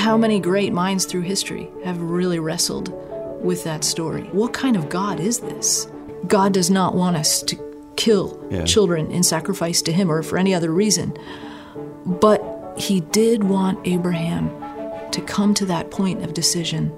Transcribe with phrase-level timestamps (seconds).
[0.00, 2.88] how many great minds through history have really wrestled
[3.44, 4.22] with that story.
[4.32, 5.86] What kind of God is this?
[6.26, 7.56] God does not want us to
[7.96, 8.64] kill Yeah.
[8.64, 11.16] children in sacrifice to Him or for any other reason.
[12.06, 12.40] But
[12.76, 14.50] He did want Abraham
[15.12, 16.92] to come to that point of decision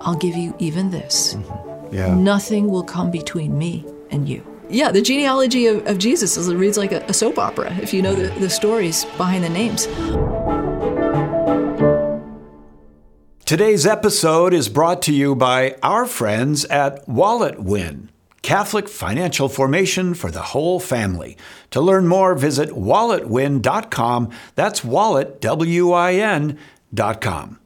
[0.00, 1.34] I'll give you even this.
[1.34, 1.94] Mm-hmm.
[1.94, 2.14] Yeah.
[2.14, 4.44] Nothing will come between me and you.
[4.70, 7.92] Yeah, the genealogy of, of Jesus is, it reads like a, a soap opera if
[7.92, 9.88] you know the, the stories behind the names.
[13.48, 18.08] Today's episode is brought to you by our friends at WalletWin,
[18.42, 21.34] Catholic financial formation for the whole family.
[21.70, 24.28] To learn more, visit walletwin.com.
[24.54, 27.58] That's wallet, W I N.com.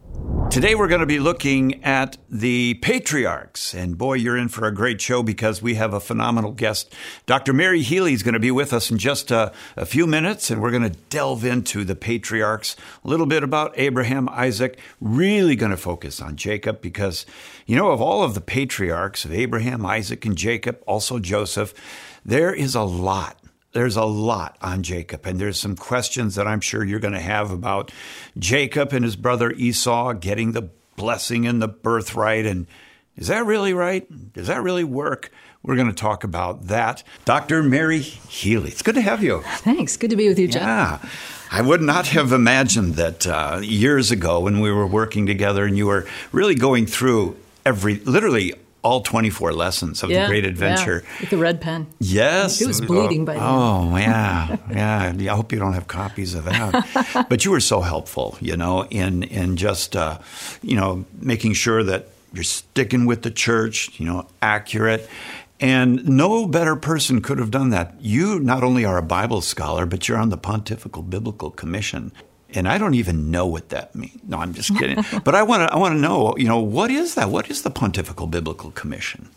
[0.53, 3.73] Today we're going to be looking at the patriarchs.
[3.73, 6.95] And boy, you're in for a great show because we have a phenomenal guest.
[7.25, 7.55] Dr.
[7.55, 10.61] Mary Healy is going to be with us in just a, a few minutes, and
[10.61, 15.71] we're going to delve into the patriarchs, a little bit about Abraham, Isaac, really going
[15.71, 17.25] to focus on Jacob because,
[17.65, 21.73] you know, of all of the patriarchs of Abraham, Isaac, and Jacob, also Joseph,
[22.27, 23.42] there is a lot
[23.73, 27.21] there's a lot on Jacob, and there's some questions that I'm sure you're going to
[27.21, 27.91] have about
[28.39, 32.47] Jacob and his brother Esau getting the blessing and the birthright.
[32.47, 32.67] And
[33.17, 34.07] is that really right?
[34.33, 35.31] Does that really work?
[35.63, 37.03] We're going to talk about that.
[37.25, 37.63] Dr.
[37.63, 39.43] Mary Healy, it's good to have you.
[39.59, 39.97] Thanks.
[39.97, 40.63] Good to be with you, Jeff.
[40.63, 41.09] Yeah.
[41.51, 45.77] I would not have imagined that uh, years ago when we were working together and
[45.77, 51.05] you were really going through every, literally all 24 lessons of the Great Adventure.
[51.05, 51.87] Yeah, with the red pen.
[52.01, 52.61] Yes.
[52.61, 53.43] It was bleeding by then.
[53.43, 54.57] Oh, yeah.
[54.71, 55.33] Yeah.
[55.33, 57.27] I hope you don't have copies of that.
[57.31, 60.19] but you were so helpful, you know, in, in just, uh,
[60.63, 65.09] you know, making sure that you're sticking with the church, you know, accurate.
[65.61, 67.95] And no better person could have done that.
[68.01, 72.11] You not only are a Bible scholar, but you're on the Pontifical Biblical Commission.
[72.55, 74.19] And I don't even know what that means.
[74.27, 75.05] No, I'm just kidding.
[75.25, 77.31] but I want to I want to know, you know, what is that?
[77.31, 79.29] What is the Pontifical Biblical Commission?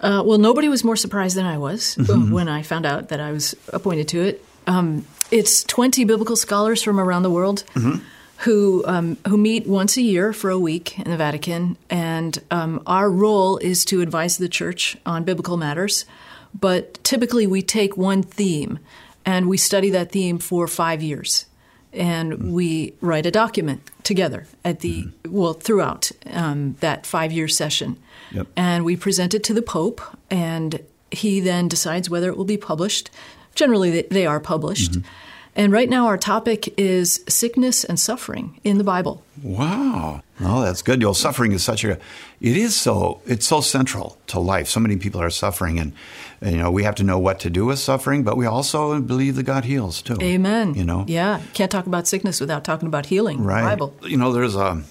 [0.00, 2.32] Uh, well, nobody was more surprised than I was Mm-hmm.
[2.32, 4.44] when I found out that I was appointed to it.
[4.66, 8.02] Um, it's 20 biblical scholars from around the world Mm-hmm.
[8.38, 12.82] who um, who meet once a year for a week in the Vatican, and um,
[12.86, 16.04] our role is to advise the Church on biblical matters.
[16.60, 18.78] But typically, we take one theme
[19.24, 21.46] and we study that theme for five years,
[21.94, 22.52] and mm-hmm.
[22.52, 25.32] we write a document together at the mm-hmm.
[25.32, 27.98] well throughout um, that five year session
[28.32, 28.48] Yep.
[28.56, 32.56] and we present it to the Pope, and he then decides whether it will be
[32.56, 33.10] published.
[33.54, 34.92] Generally, they- they are published.
[34.92, 35.08] Mm-hmm.
[35.56, 39.22] And right now, our topic is sickness and suffering in the Bible.
[39.40, 40.22] Wow.
[40.40, 41.00] Oh, that's good.
[41.00, 41.92] You know, suffering is such a,
[42.40, 44.68] it is so, it's so central to life.
[44.68, 45.92] So many people are suffering and,
[46.44, 49.36] you know, we have to know what to do with suffering, but we also believe
[49.36, 50.18] that God heals too.
[50.20, 50.74] Amen.
[50.74, 51.04] You know?
[51.08, 51.40] Yeah.
[51.54, 53.42] Can't talk about sickness without talking about healing.
[53.42, 53.62] Right.
[53.62, 53.94] Bible.
[54.02, 54.82] You know, there's a,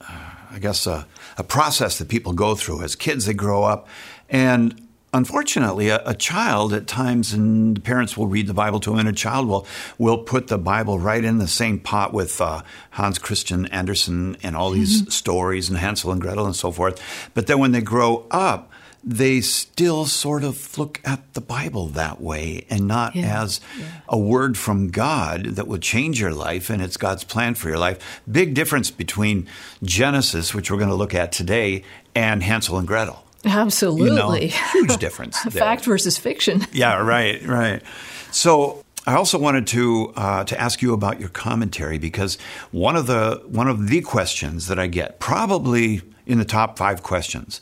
[0.00, 1.06] I guess, a,
[1.38, 3.26] a process that people go through as kids.
[3.26, 3.88] They grow up,
[4.28, 8.90] and unfortunately, a, a child at times, and the parents will read the Bible to
[8.90, 9.66] them, and a child will
[9.98, 12.62] will put the Bible right in the same pot with uh,
[12.92, 17.02] Hans Christian Andersen and all these stories and Hansel and Gretel and so forth.
[17.34, 18.70] But then when they grow up.
[19.04, 23.42] They still sort of look at the Bible that way and not Yeah.
[23.42, 23.60] as
[24.08, 27.78] a word from God that will change your life and it's God's plan for your
[27.78, 27.98] life.
[28.30, 29.48] Big difference between
[29.82, 31.82] Genesis, which we're going to look at today,
[32.14, 33.24] and Hansel and Gretel.
[33.44, 34.06] Absolutely.
[34.10, 35.36] You know, huge difference.
[35.50, 36.64] Fact versus fiction.
[36.72, 37.82] Yeah, right, right.
[38.30, 42.38] So I also wanted to uh, to ask you about your commentary because
[42.70, 47.02] one of the one of the questions that I get, probably in the top five
[47.02, 47.60] questions,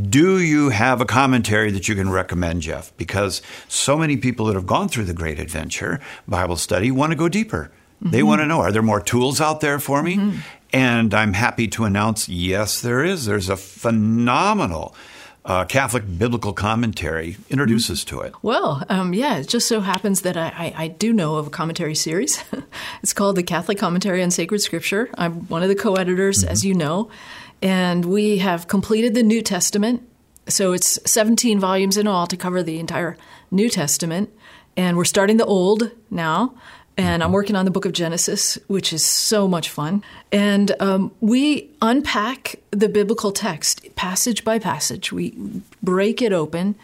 [0.00, 2.96] do you have a commentary that you can recommend, Jeff?
[2.96, 7.16] Because so many people that have gone through the Great Adventure Bible study want to
[7.16, 7.70] go deeper.
[8.04, 10.40] They want to know are there more tools out there for me?
[10.72, 13.26] And I'm happy to announce yes, there is.
[13.26, 14.96] There's a phenomenal
[15.44, 17.36] uh, Catholic biblical commentary.
[17.50, 18.34] introduces to it.
[18.42, 21.50] Well, um, yeah, it just so happens that I, I, I do know of a
[21.50, 22.42] commentary series.
[23.02, 25.10] it's called the Catholic Commentary on Sacred Scripture.
[25.14, 27.10] I'm one of the co editors, as you know,
[27.62, 30.06] and we have completed the New Testament.
[30.48, 33.16] So it's 17 volumes in all to cover the entire
[33.50, 34.30] New Testament.
[34.76, 36.54] And we're starting the Old now.
[36.98, 40.04] And I'm working on the book of Genesis, which is so much fun.
[40.30, 45.10] And um, we unpack the biblical text passage by passage.
[45.10, 45.34] We
[45.82, 46.74] break it open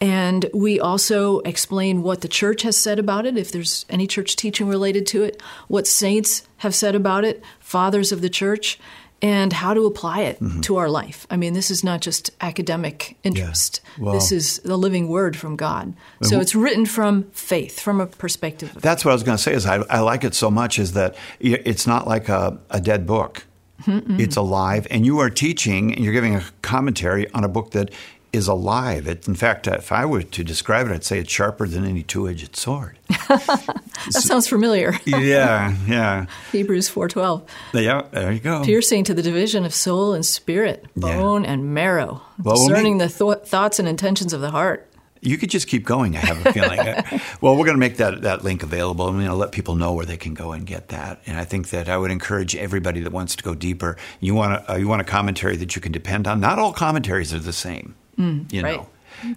[0.00, 4.36] and we also explain what the church has said about it, if there's any church
[4.36, 8.78] teaching related to it, what saints have said about it, fathers of the church,
[9.22, 10.60] and how to apply it mm-hmm.
[10.60, 11.26] to our life.
[11.30, 13.80] I mean, this is not just academic interest.
[13.98, 14.12] Wow.
[14.12, 15.94] This is the living word from God.
[16.22, 19.42] So it's written from faith, from a perspective of That's what I was going to
[19.42, 19.54] say.
[19.54, 23.06] Is I, I like it so much is that it's not like a, a dead
[23.06, 23.46] book.
[23.82, 24.18] Mm-mm.
[24.18, 27.90] It's alive, and you are teaching and you're giving a commentary on a book that
[28.32, 29.06] is alive.
[29.06, 32.02] It, in fact, if I were to describe it, I'd say it's sharper than any
[32.02, 32.98] two-edged sword.
[33.28, 34.94] that sounds familiar.
[35.04, 36.26] yeah, yeah.
[36.52, 37.46] Hebrews 4:12.
[37.74, 38.64] Yeah, there you go.
[38.64, 41.52] Piercing to the division of soul and spirit, bone yeah.
[41.52, 44.90] and marrow, well, discerning we'll make, the th- thoughts and intentions of the heart.
[45.22, 46.16] You could just keep going.
[46.16, 46.78] I have a feeling.
[47.40, 49.74] well, we're going to make that, that link available, and we're going to let people
[49.74, 51.20] know where they can go and get that.
[51.26, 53.96] And I think that I would encourage everybody that wants to go deeper.
[54.20, 56.38] You want a, you want a commentary that you can depend on.
[56.38, 57.96] Not all commentaries are the same.
[58.18, 58.76] Mm, you right.
[58.76, 58.88] know,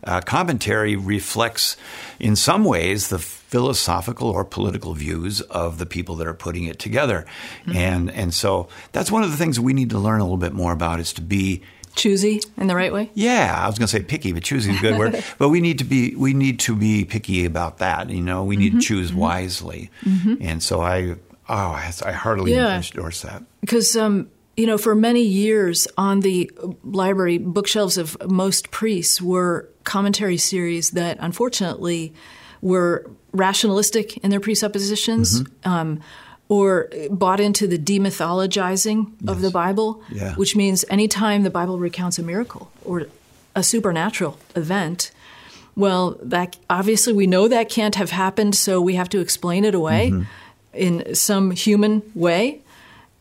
[0.04, 1.78] uh, commentary reflects,
[2.20, 6.80] in some ways, the philosophical or political views of the people that are putting it
[6.80, 7.26] together,
[7.62, 7.78] mm-hmm.
[7.78, 10.54] and and so that's one of the things we need to learn a little bit
[10.54, 11.64] more about is to be
[11.96, 13.12] choosy in the right way.
[13.14, 15.24] Yeah, I was going to say picky, but choosy is a good word.
[15.38, 18.10] But we need to be we need to be picky about that.
[18.10, 18.80] You know, we need mm-hmm.
[18.80, 19.20] to choose mm-hmm.
[19.20, 20.36] wisely, mm-hmm.
[20.42, 21.16] and so I
[21.48, 22.76] oh I, I heartily yeah.
[22.76, 23.96] endorse that because.
[23.96, 24.30] Um,
[24.60, 26.52] you know, for many years on the
[26.84, 32.14] library bookshelves of most priests were commentary series that unfortunately
[32.62, 35.70] were rationalistic in their presuppositions mm-hmm.
[35.70, 36.02] um,
[36.50, 39.30] or bought into the demythologizing yes.
[39.30, 40.36] of the Bible, yeah.
[40.36, 43.08] which means anytime the Bible recounts a miracle or
[43.56, 45.12] a supernatural event,
[45.78, 49.74] well, that obviously we know that can't have happened, so we have to explain it
[49.74, 50.24] away mm-hmm.
[50.74, 52.60] in some human way.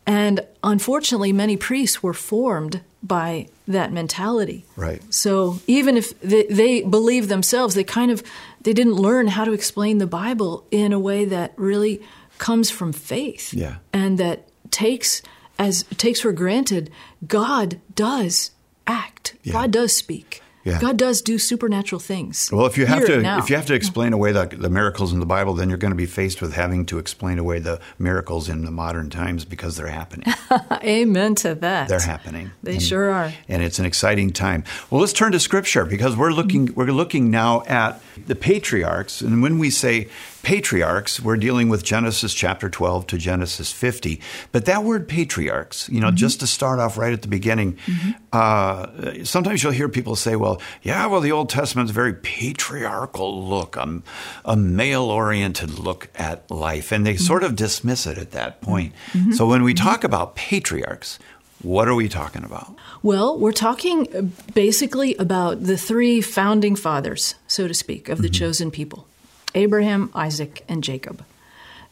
[0.05, 4.65] And unfortunately, many priests were formed by that mentality.
[4.75, 5.01] Right.
[5.13, 8.23] So even if they, they believe themselves, they kind of
[8.61, 12.01] they didn't learn how to explain the Bible in a way that really
[12.37, 13.53] comes from faith.
[13.53, 13.77] Yeah.
[13.93, 15.21] And that takes
[15.57, 16.89] as takes for granted
[17.25, 18.51] God does
[18.87, 19.35] act.
[19.43, 19.53] Yeah.
[19.53, 20.41] God does speak.
[20.63, 20.79] Yeah.
[20.79, 22.49] God does do supernatural things.
[22.51, 25.19] Well, if you have to, if you have to explain away the, the, miracles in
[25.19, 28.49] the Bible, then you're going to be faced with having to explain away the miracles
[28.49, 30.33] in the modern times because they're happening.
[30.83, 31.87] Amen to that.
[31.87, 32.51] They're happening.
[32.61, 33.33] They and, sure are.
[33.47, 34.63] And it's an exciting time.
[34.89, 39.41] Well, let's turn to Scripture because we're looking we're looking now at the patriarchs, and
[39.41, 40.09] when we say
[40.43, 44.21] patriarchs, we're dealing with Genesis chapter 12 to Genesis 50.
[44.51, 46.15] But that word patriarchs, you know, mm-hmm.
[46.15, 48.11] just to start off right at the beginning, mm-hmm.
[48.31, 53.47] uh, sometimes you'll hear people say, well, yeah, well, the Old Testament's a very patriarchal
[53.47, 54.01] look, a,
[54.45, 56.91] a male oriented look at life.
[56.91, 57.23] And they mm-hmm.
[57.23, 58.93] sort of dismiss it at that point.
[59.11, 59.33] Mm-hmm.
[59.33, 59.85] So when we mm-hmm.
[59.85, 61.19] talk about patriarchs,
[61.61, 62.73] what are we talking about?
[63.03, 68.33] Well, we're talking basically about the three founding fathers, so to speak, of the mm-hmm.
[68.33, 69.08] chosen people.
[69.55, 71.23] Abraham, Isaac, and Jacob.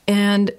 [0.07, 0.51] And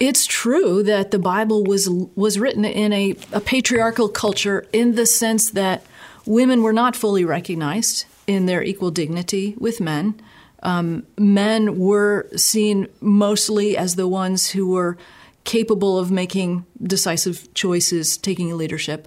[0.00, 5.06] it's true that the Bible was was written in a, a patriarchal culture in the
[5.06, 5.84] sense that
[6.26, 10.20] women were not fully recognized in their equal dignity with men.
[10.62, 14.96] Um, men were seen mostly as the ones who were
[15.44, 19.06] capable of making decisive choices, taking leadership.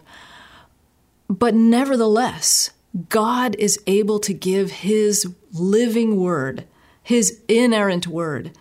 [1.27, 2.69] But nevertheless,
[3.09, 6.65] God is able to give His living word
[7.07, 8.51] his inerrant word,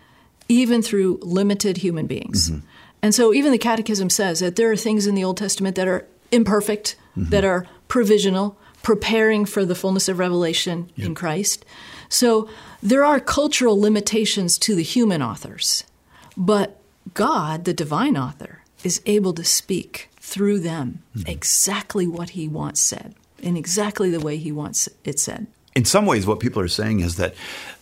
[0.47, 2.49] even through limited human beings.
[2.49, 2.65] Mm-hmm.
[3.01, 5.85] And so, even the Catechism says that there are things in the Old Testament that
[5.85, 7.29] are imperfect, mm-hmm.
[7.29, 11.07] that are provisional, preparing for the fullness of revelation yep.
[11.07, 11.65] in Christ.
[12.07, 12.49] So,
[12.81, 15.83] there are cultural limitations to the human authors,
[16.37, 16.79] but
[17.13, 21.27] God, the divine author, is able to speak through them mm-hmm.
[21.27, 25.47] exactly what he wants said in exactly the way he wants it said.
[25.75, 27.35] In some ways, what people are saying is that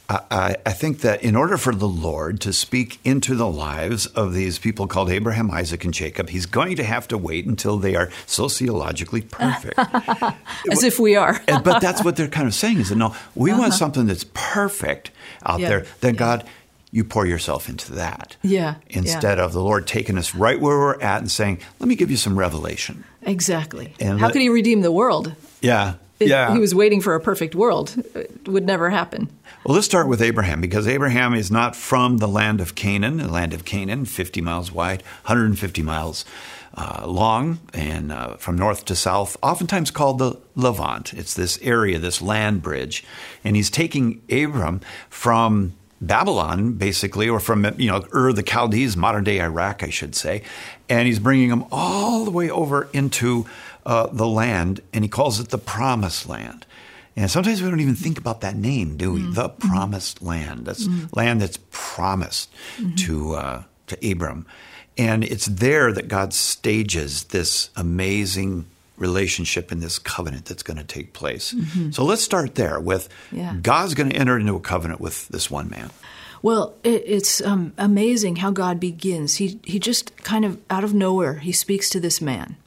[0.07, 4.33] I, I, think that in order for the Lord to speak into the lives of
[4.33, 7.95] these people called Abraham, Isaac, and Jacob, he's going to have to wait until they
[7.95, 9.79] are sociologically perfect.
[10.71, 11.41] As if we are.
[11.47, 13.61] but that's what they're kind of saying is that no, we uh-huh.
[13.61, 15.09] want something that's perfect
[15.43, 15.69] out yeah.
[15.69, 15.85] there.
[16.01, 16.19] Then yeah.
[16.19, 16.49] God,
[16.91, 18.37] you pour yourself into that.
[18.43, 18.75] Yeah.
[18.89, 19.43] Instead yeah.
[19.43, 22.17] of the Lord taking us right where we're at and saying, let me give you
[22.17, 23.03] some revelation.
[23.23, 23.95] Exactly.
[23.99, 25.33] And How let, could he redeem the world?
[25.61, 25.95] Yeah.
[26.19, 26.53] It, yeah.
[26.53, 27.95] He was waiting for a perfect world.
[28.15, 29.29] It would never happen.
[29.65, 33.27] Well, let's start with Abraham because Abraham is not from the land of Canaan, the
[33.27, 36.23] land of Canaan, 50 miles wide, 150 miles
[36.77, 41.13] uh, long, and uh, from north to south, oftentimes called the Levant.
[41.13, 43.03] It's this area, this land bridge.
[43.43, 49.23] And he's taking Abram from Babylon, basically, or from you know Ur the Chaldees, modern
[49.23, 50.43] day Iraq, I should say,
[50.89, 53.45] and he's bringing them all the way over into
[53.85, 56.65] uh, the land, and he calls it the Promised Land.
[57.15, 59.21] And sometimes we don't even think about that name, do we?
[59.21, 59.33] Mm-hmm.
[59.33, 60.65] The Promised Land.
[60.65, 61.07] That's mm-hmm.
[61.17, 62.95] land that's promised mm-hmm.
[62.95, 64.45] to uh, to Abram,
[64.97, 68.65] and it's there that God stages this amazing
[68.97, 71.53] relationship in this covenant that's going to take place.
[71.53, 71.91] Mm-hmm.
[71.91, 73.55] So let's start there with yeah.
[73.61, 75.91] God's going to enter into a covenant with this one man.
[76.41, 79.35] Well, it, it's um, amazing how God begins.
[79.35, 82.57] He he just kind of out of nowhere he speaks to this man.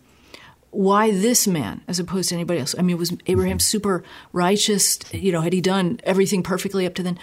[0.71, 2.75] Why this man as opposed to anybody else?
[2.79, 4.99] I mean, was Abraham super righteous?
[5.13, 7.19] You know, had he done everything perfectly up to then?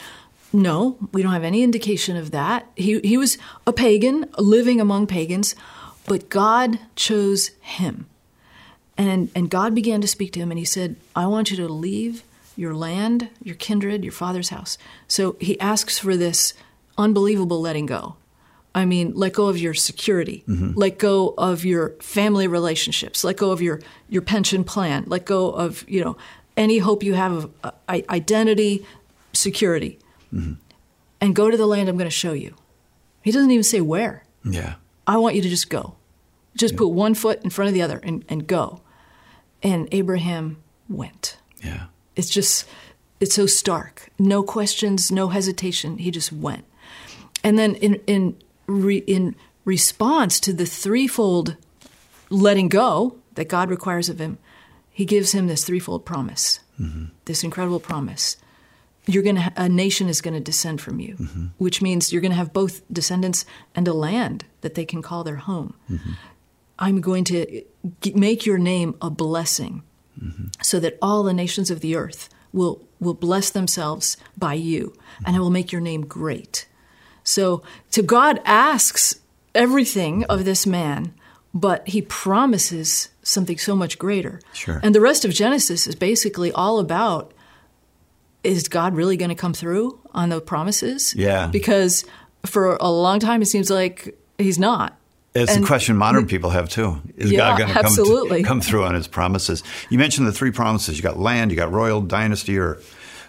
[0.52, 2.66] No, we don't have any indication of that.
[2.76, 3.38] He he was
[3.68, 5.56] a pagan, living among pagans,
[6.08, 8.08] but God chose him.
[8.98, 11.68] And and God began to speak to him and he said, "I want you to
[11.68, 12.24] leave
[12.56, 14.78] your land, your kindred, your father's house.
[15.08, 16.54] So he asks for this
[16.98, 18.16] unbelievable letting go.
[18.76, 20.74] I mean, let go of your security, mm-hmm.
[20.76, 23.80] let go of your family relationships, let go of your,
[24.10, 26.18] your pension plan, let go of you know
[26.58, 27.72] any hope you have of uh,
[28.10, 28.86] identity,
[29.32, 29.98] security,
[30.34, 30.54] mm-hmm.
[31.22, 32.54] and go to the land I'm going to show you.
[33.24, 34.26] He doesn't even say where.
[34.44, 34.76] Yeah,
[35.08, 35.96] I want you to just go,
[36.56, 36.80] just yeah.
[36.80, 38.82] put one foot in front of the other and, and go.
[39.64, 40.58] And Abraham
[40.90, 41.38] went.
[41.64, 41.86] Yeah.
[42.16, 42.68] It's just,
[43.20, 44.10] it's so stark.
[44.20, 45.98] No questions, no hesitation.
[45.98, 46.66] He just went.
[47.44, 51.58] And then in, in, re, in response to the threefold
[52.30, 54.38] letting go that God requires of him,
[54.92, 57.06] he gives him this threefold promise, mm-hmm.
[57.26, 58.38] this incredible promise.
[59.08, 61.46] You're going to, a nation is going to descend from you, mm-hmm.
[61.58, 63.46] which means you're going to have both descendants
[63.76, 65.76] and a land that they can call their home.
[65.90, 66.12] Mm-hmm.
[66.80, 67.64] I'm going to
[68.14, 69.84] make your name a blessing
[70.22, 70.48] mm-hmm.
[70.62, 75.24] so that all the nations of the earth will, will bless themselves by you, mm-hmm.
[75.28, 76.68] and I will make your name great.
[77.26, 79.20] So, to God asks
[79.54, 81.14] everything of this man,
[81.54, 84.40] but he promises something so much greater.
[84.54, 84.80] Sure.
[84.82, 87.34] And the rest of Genesis is basically all about
[88.44, 91.16] is God really going to come through on the promises?
[91.16, 91.48] Yeah.
[91.48, 92.06] Because
[92.46, 94.98] for a long time it seems like he's not.
[95.34, 97.02] It's and, a question modern people have too.
[97.18, 99.64] Is yeah, God going to come, come through on his promises?
[99.90, 100.96] You mentioned the three promises.
[100.96, 102.80] You got land, you got royal dynasty, or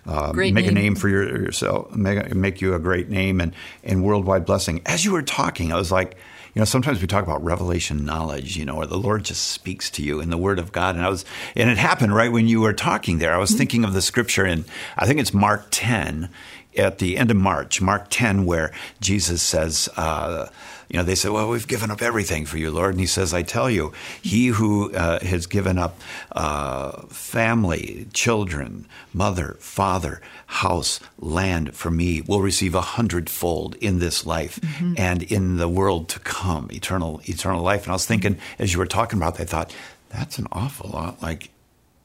[0.06, 0.68] uh, make name.
[0.68, 3.52] a name for your, yourself, make, make you a great name, and,
[3.84, 4.80] and worldwide blessing.
[4.86, 6.16] As you were talking, I was like,
[6.54, 9.90] you know, sometimes we talk about revelation knowledge, you know, where the Lord just speaks
[9.90, 10.96] to you in the Word of God.
[10.96, 13.34] And I was, and it happened right when you were talking there.
[13.34, 13.58] I was mm-hmm.
[13.58, 14.64] thinking of the scripture in,
[14.96, 16.30] I think it's Mark 10,
[16.78, 20.48] at the end of March, Mark 10, where Jesus says, uh,
[20.88, 22.92] you know, they say, well, we've given up everything for you, Lord.
[22.92, 25.98] And he says, I tell you, he who uh, has given up
[26.32, 34.24] uh, family, children, mother, father, house, land for me will receive a hundredfold in this
[34.24, 34.94] life mm-hmm.
[34.96, 37.82] and in the world to come, eternal, eternal life.
[37.82, 39.74] And I was thinking, as you were talking about that, I thought,
[40.08, 41.50] that's an awful lot like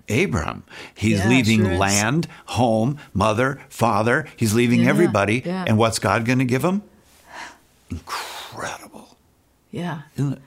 [0.10, 0.64] Abram.
[0.96, 4.28] He's yeah, leaving sure land, home, mother, father.
[4.36, 5.44] He's leaving yeah, everybody.
[5.46, 5.66] Yeah.
[5.68, 6.82] And what's God going to give him?
[7.90, 8.41] Incredible.
[9.72, 10.02] Yeah,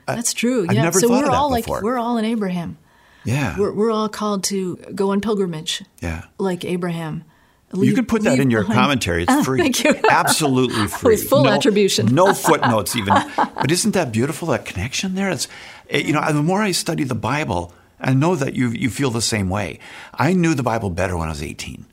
[0.07, 0.65] I, that's true.
[0.69, 1.77] I've yeah, never so we're all before.
[1.77, 2.77] like we're all in Abraham.
[3.23, 5.83] Yeah, we're, we're all called to go on pilgrimage.
[6.01, 7.23] Yeah, like Abraham.
[7.71, 8.79] Leave, you can put that in your behind.
[8.79, 9.23] commentary.
[9.23, 9.59] It's free.
[9.59, 9.95] Thank you.
[10.09, 11.15] Absolutely free.
[11.15, 12.13] With full no, attribution.
[12.13, 13.15] no footnotes even.
[13.35, 14.49] But isn't that beautiful?
[14.49, 15.31] That connection there.
[15.31, 15.47] It's
[15.89, 19.09] eh, you know the more I study the Bible, I know that you you feel
[19.09, 19.79] the same way.
[20.13, 21.85] I knew the Bible better when I was 18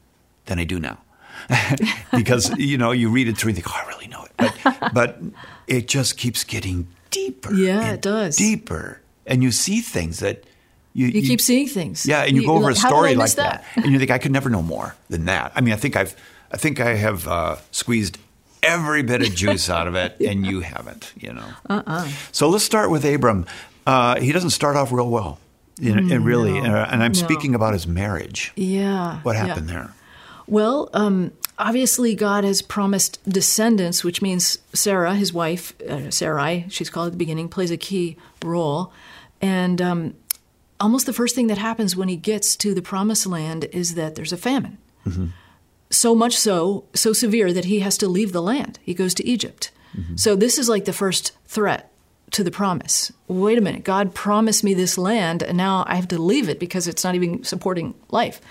[0.46, 0.98] than I do now.
[2.16, 4.90] because you know you read it through and think, oh, I really know it, but
[4.94, 5.20] but
[5.66, 7.52] it just keeps getting deeper.
[7.52, 8.36] Yeah, it does.
[8.36, 10.44] Deeper, and you see things that
[10.94, 12.06] you, you, you keep seeing things.
[12.06, 13.64] Yeah, and you, you go over like, a story like that?
[13.74, 13.84] that?
[13.84, 15.52] and you think I could never know more than that.
[15.54, 16.14] I mean, I think I've
[16.50, 18.18] I think I have uh, squeezed
[18.62, 21.12] every bit of juice out of it, and you haven't.
[21.18, 21.48] You know.
[21.68, 22.08] Uh-uh.
[22.32, 23.46] So let's start with Abram.
[23.86, 25.38] Uh, he doesn't start off real well.
[25.80, 27.18] You know, and really, no, and I'm no.
[27.18, 28.52] speaking about his marriage.
[28.54, 29.20] Yeah.
[29.22, 29.74] What happened yeah.
[29.74, 29.94] there?
[30.52, 36.90] Well, um, obviously, God has promised descendants, which means Sarah, his wife, uh, Sarai, she's
[36.90, 38.92] called at the beginning, plays a key role.
[39.40, 40.14] And um,
[40.78, 44.14] almost the first thing that happens when he gets to the promised land is that
[44.14, 44.76] there's a famine.
[45.06, 45.28] Mm-hmm.
[45.88, 48.78] So much so, so severe that he has to leave the land.
[48.82, 49.70] He goes to Egypt.
[49.96, 50.16] Mm-hmm.
[50.16, 51.90] So this is like the first threat
[52.32, 53.10] to the promise.
[53.26, 56.60] Wait a minute, God promised me this land, and now I have to leave it
[56.60, 58.42] because it's not even supporting life.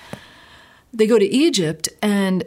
[0.94, 2.44] They go to Egypt, and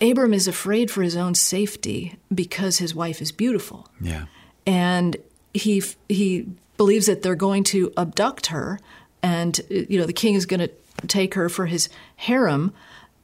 [0.00, 3.88] Abram is afraid for his own safety because his wife is beautiful.
[4.00, 4.26] Yeah.
[4.66, 5.16] And
[5.54, 8.78] he he believes that they're going to abduct her
[9.22, 10.70] and you know the king is going to
[11.06, 12.72] take her for his harem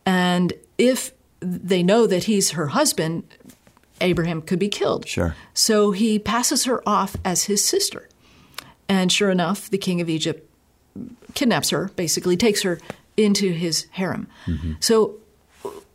[0.07, 3.25] and if they know that he's her husband
[4.03, 5.07] Abraham could be killed.
[5.07, 5.37] Sure.
[5.55, 8.09] So he passes her off as his sister.
[8.89, 10.49] And sure enough, the king of Egypt
[11.35, 12.79] kidnaps her, basically takes her
[13.17, 14.27] into his harem.
[14.47, 14.73] Mm-hmm.
[14.81, 15.17] So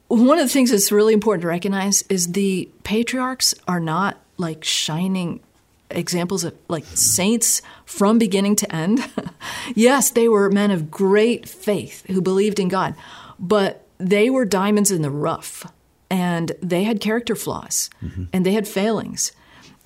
[0.07, 4.63] one of the things that's really important to recognize is the patriarchs are not like
[4.63, 5.41] shining
[5.89, 9.05] examples of like saints from beginning to end.
[9.75, 12.95] yes, they were men of great faith who believed in God,
[13.39, 15.65] but they were diamonds in the rough.
[16.09, 17.89] and they had character flaws
[18.31, 19.33] and they had failings.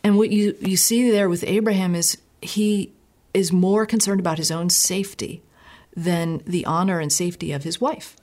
[0.03, 2.91] And what you, you see there with Abraham is he
[3.33, 5.41] is more concerned about his own safety
[5.95, 8.15] than the honor and safety of his wife.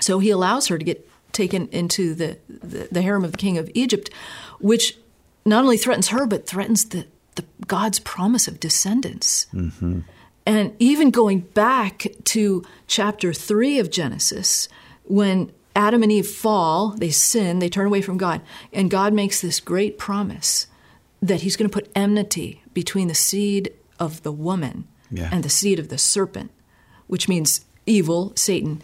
[0.00, 3.58] So he allows her to get taken into the, the, the harem of the king
[3.58, 4.10] of Egypt,
[4.60, 4.96] which
[5.44, 9.46] not only threatens her, but threatens the, the God's promise of descendants.
[9.52, 10.00] Mm-hmm.
[10.46, 14.68] And even going back to chapter three of Genesis,
[15.04, 18.40] when Adam and Eve fall, they sin, they turn away from God,
[18.72, 20.68] and God makes this great promise
[21.20, 25.28] that He's going to put enmity between the seed of the woman Yeah.
[25.32, 26.50] and the seed of the serpent,
[27.06, 28.82] which means evil, Satan.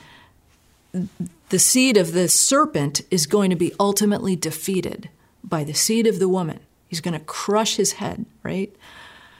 [1.48, 5.08] The seed of the serpent is going to be ultimately defeated
[5.42, 6.60] by the seed of the woman.
[6.88, 8.74] He's going to crush his head, right?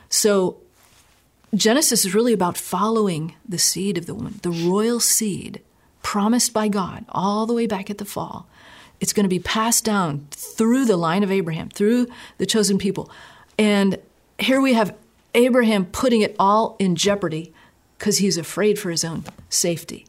[0.08, 0.58] So
[1.54, 5.60] Genesis is really about following the seed of the woman, the royal seed
[6.02, 8.46] promised by God all the way back at the fall.
[9.00, 12.06] It's going to be passed down through the line of Abraham, through
[12.38, 13.10] the chosen people.
[13.58, 13.98] And
[14.38, 14.96] here we have
[15.34, 17.51] Abraham putting it all in jeopardy
[18.02, 20.04] because he's afraid for his own safety.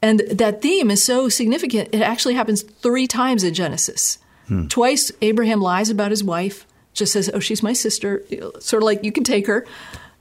[0.00, 4.16] And that theme is so significant, it actually happens three times in Genesis.
[4.48, 4.66] Hmm.
[4.68, 8.24] Twice, Abraham lies about his wife, just says, Oh, she's my sister,
[8.60, 9.66] sort of like you can take her.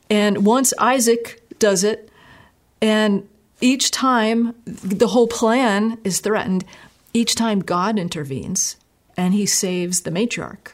[0.09, 2.11] And once Isaac does it,
[2.81, 3.25] and
[3.61, 6.65] each time the whole plan is threatened,
[7.13, 8.75] each time God intervenes
[9.15, 10.73] and he saves the matriarch.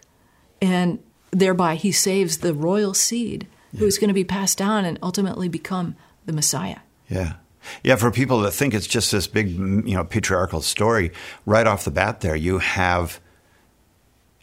[0.64, 0.98] And
[1.30, 3.46] thereby he saves the royal seed
[3.78, 5.96] who is going to be passed down and ultimately become
[6.28, 6.78] the Messiah.
[7.10, 7.34] Yeah.
[7.84, 11.12] Yeah, for people that think it's just this big, you know, patriarchal story,
[11.46, 13.20] right off the bat there, you have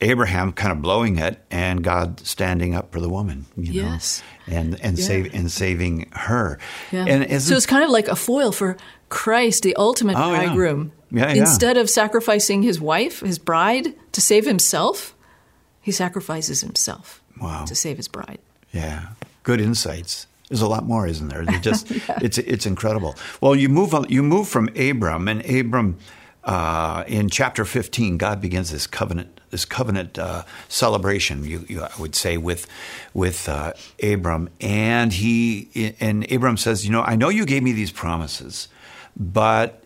[0.00, 4.22] Abraham kind of blowing it and God standing up for the woman, you know, Yes.
[4.46, 5.06] and and Yeah.
[5.06, 6.58] save and saving her.
[6.92, 7.04] Yeah.
[7.06, 8.76] And so it's kind of like a foil for
[9.08, 10.92] Christ, the ultimate Oh, bridegroom.
[11.10, 11.42] Yeah, yeah.
[11.42, 15.14] Instead of sacrificing his wife, his bride, to save himself,
[15.80, 17.64] he sacrifices himself Wow.
[17.64, 18.40] to save his bride.
[18.72, 19.10] Yeah,
[19.44, 20.26] good insights.
[20.48, 21.44] There's a lot more, isn't there?
[21.60, 23.16] Just it's it's incredible.
[23.40, 25.98] Well, you move you move from Abram, and Abram
[26.44, 31.44] uh, in chapter 15, God begins this covenant this covenant uh, celebration.
[31.44, 32.66] You, you I would say with
[33.14, 37.72] with uh, Abram, and he and Abram says, you know, I know you gave me
[37.72, 38.68] these promises,
[39.16, 39.82] but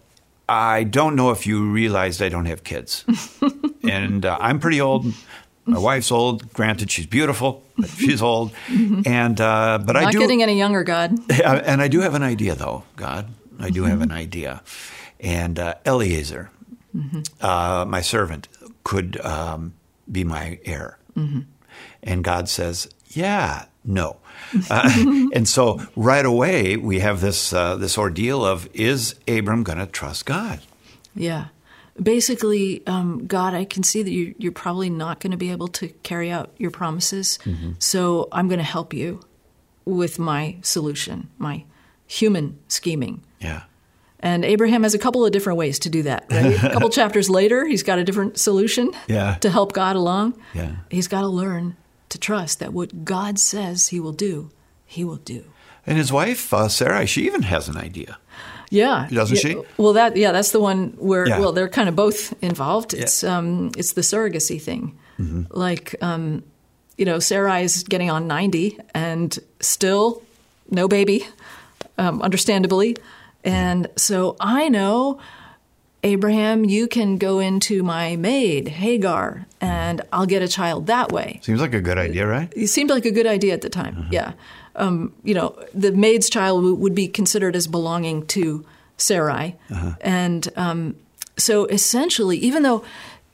[0.48, 3.04] I don't know if you realized I don't have kids,
[3.82, 5.06] and uh, I'm pretty old.
[5.68, 6.52] My wife's old.
[6.52, 8.52] Granted, she's beautiful, but she's old.
[9.06, 11.12] And uh, but I Not do, getting any younger, God.
[11.30, 12.84] and I do have an idea, though.
[12.96, 13.28] God,
[13.60, 14.62] I do have an idea.
[15.20, 16.50] And uh, Eliezer,
[17.40, 18.48] uh, my servant,
[18.84, 19.74] could um,
[20.10, 20.98] be my heir.
[22.02, 24.18] And God says, "Yeah, no."
[24.70, 24.88] Uh,
[25.34, 29.86] and so right away we have this uh, this ordeal of is Abram going to
[29.86, 30.60] trust God?
[31.14, 31.46] Yeah.
[32.02, 35.68] Basically, um, God, I can see that you, you're probably not going to be able
[35.68, 37.38] to carry out your promises.
[37.78, 39.20] So I'm going to help you
[39.84, 41.64] with my solution, my
[42.06, 43.22] human scheming.
[43.40, 43.62] Yeah.
[44.20, 46.26] And Abraham has a couple of different ways to do that.
[46.30, 46.54] Right?
[46.64, 49.34] a couple chapters later, he's got a different solution Yeah.
[49.40, 50.40] to help God along.
[50.54, 50.76] Yeah.
[50.90, 51.76] He's got to learn
[52.08, 54.50] to trust that what God says he will do,
[54.86, 55.44] he will do.
[55.86, 58.18] And his wife uh, Sarah, she even has an idea.
[58.70, 59.62] Yeah, Doesn't yeah, she?
[59.76, 61.40] Well, that yeah, that's the one where Yeah.
[61.40, 62.94] well, they're kind of both involved.
[62.94, 64.98] It's um, it's the surrogacy thing.
[65.18, 65.44] Mm-hmm.
[65.50, 66.42] Like, um,
[66.96, 70.22] you know, Sarai is getting on ninety and still
[70.70, 71.26] no baby,
[71.96, 72.96] um, understandably.
[73.44, 75.18] And so I know,
[76.02, 81.40] Abraham, you can go into my maid Hagar, and I'll get a child that way.
[81.42, 82.52] Seems like a good idea, right?
[82.54, 83.96] It seemed like a good idea at the time.
[83.98, 84.08] Uh-huh.
[84.12, 84.32] Yeah.
[84.78, 88.64] Um, you know, the maid's child w- would be considered as belonging to
[88.96, 89.56] Sarai.
[89.70, 89.92] Uh-huh.
[90.00, 90.94] And um,
[91.36, 92.84] so essentially, even though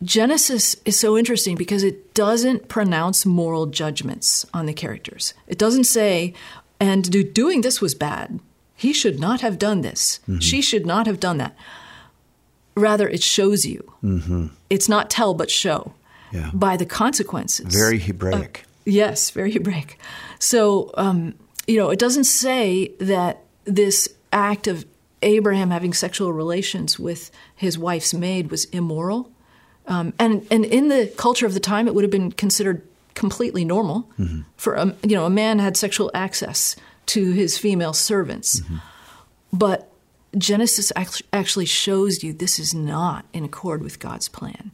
[0.02, 5.84] Genesis is so interesting because it doesn't pronounce moral judgments on the characters, it doesn't
[5.84, 6.34] say,
[6.80, 8.40] and do, doing this was bad.
[8.76, 10.20] He should not have done this.
[10.28, 10.40] Mm-hmm.
[10.40, 11.54] She should not have done that.
[12.76, 13.80] Rather, it shows you.
[14.68, 15.92] It's not tell, but show
[16.32, 16.36] Mm-hmm.
[16.46, 16.50] Yeah.
[16.52, 17.72] by the consequences.
[17.72, 18.64] Very Hebraic.
[18.84, 19.98] Yes, very Hebraic.
[20.44, 24.84] So, um, you know, it doesn't say that this act of
[25.22, 29.32] Abraham having sexual relations with his wife's maid was immoral.
[29.86, 33.64] Um, and, and in the culture of the time, it would have been considered completely
[33.64, 34.06] normal
[34.58, 36.76] for, a, you know, a man had sexual access
[37.06, 38.60] to his female servants.
[39.50, 39.90] But
[40.36, 40.92] Genesis
[41.32, 44.72] actually shows you this is not in accord with God's plan.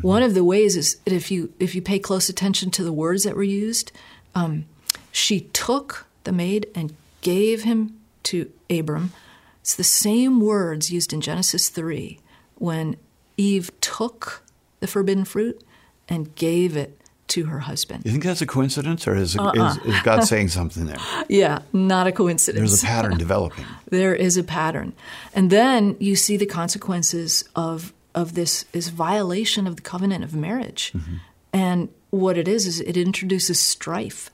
[0.00, 3.24] One of the ways is if you if you pay close attention to the words
[3.24, 3.90] that were used,
[4.34, 4.66] um,
[5.12, 9.12] she took the maid and gave him to Abram.
[9.60, 12.20] It's the same words used in Genesis three
[12.56, 12.96] when
[13.36, 14.42] Eve took took
[14.78, 15.60] the forbidden fruit
[16.08, 18.04] and gave it to her husband.
[18.04, 19.76] You think that's a coincidence, or is, uh-uh.
[19.84, 20.96] is, is God saying something there?
[21.28, 22.70] Yeah, not a coincidence.
[22.70, 23.64] There's a pattern developing.
[23.90, 24.92] there is a pattern,
[25.34, 30.34] and then you see the consequences of of this this violation of the covenant of
[30.34, 31.16] marriage, mm-hmm.
[31.52, 34.30] and what it is is it introduces strife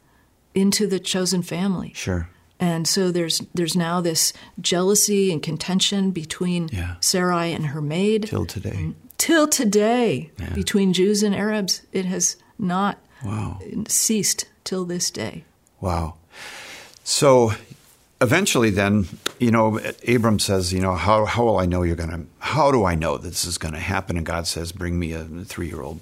[0.54, 1.92] into the chosen family.
[1.94, 2.28] Sure.
[2.60, 6.96] And so there's there's now this jealousy and contention between yeah.
[7.00, 8.70] Sarai and her maid till today.
[8.70, 10.54] Mm, till today, yeah.
[10.54, 13.58] between Jews and Arabs, it has not wow.
[13.88, 15.44] ceased till this day.
[15.80, 16.14] Wow.
[17.02, 17.52] So
[18.20, 19.06] eventually then,
[19.38, 22.72] you know, Abram says, you know, how, how will I know you're going to, how
[22.72, 24.16] do I know this is going to happen?
[24.16, 26.00] And God says, bring me a three year old,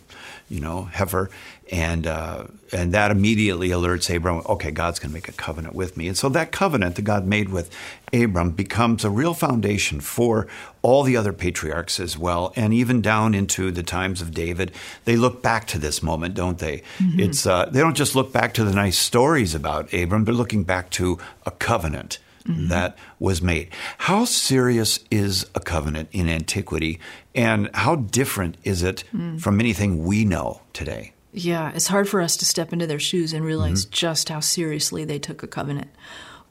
[0.52, 1.30] you know, heifer
[1.72, 4.42] and uh, and that immediately alerts Abram.
[4.46, 7.26] Okay, God's going to make a covenant with me, and so that covenant that God
[7.26, 7.74] made with
[8.12, 10.46] Abram becomes a real foundation for
[10.82, 14.70] all the other patriarchs as well, and even down into the times of David.
[15.06, 16.82] They look back to this moment, don't they?
[16.98, 17.20] Mm-hmm.
[17.20, 20.64] It's uh, they don't just look back to the nice stories about Abram; they're looking
[20.64, 22.18] back to a covenant.
[22.46, 22.68] Mm-hmm.
[22.68, 23.68] That was made.
[23.98, 26.98] How serious is a covenant in antiquity,
[27.34, 29.40] and how different is it mm.
[29.40, 31.12] from anything we know today?
[31.32, 33.92] Yeah, it's hard for us to step into their shoes and realize mm-hmm.
[33.92, 35.90] just how seriously they took a covenant.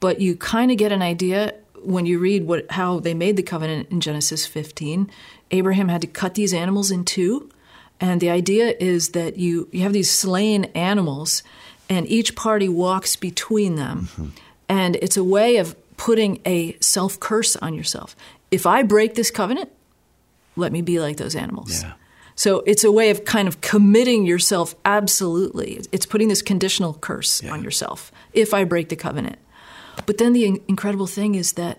[0.00, 3.42] But you kind of get an idea when you read what how they made the
[3.42, 5.10] covenant in Genesis 15.
[5.50, 7.50] Abraham had to cut these animals in two,
[8.00, 11.42] and the idea is that you you have these slain animals
[11.88, 14.08] and each party walks between them.
[14.12, 14.28] Mm-hmm.
[14.68, 18.16] And it's a way of putting a self curse on yourself.
[18.50, 19.70] If I break this covenant,
[20.56, 21.82] let me be like those animals.
[21.82, 21.92] Yeah.
[22.34, 25.80] So it's a way of kind of committing yourself absolutely.
[25.92, 27.52] It's putting this conditional curse yeah.
[27.52, 29.38] on yourself if I break the covenant.
[30.04, 31.78] But then the incredible thing is that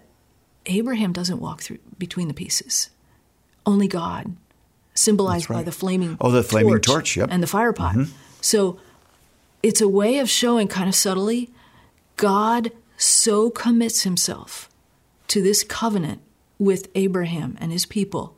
[0.67, 2.91] Abraham doesn't walk through between the pieces.
[3.65, 4.38] Only God,
[4.93, 5.57] symbolized right.
[5.57, 7.27] by the flaming oh the flaming torch, torch yep.
[7.29, 7.95] and the fire pot.
[7.95, 8.13] Mm-hmm.
[8.39, 8.79] So
[9.62, 11.49] it's a way of showing kind of subtly
[12.15, 12.71] God
[13.04, 14.70] so commits himself
[15.28, 16.22] to this covenant
[16.60, 18.36] with Abraham and his people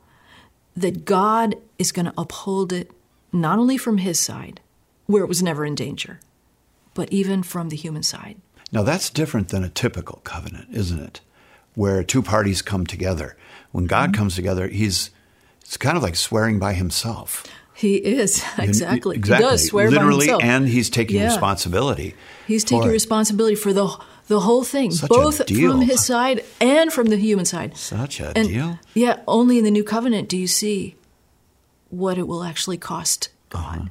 [0.76, 2.90] that God is going to uphold it
[3.32, 4.60] not only from his side,
[5.06, 6.20] where it was never in danger,
[6.94, 8.36] but even from the human side.
[8.72, 11.20] Now, that's different than a typical covenant, isn't it?
[11.74, 13.36] Where two parties come together.
[13.72, 14.20] When God mm-hmm.
[14.20, 15.10] comes together, he's
[15.60, 17.44] it's kind of like swearing by himself.
[17.74, 19.16] He is exactly.
[19.16, 19.44] exactly.
[19.46, 20.44] He does swear literally, by himself.
[20.44, 21.26] and he's taking yeah.
[21.26, 22.14] responsibility.
[22.46, 27.06] He's taking responsibility for the the whole thing, Such both from his side and from
[27.06, 27.76] the human side.
[27.76, 28.78] Such a and deal.
[28.94, 30.96] Yeah, only in the new covenant do you see
[31.90, 33.78] what it will actually cost God.
[33.78, 33.88] Uh-huh.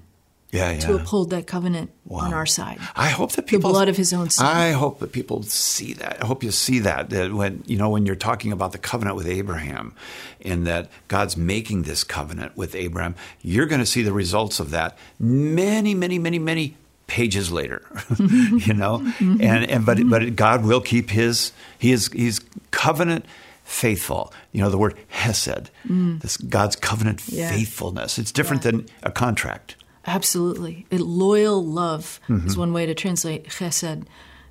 [0.52, 0.80] Yeah, yeah.
[0.82, 2.20] To uphold that covenant wow.
[2.20, 2.78] on our side.
[2.96, 4.46] I hope that people the blood of His own Son.
[4.46, 6.24] I hope that people see that.
[6.24, 9.18] I hope you see that that when you know when you're talking about the covenant
[9.18, 9.94] with Abraham,
[10.40, 14.70] and that God's making this covenant with Abraham, you're going to see the results of
[14.70, 17.82] that many, many, many, many pages later,
[18.20, 19.42] you know, mm-hmm.
[19.42, 22.40] and and but but God will keep His He is He's
[22.72, 23.26] covenant
[23.64, 24.34] faithful.
[24.52, 26.22] You know the word Hesed, mm.
[26.22, 27.50] this God's covenant yeah.
[27.50, 28.18] faithfulness.
[28.18, 28.72] It's different yeah.
[28.72, 29.76] than a contract.
[30.08, 32.48] Absolutely, loyal love mm-hmm.
[32.48, 34.06] is one way to translate Chesed.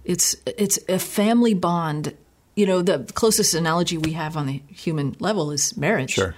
[0.05, 2.15] It's it's a family bond.
[2.57, 6.13] You know, the closest analogy we have on the human level is marriage.
[6.13, 6.35] Sure.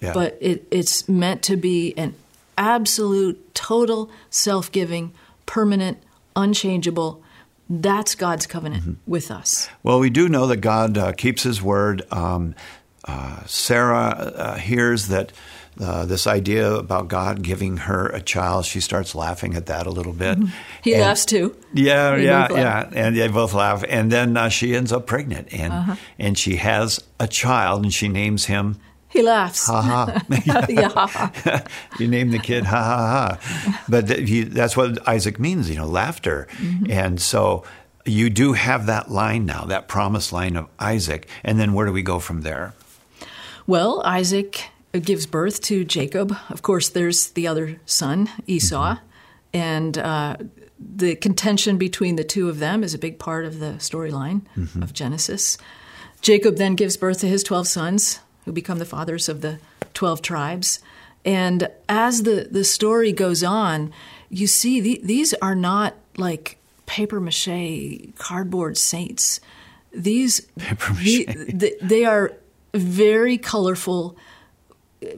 [0.00, 0.14] Yeah.
[0.14, 2.14] But it, it's meant to be an
[2.56, 5.12] absolute, total, self-giving
[5.50, 5.98] permanent,
[6.36, 7.24] unchangeable.
[7.68, 9.10] That's God's covenant mm-hmm.
[9.10, 9.68] with us.
[9.82, 12.02] Well, we do know that God uh, keeps His word.
[12.12, 12.54] Um,
[13.04, 15.32] uh, Sarah uh, hears that
[15.80, 18.64] uh, this idea about God giving her a child.
[18.64, 20.38] She starts laughing at that a little bit.
[20.38, 20.54] Mm-hmm.
[20.84, 21.56] He and, laughs too.
[21.74, 23.82] Yeah, they yeah, yeah, and they both laugh.
[23.88, 25.96] And then uh, she ends up pregnant, and uh-huh.
[26.16, 28.78] and she has a child, and she names him
[29.20, 29.66] he laughs.
[29.66, 30.22] Ha ha.
[30.68, 31.62] yeah.
[31.98, 33.82] you name the kid ha ha ha.
[33.88, 36.48] But he, that's what Isaac means, you know, laughter.
[36.52, 36.90] Mm-hmm.
[36.90, 37.64] And so
[38.04, 41.28] you do have that line now, that promised line of Isaac.
[41.44, 42.74] And then where do we go from there?
[43.66, 46.34] Well, Isaac gives birth to Jacob.
[46.48, 48.94] Of course, there's the other son, Esau.
[48.94, 49.06] Mm-hmm.
[49.52, 50.36] And uh,
[50.78, 54.82] the contention between the two of them is a big part of the storyline mm-hmm.
[54.82, 55.58] of Genesis.
[56.22, 59.58] Jacob then gives birth to his 12 sons who become the fathers of the
[59.94, 60.80] 12 tribes.
[61.24, 63.92] And as the, the story goes on,
[64.28, 69.40] you see the, these are not like paper mache cardboard saints.
[69.92, 72.32] These the, they are
[72.72, 74.16] very colorful
[75.02, 75.08] uh,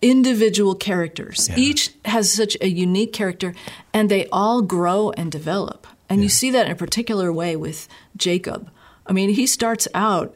[0.00, 1.48] individual characters.
[1.48, 1.56] Yeah.
[1.58, 3.54] Each has such a unique character,
[3.92, 5.86] and they all grow and develop.
[6.08, 6.24] And yeah.
[6.24, 8.70] you see that in a particular way with Jacob.
[9.06, 10.34] I mean, he starts out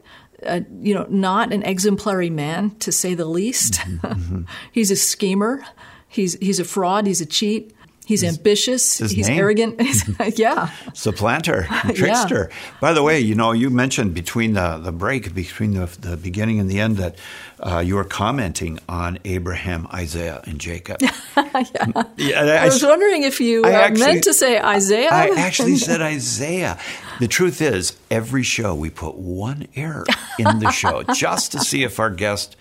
[0.81, 3.73] you know, not an exemplary man to say the least.
[3.73, 5.63] Mm-hmm, he's a schemer.
[6.07, 7.07] He's he's a fraud.
[7.07, 7.73] He's a cheat.
[8.07, 8.99] He's ambitious.
[8.99, 9.37] He's name?
[9.37, 9.81] arrogant.
[10.39, 10.69] yeah.
[10.93, 12.49] Supplanter, trickster.
[12.79, 16.61] By the way, you know, you mentioned between the, the break, between the, the beginning
[16.61, 17.17] and the end, that
[17.59, 21.01] uh, you were commenting on Abraham, Isaiah, and Jacob.
[21.01, 21.11] yeah.
[21.35, 25.09] and I was wondering if you I uh, actually- meant to say Isaiah.
[25.11, 26.79] I actually said Isaiah.
[27.19, 30.05] The truth is, every show we put one error
[30.39, 32.55] in the show just to see if our guest.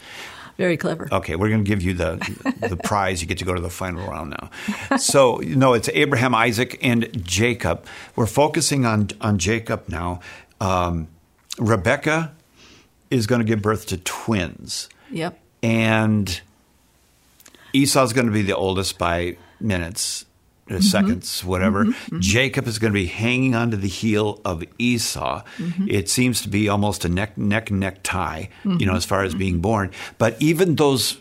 [0.58, 1.08] Very clever.
[1.12, 2.16] Okay, we're going to give you the
[2.60, 3.20] the prize.
[3.20, 4.96] You get to go to the final round now.
[4.98, 7.84] So you know it's Abraham, Isaac, and Jacob.
[8.14, 10.20] We're focusing on on Jacob now.
[10.60, 11.08] Um,
[11.58, 12.32] Rebecca
[13.10, 15.38] is going to give birth to twins, Yep.
[15.62, 16.40] and
[17.72, 20.25] Esau's going to be the oldest by minutes,
[20.70, 21.86] uh, seconds, whatever.
[22.18, 25.42] Jacob is going to be hanging onto the heel of Esau.
[25.88, 29.34] It seems to be almost a neck neck neck tie, you know, as far as
[29.34, 29.90] being born.
[30.18, 31.18] But even those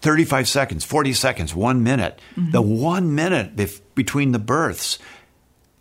[0.00, 4.98] 35 seconds, 40 seconds, one minute, the one minute bef- between the births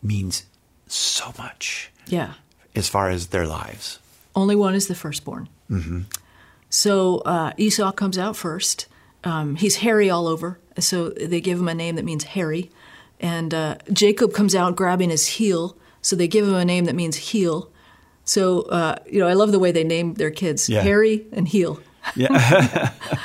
[0.03, 0.45] means
[0.87, 2.33] so much Yeah.
[2.75, 3.99] as far as their lives.
[4.35, 5.49] Only one is the firstborn.
[5.69, 6.01] Mm-hmm.
[6.69, 8.87] So uh, Esau comes out first.
[9.23, 12.69] Um, he's hairy all over, so they give him a name that means hairy.
[13.19, 16.95] And uh, Jacob comes out grabbing his heel, so they give him a name that
[16.95, 17.71] means heel.
[18.23, 20.81] So uh, you know, I love the way they name their kids Yeah.
[20.81, 21.79] hairy and heel.
[22.15, 22.91] Yeah.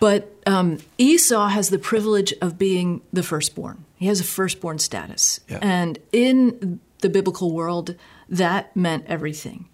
[0.00, 3.84] But um, Esau has the privilege of being the firstborn.
[3.96, 5.40] He has a firstborn status.
[5.46, 5.58] Yeah.
[5.60, 9.68] And in the biblical world, that meant everything.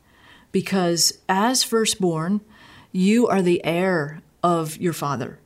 [0.51, 2.41] Because as firstborn,
[2.91, 5.39] you are the heir of your father,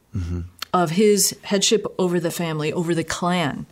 [0.73, 3.67] of his headship over the family, over the clan.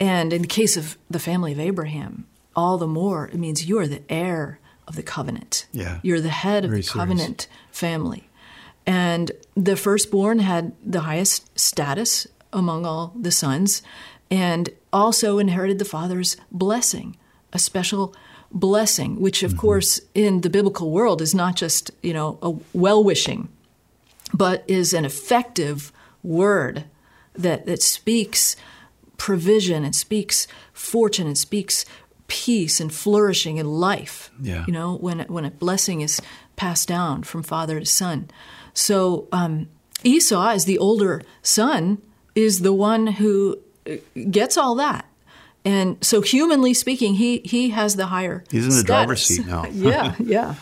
[0.00, 3.78] And in the case of the family of Abraham, all the more, it means you
[3.78, 5.66] are the heir of the covenant.
[5.72, 6.00] Yeah.
[6.02, 7.08] You're the head of Very the serious.
[7.08, 8.28] covenant family.
[8.86, 13.82] And the firstborn had the highest status among all the sons
[14.30, 17.16] and also inherited the father's blessing,
[17.52, 18.14] a special
[18.50, 19.60] blessing, which of mm-hmm.
[19.60, 23.48] course in the biblical world is not just, you know, a well wishing,
[24.32, 26.84] but is an effective word
[27.34, 28.56] that, that speaks
[29.18, 31.84] provision, it speaks fortune, it speaks
[32.28, 34.30] peace and flourishing in life.
[34.40, 34.64] Yeah.
[34.66, 36.20] You know, when when a blessing is
[36.56, 38.28] passed down from father to son.
[38.74, 39.68] So um,
[40.04, 41.98] Esau, as the older son,
[42.34, 43.96] is the one who uh,
[44.30, 45.04] gets all that.
[45.64, 48.44] And so, humanly speaking, he he has the higher.
[48.50, 49.64] He's in the driver's seat now.
[49.72, 50.54] yeah, yeah.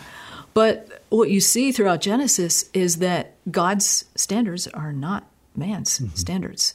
[0.53, 6.15] But what you see throughout Genesis is that God's standards are not man's Mm-hmm.
[6.15, 6.73] standards.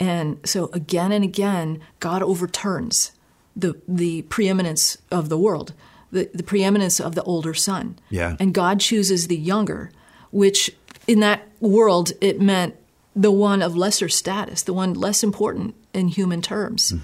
[0.00, 3.12] And so again and again, God overturns
[3.54, 5.74] the the preeminence of the world,
[6.10, 7.98] the, the preeminence of the older son.
[8.10, 8.36] Yeah.
[8.40, 9.90] And God chooses the younger,
[10.30, 10.70] which
[11.06, 12.74] in that world it meant
[13.14, 16.94] the one of lesser status, the one less important in human terms.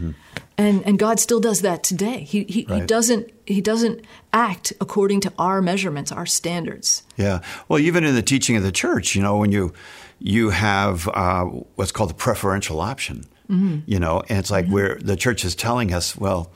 [0.57, 2.25] And and God still does that today.
[2.25, 2.87] He he, he Mm-hmm.
[2.87, 4.01] Doesn't he doesn't
[4.33, 7.03] act according to our measurements, our standards.
[7.17, 7.41] Yeah.
[7.69, 9.73] Well, even in the teaching of the church, you know, when you
[10.19, 11.45] you have uh,
[11.77, 13.79] what's called the preferential option, mm-hmm.
[13.87, 14.75] you know, and it's like mm-hmm.
[14.75, 16.51] where the church is telling us, well,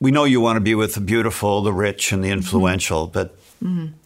[0.00, 2.38] we know you want to be with the beautiful, the rich, and the mm-hmm.
[2.38, 3.36] influential, but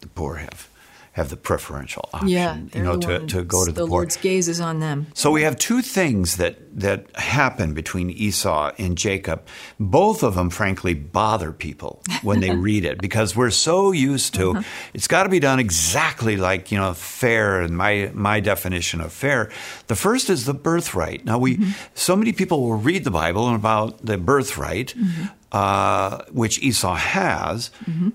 [0.01, 0.67] the poor have
[1.13, 3.99] have the preferential option, Yeah, you know, to, to go to the, the poor.
[3.99, 5.05] Lord's gaze is on them.
[5.13, 9.45] So we have two things that that happen between Esau and Jacob.
[9.79, 14.51] Both of them, frankly, bother people when they read it because we're so used to
[14.51, 14.63] uh-huh.
[14.95, 19.13] it's got to be done exactly like you know fair and my my definition of
[19.13, 19.51] fair.
[19.87, 21.25] The first is the birthright.
[21.25, 21.71] Now we mm-hmm.
[21.93, 25.25] so many people will read the Bible and about the birthright, mm-hmm.
[25.51, 28.09] uh, which Esau has, mm-hmm.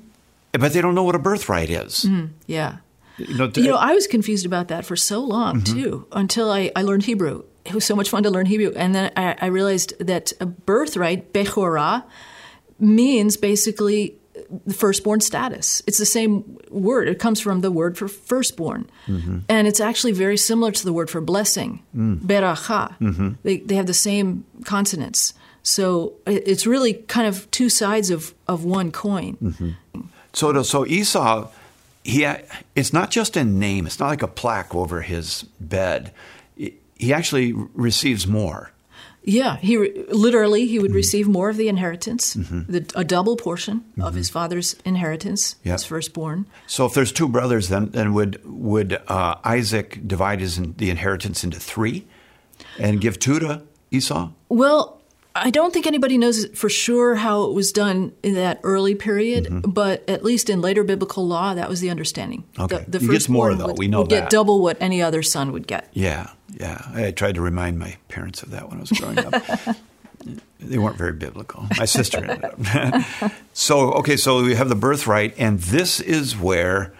[0.51, 2.05] but they don't know what a birthright is.
[2.49, 2.79] Yeah.
[3.19, 5.81] You know, You know, I was confused about that for so long Mm-hmm.
[5.83, 7.43] too, until I, I learned Hebrew.
[7.65, 10.47] It was so much fun to learn Hebrew, and then I, I realized that a
[10.47, 12.05] birthright, bechorah,
[12.79, 14.15] means basically
[14.67, 15.83] the firstborn status.
[15.87, 17.09] It's the same word.
[17.09, 19.39] It comes from the word for firstborn, Mm-hmm.
[19.49, 22.21] and it's actually very similar to the word for blessing, Mm.
[22.21, 22.97] beracha.
[23.01, 23.29] Mm-hmm.
[23.43, 25.35] They they have the same consonants.
[25.63, 29.37] So it's really kind of two sides of, of one coin.
[29.43, 30.01] Mm-hmm.
[30.33, 31.49] So, so Esau,
[32.09, 32.27] he
[32.75, 33.87] it's not just a name.
[33.87, 36.13] It's not like a plaque over his bed.
[36.57, 38.73] He actually receives more.
[39.23, 39.77] Yeah, he
[40.09, 40.83] literally he Mm-hmm.
[40.83, 45.71] would receive more of the inheritance, the, a double portion of his father's inheritance, Mm-hmm.
[45.73, 46.47] His firstborn.
[46.67, 51.45] So, if there's two brothers, then then would would uh, Isaac divide his the inheritance
[51.45, 52.07] into three,
[52.79, 54.31] and give two to Esau?
[54.49, 54.98] Well,
[55.41, 59.45] I don't think anybody knows for sure how it was done in that early period,
[59.47, 59.71] Mm-hmm.
[59.71, 62.45] but at least in later biblical law, that was the understanding.
[62.59, 62.85] Okay.
[62.89, 63.67] The, the He gets more, though.
[63.69, 64.23] Would, We know would that.
[64.23, 65.89] get double what any other son would get.
[65.93, 66.81] Yeah, yeah.
[66.95, 69.33] I tried to remind my parents of that when I was growing up.
[70.61, 71.67] they weren't very biblical.
[71.79, 73.33] My sister ended up.
[73.53, 76.93] so, okay, so we have the birthright, and this is where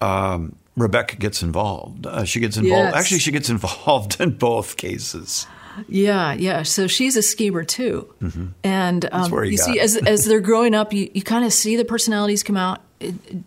[0.00, 2.06] um, Rebecca gets involved.
[2.06, 2.86] Uh, she gets involved.
[2.92, 2.94] Yes.
[2.94, 5.46] Actually, she gets involved in both cases.
[5.88, 6.62] Yeah, yeah.
[6.62, 8.12] So she's a schemer too,
[8.62, 11.76] and um, you got see, as as they're growing up, you, you kind of see
[11.76, 12.80] the personalities come out.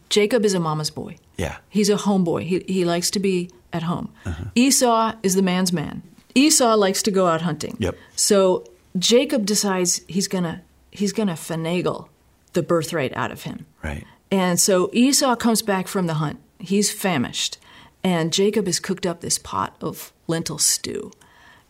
[0.09, 1.17] Jacob is a mama's boy.
[1.37, 1.57] Yeah.
[1.69, 2.43] He's a homeboy.
[2.43, 4.09] He he likes to be at home.
[4.25, 4.45] Uh-huh.
[4.55, 6.03] Esau is the man's man.
[6.35, 7.75] Esau likes to go out hunting.
[7.79, 7.97] Yep.
[8.15, 8.65] So
[8.97, 10.61] Jacob decides he's gonna
[10.91, 12.09] he's gonna finagle
[12.53, 13.65] the birthright out of him.
[13.83, 14.05] Right.
[14.31, 16.39] And so Esau comes back from the hunt.
[16.59, 17.57] He's famished.
[18.03, 21.11] And Jacob has cooked up this pot of lentil stew.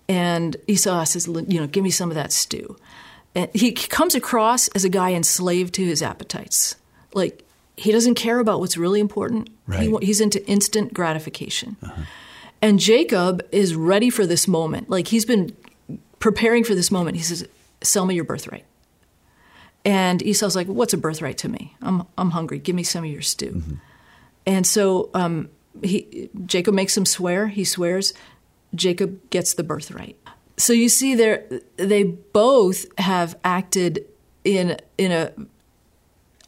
[0.10, 2.78] And Esau says, you know, give me some of that stew.
[3.36, 6.76] And he comes across as a guy enslaved to his appetites.
[7.14, 7.44] Like,
[7.76, 9.50] he doesn't care about what's really important.
[9.68, 9.92] Right.
[9.92, 11.76] wa- he's into instant gratification.
[12.62, 14.90] And Jacob is ready for this moment.
[14.90, 15.56] Like, he's been
[16.20, 17.18] preparing for this moment.
[17.18, 17.48] He says,
[17.82, 18.66] Sell me your birthright.
[19.86, 21.76] And Esau's like, "What's a birthright to me?
[21.82, 22.60] I'm I'm hungry.
[22.60, 23.62] Give me some of your stew."
[24.46, 25.50] And so um,
[25.82, 27.48] he Jacob makes him swear.
[27.48, 28.14] He swears.
[28.76, 30.18] Jacob gets the birthright.
[30.58, 31.46] So you see, there
[31.78, 34.06] they both have acted
[34.44, 35.32] in in a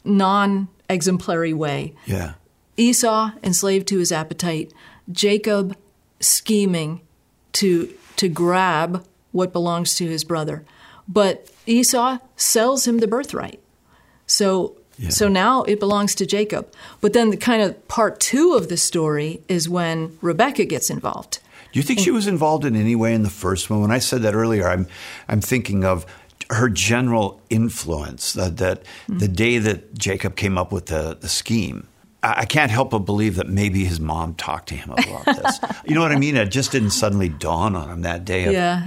[0.04, 1.94] non-exemplary way.
[2.06, 2.34] Yeah.
[2.76, 4.72] Esau enslaved to his appetite,
[5.10, 5.76] Jacob
[6.20, 7.00] scheming
[7.52, 10.64] to to grab what belongs to his brother.
[11.06, 13.60] But Esau sells him the birthright.
[14.26, 15.10] So Yeah.
[15.10, 16.72] so now it belongs to Jacob.
[17.00, 21.38] But then the kind of part 2 of the story is when Rebecca gets involved.
[21.72, 23.80] Do you think she was involved in any way in the first one?
[23.80, 24.86] When I said that earlier, I'm
[25.28, 26.04] I'm thinking of
[26.50, 28.32] her general influence.
[28.32, 31.86] That, that the day that Jacob came up with the, the scheme,
[32.24, 35.60] I, I can't help but believe that maybe his mom talked to him about this.
[35.86, 36.36] you know what I mean?
[36.36, 38.46] It just didn't suddenly dawn on him that day.
[38.46, 38.84] Of, Yeah.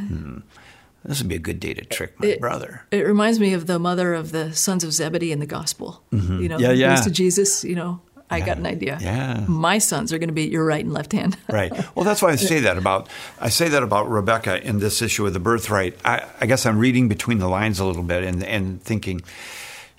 [1.06, 2.86] this would be a good day to trick my It- brother.
[2.92, 6.04] It reminds me of the mother of the sons of Zebedee in the gospel.
[6.12, 6.60] You know, Mm-hmm.
[6.60, 6.96] Yeah, yeah.
[6.98, 8.02] to Jesus, you know,
[8.34, 8.98] I got an idea.
[9.02, 9.46] Yeah.
[9.48, 11.38] My sons are going to be at your right and left hand.
[11.50, 11.72] right.
[11.96, 15.26] Well, that's why I say that about I say that about Rebecca in this issue
[15.26, 15.98] of the birthright.
[16.06, 19.22] I, I guess I'm reading between the lines a little bit and and thinking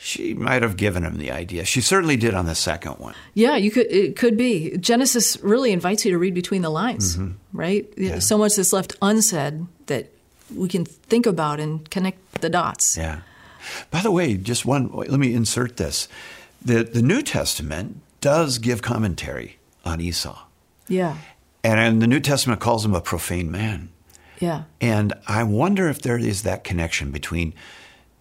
[0.04, 1.64] she might have given him the idea.
[1.64, 3.14] She certainly did on the second one.
[3.32, 3.86] Yeah, you could.
[3.90, 4.76] It could be.
[4.76, 7.32] Genesis really invites you to read between the lines, mm-hmm.
[7.56, 7.90] right?
[7.96, 8.18] Yeah.
[8.18, 10.10] So much that's left unsaid that
[10.54, 12.98] we can think about and connect the dots.
[12.98, 13.20] Yeah.
[13.90, 14.90] By the way, just one.
[14.92, 16.06] Let me insert this.
[16.62, 20.38] The the New Testament does give commentary on Esau,
[20.88, 21.16] Yeah,
[21.62, 23.90] and, and the New Testament calls him a profane man.
[24.40, 27.52] yeah, And I wonder if there is that connection between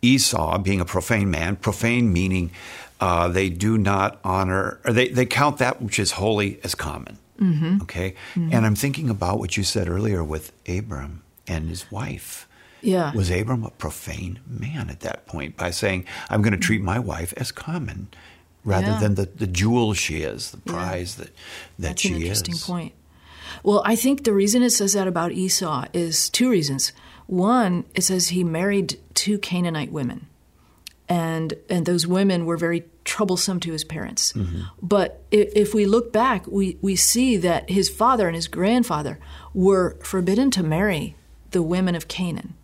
[0.01, 2.51] Esau being a profane man, profane meaning
[2.99, 7.17] uh, they do not honor, or they, they count that which is holy as common.
[7.83, 8.15] Okay?
[8.35, 12.47] And I'm thinking about what you said earlier with Abram and his wife.
[12.81, 13.13] yeah.
[13.13, 16.99] Was Abram a profane man at that point by saying, I'm going to treat my
[16.99, 18.07] wife as common
[18.65, 18.99] rather Yeah.
[18.99, 21.33] than the, the jewel she is, the prize that, that
[21.79, 22.63] That's she an interesting is?
[22.63, 22.93] point.
[23.63, 26.91] Well, I think the reason it says that about Esau is two reasons.
[27.27, 30.27] One, it says he married two Canaanite women,
[31.07, 34.33] and and those women were very troublesome to his parents.
[34.33, 34.61] Mm-hmm.
[34.81, 39.19] But if, if we look back, we we see that his father and his grandfather
[39.53, 41.15] were forbidden to marry
[41.51, 42.55] the women of Canaan,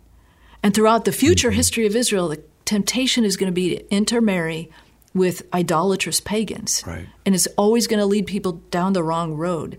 [0.62, 1.56] and throughout the future mm-hmm.
[1.56, 4.70] history of Israel, the temptation is going to be to intermarry
[5.14, 7.08] with idolatrous pagans, Right.
[7.26, 9.76] and it's always going to lead people down the wrong road.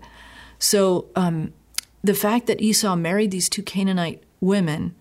[0.58, 1.52] So um,
[2.04, 4.94] the fact that Esau married these two Canaanite women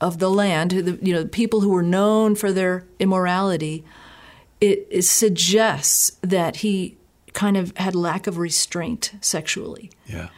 [0.00, 3.84] of the land, the, you know, people who were known for their immorality,
[4.60, 6.96] it, it suggests that he
[7.32, 9.90] kind of had lack of restraint sexually.
[10.06, 10.28] Yeah.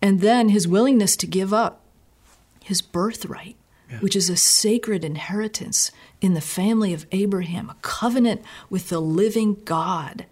[0.00, 1.82] And then his willingness to give up
[2.64, 3.56] his birthright,
[4.00, 9.58] which is a sacred inheritance in the family of Abraham, a covenant with the living
[9.64, 10.26] God.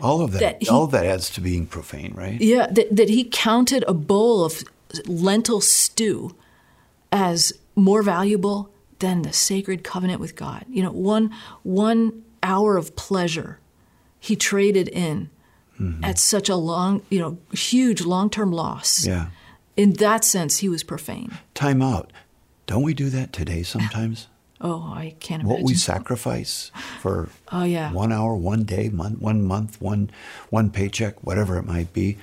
[0.00, 2.40] All of that, That he- all of that adds to being profane, right?
[2.40, 4.62] Yeah, that, that he counted a bowl of
[5.06, 6.36] lentil stew
[7.10, 10.64] as more valuable than the sacred covenant with God.
[10.68, 13.58] You know, one one hour of pleasure
[14.20, 15.30] he traded in
[15.80, 16.04] mm-hmm.
[16.04, 19.06] at such a long, you know, huge long-term loss.
[19.06, 19.28] Yeah.
[19.76, 21.38] In that sense, he was profane.
[21.54, 22.12] Time out.
[22.68, 24.28] Don't we do that today sometimes?
[24.60, 25.62] Oh, I can't imagine.
[25.62, 27.92] what we sacrifice for Oh, yeah.
[27.92, 30.10] one hour, one day, month, one month, one
[30.50, 32.18] one paycheck, whatever it might be.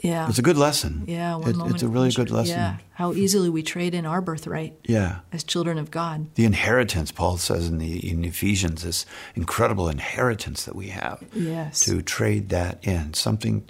[0.00, 0.28] Yeah.
[0.28, 1.04] It's a good lesson.
[1.06, 2.56] Yeah, one It- moment it's a really good lesson.
[2.58, 5.20] Yeah, how easily we trade in our birthright Yeah.
[5.32, 6.26] as children of God.
[6.34, 11.22] The inheritance, Paul says in the in Ephesians, this incredible inheritance that we have.
[11.32, 11.78] Yes.
[11.84, 13.62] To trade that in, something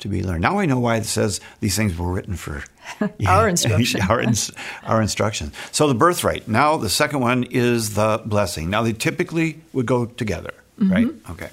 [0.00, 0.42] to be learned.
[0.42, 2.62] Now I know why it says these things were written for
[3.26, 4.00] Our instruction.
[4.08, 4.50] our, ins-
[4.82, 5.52] our instruction.
[5.72, 6.48] So the birthright.
[6.48, 8.68] Now the second one is the blessing.
[8.70, 10.92] Now they typically would go together, Mm-hmm.
[10.92, 11.08] right?
[11.30, 11.50] Okay.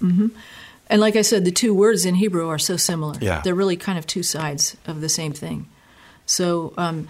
[0.90, 3.16] And like I said, the two words in Hebrew are so similar.
[3.20, 3.42] Yeah.
[3.42, 5.68] They're really kind of two sides of the same thing.
[6.26, 7.10] So, um,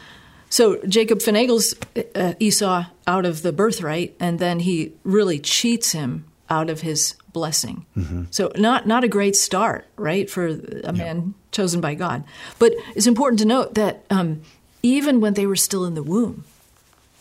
[0.50, 1.76] so Jacob finagles
[2.16, 7.16] uh, Esau out of the birthright, and then he really cheats him out of his
[7.34, 7.86] blessing.
[8.32, 10.48] So, not not a great start, right, for
[10.84, 12.24] a man chosen by God.
[12.60, 14.42] But it's important to note that um,
[14.84, 16.44] even when they were still in the womb,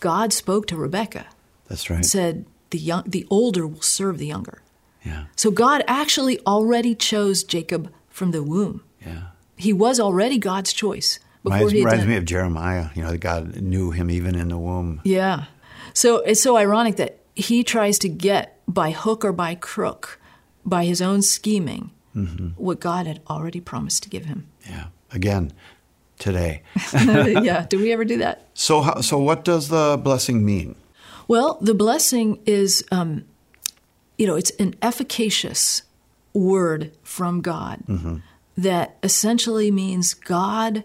[0.01, 1.27] God spoke to Rebekah
[1.69, 1.97] That's right.
[1.97, 4.63] and said, "The young, the older will serve the younger."
[5.05, 5.25] yeah.
[5.37, 8.83] So God actually already chose Jacob from the womb.
[9.05, 9.23] Yeah.
[9.57, 12.09] He was already God's choice before Reminds, he reminds done.
[12.11, 12.89] me of Jeremiah.
[12.95, 15.01] You know, God knew him even in the womb.
[15.05, 15.45] yeah.
[15.95, 20.21] So it's so ironic that he tries to get by hook or by crook,
[20.65, 22.49] by his own scheming, Mm-hmm.
[22.57, 24.47] what God had already promised to give him.
[24.67, 24.87] Yeah.
[25.13, 25.53] Again,
[26.19, 26.63] today.
[26.95, 27.67] yeah.
[27.69, 28.49] Do we ever do that?
[28.55, 30.77] So, how, so what does the blessing mean?
[31.29, 33.27] Well, the blessing is, um,
[34.17, 35.83] you know, it's an efficacious
[36.33, 37.83] word from God
[38.57, 40.85] that essentially means God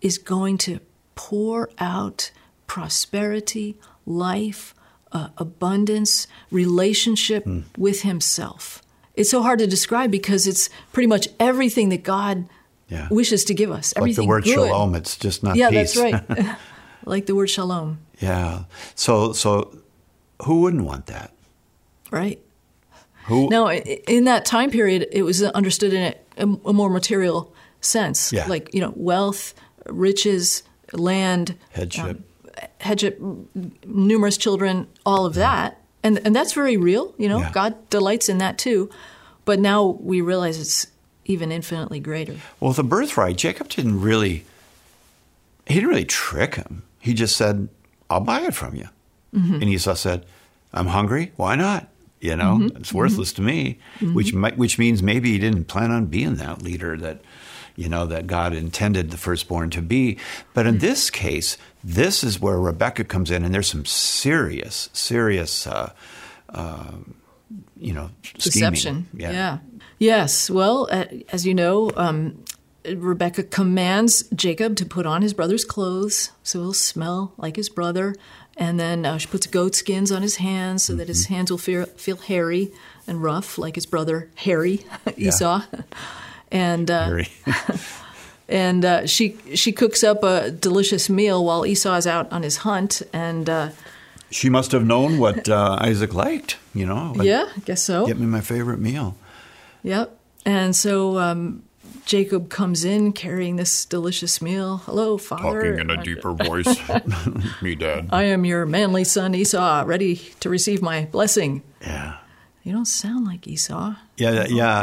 [0.00, 0.80] is going to
[1.14, 2.32] pour out
[2.66, 4.74] prosperity, life,
[5.12, 7.46] uh, abundance, relationship
[7.78, 8.82] with Himself.
[9.14, 12.48] It's so hard to describe because it's pretty much everything that God
[12.88, 13.08] Yeah.
[13.10, 13.92] wishes to give us.
[13.96, 14.68] Everything Like the word good.
[14.68, 15.94] shalom, it's just not Yeah, peace.
[15.94, 15.96] that's
[16.28, 16.56] right.
[17.06, 18.64] like the word shalom, yeah.
[18.94, 19.76] So, so
[20.44, 21.32] who wouldn't want that?
[22.12, 22.38] right?
[23.26, 23.48] Who?
[23.48, 28.46] No, in that time period, it was understood in a, a more material sense, Yeah.
[28.46, 29.54] like you know, wealth,
[29.86, 32.20] riches, land, Headship.
[32.80, 33.20] Headship,
[33.84, 37.14] numerous children, all of that, and and that's very real.
[37.18, 37.52] You know, Yeah.
[37.52, 38.90] God delights in that too,
[39.44, 40.86] but now we realize it's
[41.24, 42.36] even infinitely greater.
[42.60, 44.44] Well, the birthright, Jacob didn't really,
[45.66, 46.82] he didn't really trick him.
[47.00, 47.68] He just said,
[48.08, 48.88] I'll buy it from you.
[49.34, 49.54] Mm-hmm.
[49.54, 50.24] And Esau said,
[50.72, 51.32] I'm hungry.
[51.36, 51.88] Why not?
[52.20, 52.76] You know, Mm-hmm.
[52.78, 56.62] it's worthless to me, which might, which means maybe he didn't plan on being that
[56.62, 57.20] leader that,
[57.76, 60.18] you know, that God intended the firstborn to be.
[60.54, 60.80] But in Mm.
[60.80, 65.92] this case, this is where Rebecca comes in, and there's some serious, serious, uh,
[66.48, 66.92] uh,
[67.76, 68.72] you know, scheming.
[68.72, 69.08] Deception.
[69.14, 69.58] Yeah.
[70.00, 70.50] Yes.
[70.50, 72.42] Well, uh, as you know, um,
[72.84, 78.16] Rebecca commands Jacob to put on his brother's clothes so he'll smell like his brother.
[78.56, 81.58] And then uh, she puts goat skins on his hands so that his hands will
[81.58, 82.72] feel, feel hairy
[83.06, 84.84] and rough like his brother Harry,
[85.16, 85.62] Esau.
[86.52, 87.24] And uh,
[88.48, 92.58] and uh, she she cooks up a delicious meal while Esau is out on his
[92.58, 93.02] hunt.
[93.12, 93.70] And uh,
[94.30, 97.12] She must have known what uh, Isaac liked, you know.
[97.16, 98.06] like, yeah, I guess so.
[98.06, 99.16] Get me my favorite meal.
[99.82, 100.16] Yep.
[100.44, 101.62] And so um,
[102.04, 104.78] Jacob comes in carrying this delicious meal.
[104.78, 105.62] Hello, father.
[105.74, 106.76] talking in a deeper voice.
[107.62, 108.08] Me, Dad.
[108.10, 111.62] I am your manly son Esau, ready to receive my blessing.
[111.80, 112.18] Yeah.
[112.66, 113.94] You don't sound like Esau.
[114.16, 114.80] Yeah, yeah.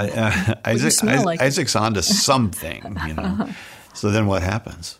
[0.55, 1.41] Uh, Isaac, smell Isaac- like?
[1.41, 3.49] Isaac's onto something, you know.
[3.93, 4.99] so then what happens?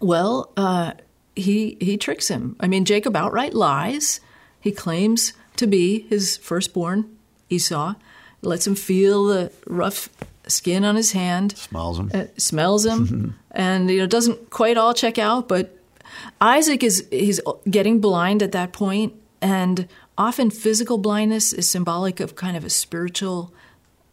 [0.00, 0.92] Well, uh,
[1.36, 2.56] he he tricks him.
[2.60, 4.20] I mean, Jacob outright lies.
[4.58, 7.14] He claims to be his firstborn,
[7.50, 7.94] Esau.
[8.40, 10.08] Lets him feel the rough
[10.46, 11.58] skin on his hand.
[11.58, 12.10] Smells him.
[12.14, 15.46] uh, smells him, and you know doesn't quite all check out.
[15.46, 15.76] But
[16.40, 17.38] Isaac is he's
[17.68, 19.86] getting blind at that point, and
[20.18, 23.52] often physical blindness is symbolic of kind of a spiritual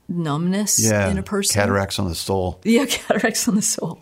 [0.08, 1.10] numbness yeah.
[1.10, 1.60] in a person.
[1.60, 2.60] Cataracts on the soul.
[2.64, 4.02] Yeah, cataracts on the soul.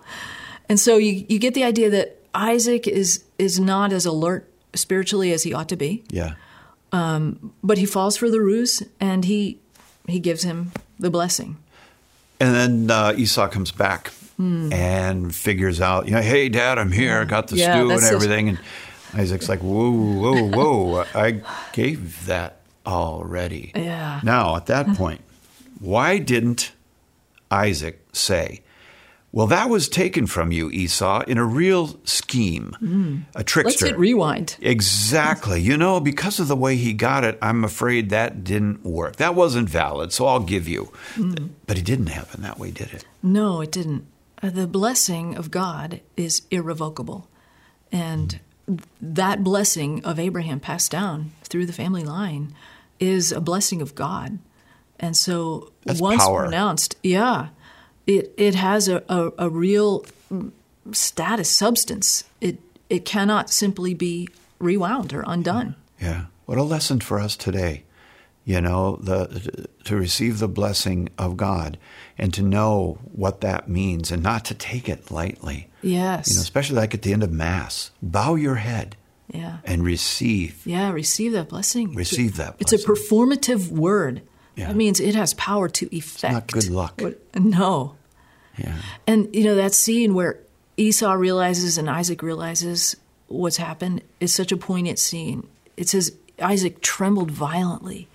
[0.69, 5.31] And so you you get the idea that Isaac is is not as alert spiritually
[5.31, 6.33] as he ought to be, Yeah.
[6.91, 9.59] Um, but he falls for the ruse, and he
[10.07, 11.57] he gives him the blessing.
[12.39, 17.21] And then uh, Esau comes back and figures out, you know, hey, Dad, I'm here.
[17.21, 17.55] I got the.
[17.55, 18.49] Yeah, stew and everything.
[18.49, 18.59] And
[19.15, 21.05] Isaac's like, whoa, whoa, whoa.
[21.13, 21.41] I
[21.71, 23.71] gave that already.
[23.75, 24.19] Yeah.
[24.23, 25.21] Now, at that point,
[25.79, 26.71] why didn't
[27.51, 28.61] Isaac say,
[29.31, 33.17] well, that was taken from you, Esau, in a real scheme, a Hmm.
[33.35, 33.85] Let's trickster.
[33.87, 34.57] hit rewind.
[34.61, 35.59] Exactly.
[35.59, 39.15] You know, because of the way he got it, I'm afraid that didn't work.
[39.15, 40.91] That wasn't valid, so I'll give you.
[41.65, 43.05] But it didn't happen that way, did it?
[43.23, 44.05] No, it didn't.
[44.43, 47.27] Uh, The blessing of God is irrevocable.
[47.91, 48.39] And
[49.01, 52.53] that blessing of Abraham passed down through the family line
[52.99, 54.39] is a blessing of God.
[54.99, 56.43] And so That's once power.
[56.43, 57.49] pronounced, yeah,
[58.07, 60.05] it it has a, a, a real
[60.91, 62.23] status, substance.
[62.39, 62.59] It
[62.89, 65.75] it cannot simply be rewound or undone.
[65.99, 66.25] Yeah.
[66.45, 67.83] What a lesson for us today.
[68.45, 71.77] You know, the to receive the blessing of God
[72.17, 75.69] and to know what that means and not to take it lightly.
[75.83, 76.29] Yes.
[76.29, 77.91] You know, especially like at the end of mass.
[78.01, 78.95] Bow your head
[79.31, 79.57] yeah.
[79.65, 80.65] and receive.
[80.65, 81.93] Yeah, receive that blessing.
[81.93, 82.79] Receive that blessing.
[82.79, 84.21] It's a performative word.
[84.55, 84.67] Yeah.
[84.67, 86.33] That means it has power to effect.
[86.33, 87.01] not good luck.
[87.01, 87.95] what- no.
[88.57, 88.75] Yeah.
[89.07, 90.39] And you know that scene where
[90.77, 92.95] Esau realizes and Isaac realizes
[93.27, 95.47] what's happened is such a poignant scene.
[95.75, 98.07] It says Isaac trembled violently,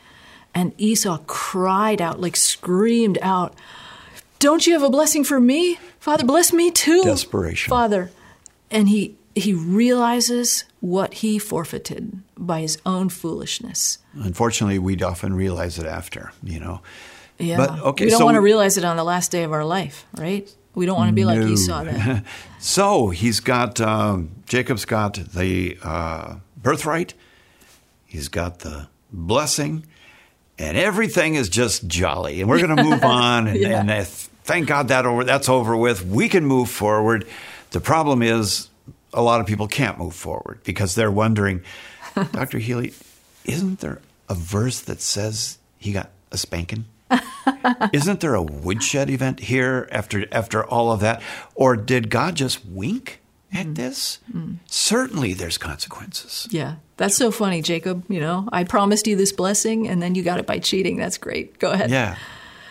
[0.55, 3.55] and Esau cried out, like screamed out,
[4.39, 6.25] "Don't you have a blessing for me, Father?
[6.25, 7.71] Bless me too, Desperation.
[7.71, 8.11] Father."
[8.71, 13.99] And he he realizes what he forfeited by his own foolishness.
[14.15, 16.81] Unfortunately, we'd often realize it after, you know.
[17.39, 19.53] Yeah, But, okay, we don't so want to realize it on the last day of
[19.53, 20.49] our life, right?
[20.75, 21.47] We don't want to be like No.
[21.47, 22.25] Esau then.
[22.59, 27.15] So he's got, um, Jacob's got the uh, birthright,
[28.07, 29.87] he's got the blessing,
[30.59, 32.41] and everything is just jolly.
[32.41, 33.81] And we're going to move on, and, Yeah.
[33.81, 36.05] and thank God that over, that's over with.
[36.05, 37.27] We can move forward.
[37.71, 38.69] The problem is,
[39.15, 41.63] a lot of people can't move forward because they're wondering,
[42.33, 42.59] Dr.
[42.59, 42.93] Healy,
[43.45, 46.85] isn't there a verse that says he got a spanking?
[47.95, 51.23] Isn't there a woodshed event here after after all of that?
[51.55, 53.21] Or did God just wink
[53.53, 54.19] at this?
[54.67, 56.47] Certainly there's consequences.
[56.51, 58.05] Yeah, that's so funny, Jacob.
[58.09, 60.97] You know, I promised you this blessing, and then you got it by cheating.
[60.97, 61.59] That's great.
[61.59, 61.91] Go ahead.
[61.91, 62.17] Yeah.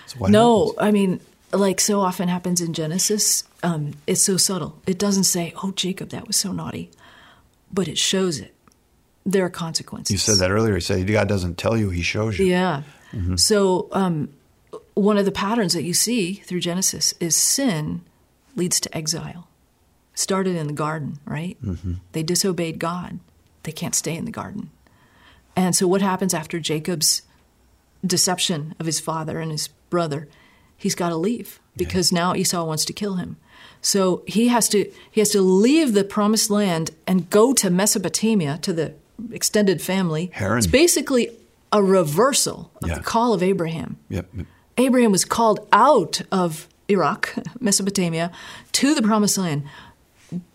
[0.06, 0.78] So No, happens?
[0.80, 1.20] I mean,
[1.52, 4.82] like so often happens in Genesis, um, it's so subtle.
[4.86, 6.92] It doesn't say, "Oh, Jacob, that was so naughty,"
[7.72, 8.54] but it shows it.
[9.26, 10.12] There are consequences.
[10.12, 10.76] You said that earlier.
[10.76, 12.46] You said God doesn't tell you, he shows you.
[12.46, 12.84] Yeah.
[13.36, 14.30] So, um,
[14.94, 18.02] one of the patterns that you see through Genesis is sin
[18.56, 19.48] leads to exile.
[20.18, 21.58] Started in the garden, right?
[21.64, 21.94] Mm-hmm.
[22.14, 23.20] They disobeyed God.
[23.64, 24.72] They can't stay in the garden.
[25.56, 27.22] And so, what happens after Jacob's
[28.06, 30.28] deception of his father and his brother?
[30.76, 33.38] He's got to leave because now Esau wants to kill him.
[33.82, 38.58] So he has to he has to leave the promised land and go to Mesopotamia
[38.64, 38.94] to the
[39.32, 40.32] extended family.
[40.34, 40.58] Haran.
[40.58, 41.30] It's basically
[41.72, 42.96] a reversal of Yeah.
[42.98, 43.98] the call of Abraham.
[44.10, 44.30] Yep.
[44.78, 48.32] Abraham was called out of Iraq, Mesopotamia,
[48.74, 49.64] to the promised land.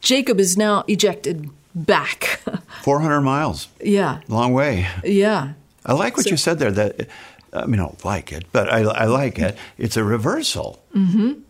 [0.00, 2.40] Jacob is now ejected back.
[2.82, 3.68] 400 miles.
[3.82, 4.86] yeah, Long way.
[5.04, 5.52] yeah.
[5.84, 6.70] I like what you said there.
[6.70, 7.08] That
[7.52, 9.56] I mean, I don't like it, but I, I like it.
[9.78, 10.82] It's a reversal.
[10.94, 11.40] Mm-hmm.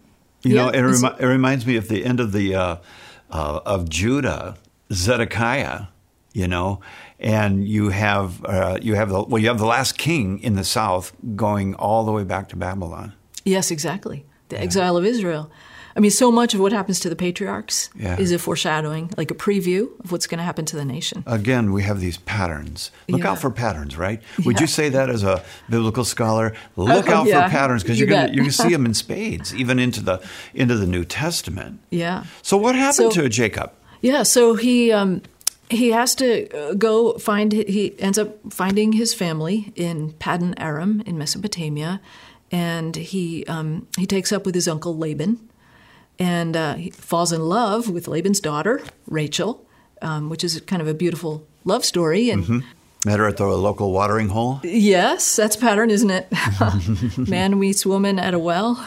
[0.42, 2.76] You know, it, remi- it reminds me of the end of the uh,
[3.30, 4.56] uh, of Judah,
[4.92, 5.86] Zedekiah.
[6.32, 6.80] You know,
[7.20, 10.64] and you have uh, you have the well, you have the last king in the
[10.64, 13.12] south going all the way back to Babylon.
[13.44, 14.24] Yes, exactly.
[14.48, 15.50] The exile of Israel.
[15.96, 18.18] I mean, so much of what happens to the patriarchs Yeah.
[18.18, 21.22] is a foreshadowing, like a preview of what's going to happen to the nation.
[21.26, 22.90] Again, we have these patterns.
[23.08, 23.30] Look Yeah.
[23.32, 24.20] out for patterns, right?
[24.44, 24.60] Would Yeah.
[24.62, 26.54] you say that as a biblical scholar?
[26.76, 27.44] Look Oh, out yeah.
[27.44, 30.20] for patterns because You you're gonna you can see them in spades, even into the
[30.54, 31.80] into the New Testament.
[31.90, 32.24] Yeah.
[32.42, 33.70] So what happened So- to Jacob?
[34.00, 35.20] Yeah, so he um,
[35.70, 37.52] he has to uh, go find.
[37.52, 42.00] He ends up finding his family in Paddan Aram in Mesopotamia,
[42.50, 45.38] and he um, he takes up with his uncle Laban,
[46.18, 49.66] and uh, he falls in love with Laban's daughter Rachel,
[50.00, 52.30] um, which is kind of a beautiful love story.
[52.30, 52.64] And
[53.04, 54.60] Met her at the local watering hole.
[54.62, 56.28] yes, that's a pattern, isn't it?
[57.28, 58.84] Man meets woman at a well.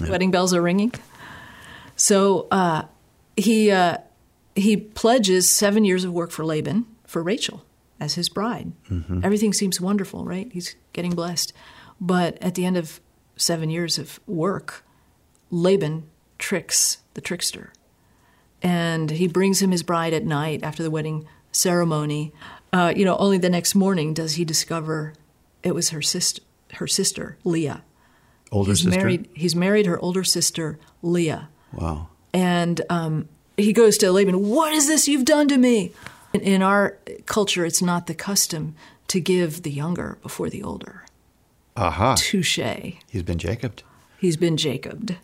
[0.00, 0.92] Wedding bells are ringing.
[1.96, 2.84] So uh,
[3.36, 3.98] he uh,
[4.54, 7.64] he pledges seven years of work for Laban for Rachel
[8.00, 8.72] as his bride.
[9.22, 10.48] Everything seems wonderful, right?
[10.52, 11.52] He's getting blessed,
[12.00, 13.00] but at the end of
[13.36, 14.84] seven years of work,
[15.50, 16.08] Laban
[16.38, 17.72] tricks the trickster,
[18.62, 22.32] and he brings him his bride at night after the wedding ceremony.
[22.72, 25.14] Uh, you know, only the next morning does he discover
[25.62, 26.42] it was her sister,
[26.74, 27.82] her sister Leah.
[28.50, 28.98] Older He's sister.
[28.98, 29.28] married.
[29.34, 32.08] He's married her older sister Leah, Wow.
[32.32, 34.48] and um, he goes to Laban.
[34.48, 35.92] What is this you've done to me?
[36.32, 38.74] In, in our culture, it's not the custom
[39.08, 41.04] to give the younger before the older.
[41.76, 42.14] Aha.
[42.18, 42.58] Touche.
[43.08, 43.82] He's been Jacobed.
[44.18, 45.16] He's been Jacobed.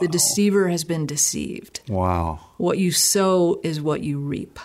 [0.00, 1.80] The deceiver has been deceived.
[1.88, 2.40] Wow.
[2.56, 4.58] What you sow is what you reap.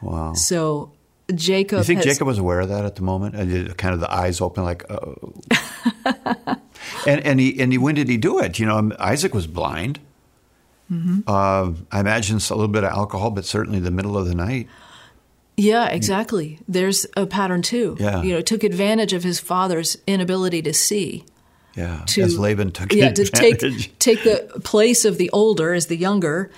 [0.00, 0.32] Wow.
[0.34, 0.92] So
[1.34, 1.78] Jacob.
[1.78, 3.34] You think has, Jacob was aware of that at the moment?
[3.34, 5.34] And kind of the eyes open, like, oh.
[7.06, 8.58] and and he and he when did he do it?
[8.58, 10.00] You know, Isaac was blind.
[10.90, 11.20] Mm-hmm.
[11.26, 14.34] Uh, I imagine it's a little bit of alcohol, but certainly the middle of the
[14.34, 14.68] night.
[15.56, 16.58] Yeah, exactly.
[16.66, 17.96] There's a pattern too.
[17.98, 18.22] Yeah.
[18.22, 21.24] You know, took advantage of his father's inability to see
[21.76, 23.90] Yeah, to as Laban took yeah to take advantage.
[23.98, 26.50] take the place of the older as the younger.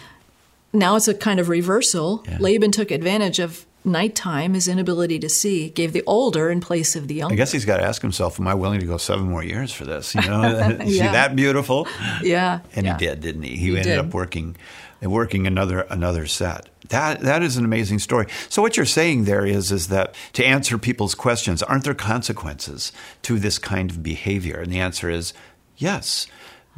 [0.72, 2.22] Now it's a kind of reversal.
[2.28, 2.36] Yeah.
[2.40, 7.06] Laban took advantage of nighttime, his inability to see, gave the older in place of
[7.08, 7.32] the younger.
[7.32, 9.72] I guess he's got to ask himself, "Am I willing to go seven more years
[9.72, 10.42] for this?" You know,
[10.82, 11.86] is he that beautiful?
[12.22, 12.98] yeah, And yeah.
[12.98, 13.50] he did, didn't he?
[13.50, 13.98] He, He ended did.
[13.98, 14.56] up working,
[15.02, 16.68] working another another set.
[16.88, 18.26] That that is an amazing story.
[18.48, 22.92] So what you're saying there is is that to answer people's questions, aren't there consequences
[23.22, 24.60] to this kind of behavior?
[24.60, 25.32] And the answer is
[25.76, 26.26] yes.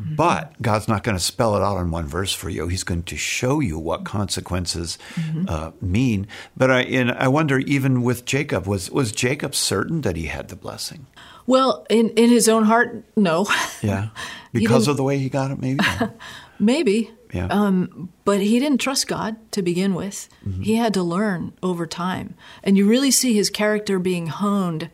[0.01, 0.14] Mm-hmm.
[0.14, 2.69] But God's not going to spell it out in one verse for you.
[2.69, 5.47] He's going to show you what consequences Mm-hmm.
[5.49, 6.29] uh, mean.
[6.57, 10.49] But I, and I wonder, even with Jacob, was was Jacob certain that he had
[10.49, 11.07] the blessing?
[11.47, 13.49] Well, in in his own heart, no,
[13.83, 14.11] Yeah,
[14.53, 15.81] because of the way he got it, maybe.
[16.61, 17.11] maybe.
[17.33, 17.47] Yeah.
[17.51, 20.29] Um, but he didn't trust God to begin with.
[20.47, 20.62] Mm-hmm.
[20.62, 22.35] He had to learn over time.
[22.62, 24.91] And you really see his character being honed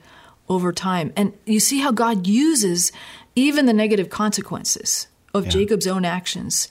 [0.48, 1.12] over time.
[1.16, 2.92] And you see how God uses
[3.36, 5.50] even the negative consequences of Yeah.
[5.50, 6.68] Jacob's own actions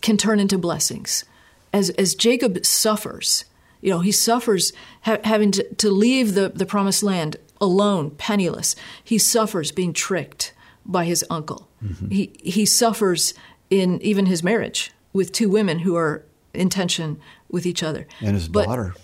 [0.00, 1.24] can turn into blessings.
[1.72, 3.44] As, as Jacob suffers,
[3.80, 4.72] you know, he suffers
[5.02, 8.74] ha- having to, to leave the, the promised land alone, penniless.
[9.04, 10.52] He suffers being tricked
[10.84, 11.68] by his uncle.
[12.10, 13.32] He, he suffers
[13.70, 17.18] in even his marriage with two women who are in tension
[17.48, 18.06] with each other.
[18.20, 18.94] and his But- daughter.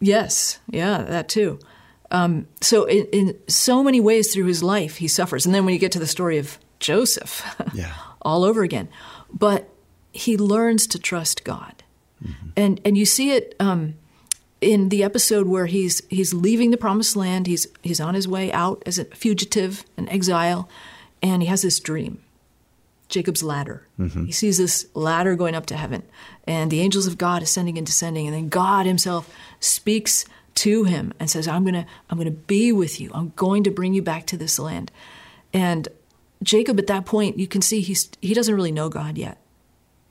[0.00, 1.58] Yes, yeah, that too.
[2.10, 5.44] Um, so in, in so many ways through his life, he suffers.
[5.46, 7.92] And then when you get to the story of Joseph, Yeah.
[8.22, 8.88] all over again.
[9.32, 9.68] But
[10.12, 11.84] he learns to trust God,
[12.56, 13.94] and and you see it um,
[14.60, 17.46] in the episode where he's he's leaving the promised land.
[17.46, 20.68] He's he's on his way out as a fugitive, an exile,
[21.22, 22.20] and he has this dream.
[23.10, 23.86] Jacob's ladder.
[23.98, 24.24] Mm-hmm.
[24.24, 26.02] He sees this ladder going up to heaven,
[26.46, 31.12] and the angels of God ascending and descending, and then God Himself speaks to him
[31.18, 33.10] and says, "I'm gonna, I'm gonna be with you.
[33.14, 34.90] I'm going to bring you back to this land."
[35.52, 35.88] And
[36.42, 39.38] Jacob, at that point, you can see he's he doesn't really know God yet.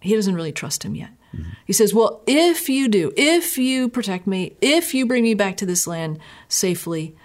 [0.01, 1.09] He doesn't really trust Him yet.
[1.35, 1.49] Mm-hmm.
[1.65, 5.57] He says, "Well, if you do, if you protect me, if you bring me back
[5.57, 7.15] to this land safely,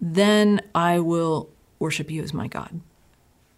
[0.00, 2.80] then I will worship you as my God."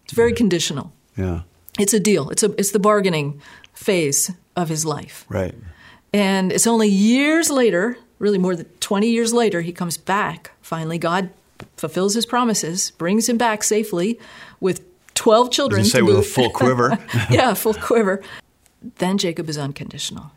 [0.05, 1.41] It's very conditional Yeah.
[1.77, 2.29] It's a deal.
[2.29, 3.41] It's a it's the bargaining
[3.73, 5.25] phase of his life.
[5.29, 5.55] Right.
[6.13, 10.51] And it's only years later, really more than 20 years later, he comes back.
[10.61, 11.29] Finally, God
[11.75, 14.19] fulfills his promises, brings him back safely
[14.59, 14.81] with
[15.15, 15.83] 12 children.
[15.83, 16.97] Say with a full quiver?
[17.29, 18.21] yeah, full quiver.
[18.97, 20.31] Then Jacob is unconditional.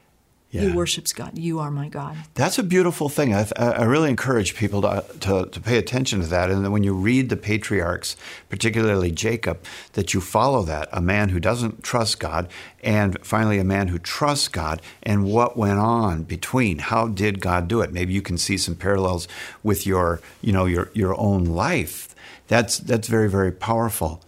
[0.51, 0.75] He Yeah.
[0.75, 1.39] worships God.
[1.39, 2.17] You are my God.
[2.35, 3.33] That's a beautiful thing.
[3.33, 6.51] I, I really encourage people to, to, to pay attention to that.
[6.51, 8.17] And then when you read the patriarchs,
[8.49, 12.49] particularly Jacob, that you follow that a man who doesn't trust God,
[12.83, 16.79] and finally a man who trusts God, and what went on between.
[16.81, 17.93] How did God do it?
[17.93, 19.29] Maybe you can see some parallels
[19.63, 22.13] with your, you know, your, your own life.
[22.49, 24.21] That's, that's very, very powerful.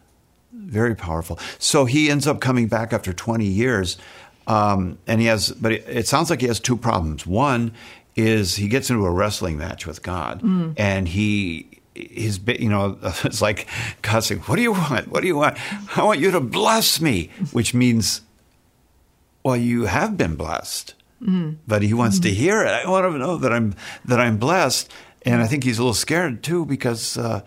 [0.52, 1.38] Very powerful.
[1.58, 3.98] So he ends up coming back after 20 years,
[4.46, 5.50] um, and he has.
[5.50, 7.26] But it, it sounds like he has two problems.
[7.26, 7.72] One
[8.16, 10.42] is he gets into a wrestling match with God,
[10.76, 11.68] and he.
[11.94, 13.68] Bi- you know, it's like
[14.00, 15.08] God saying, "What do you want?
[15.08, 15.58] What do you want?
[15.96, 18.22] I want you to bless me," which means,
[19.44, 20.94] well, you have been blessed,
[21.68, 22.68] but He wants to hear it.
[22.70, 23.74] I want to know that I'm
[24.06, 24.90] that I'm blessed,
[25.26, 27.42] and I think he's a little scared too because uh,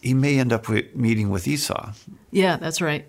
[0.00, 1.92] he may end up meeting with Esau.
[2.30, 3.04] Yeah, that's right.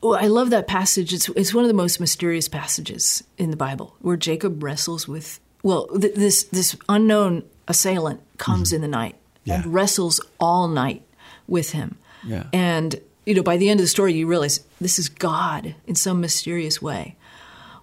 [0.00, 1.12] Well, I love that passage.
[1.12, 5.40] It's, it's one of the most mysterious passages in the Bible where Jacob wrestles with,
[5.62, 8.76] well, th- this, this unknown assailant comes mm-hmm.
[8.76, 9.62] in the night Yeah.
[9.62, 11.02] and wrestles all night
[11.48, 11.98] with him.
[12.24, 12.44] Yeah.
[12.52, 15.94] And, you know, by the end of the story, you realize this is God in
[15.94, 17.16] some mysterious way.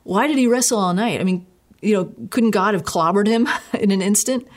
[0.04, 1.20] Why did he wrestle all night?
[1.20, 1.46] I mean,
[1.82, 4.48] you know, couldn't God have clobbered him in an instant?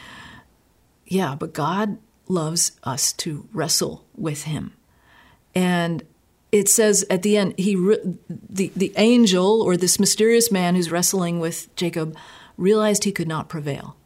[1.07, 1.99] Yeah, but God
[2.29, 4.75] loves us to wrestle with him.
[5.55, 6.05] And
[6.51, 10.91] it says at the end, he re- the the angel or this mysterious man who's
[10.91, 12.17] wrestling with Jacob
[12.57, 13.97] realized he could not prevail.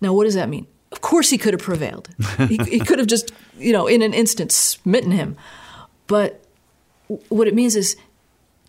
[0.00, 0.66] Now, what does that mean?
[0.92, 2.08] Of course, he could have prevailed.
[2.48, 5.36] he, he could have just, you know, in an instant smitten him.
[6.06, 6.44] But
[7.28, 7.96] what it means is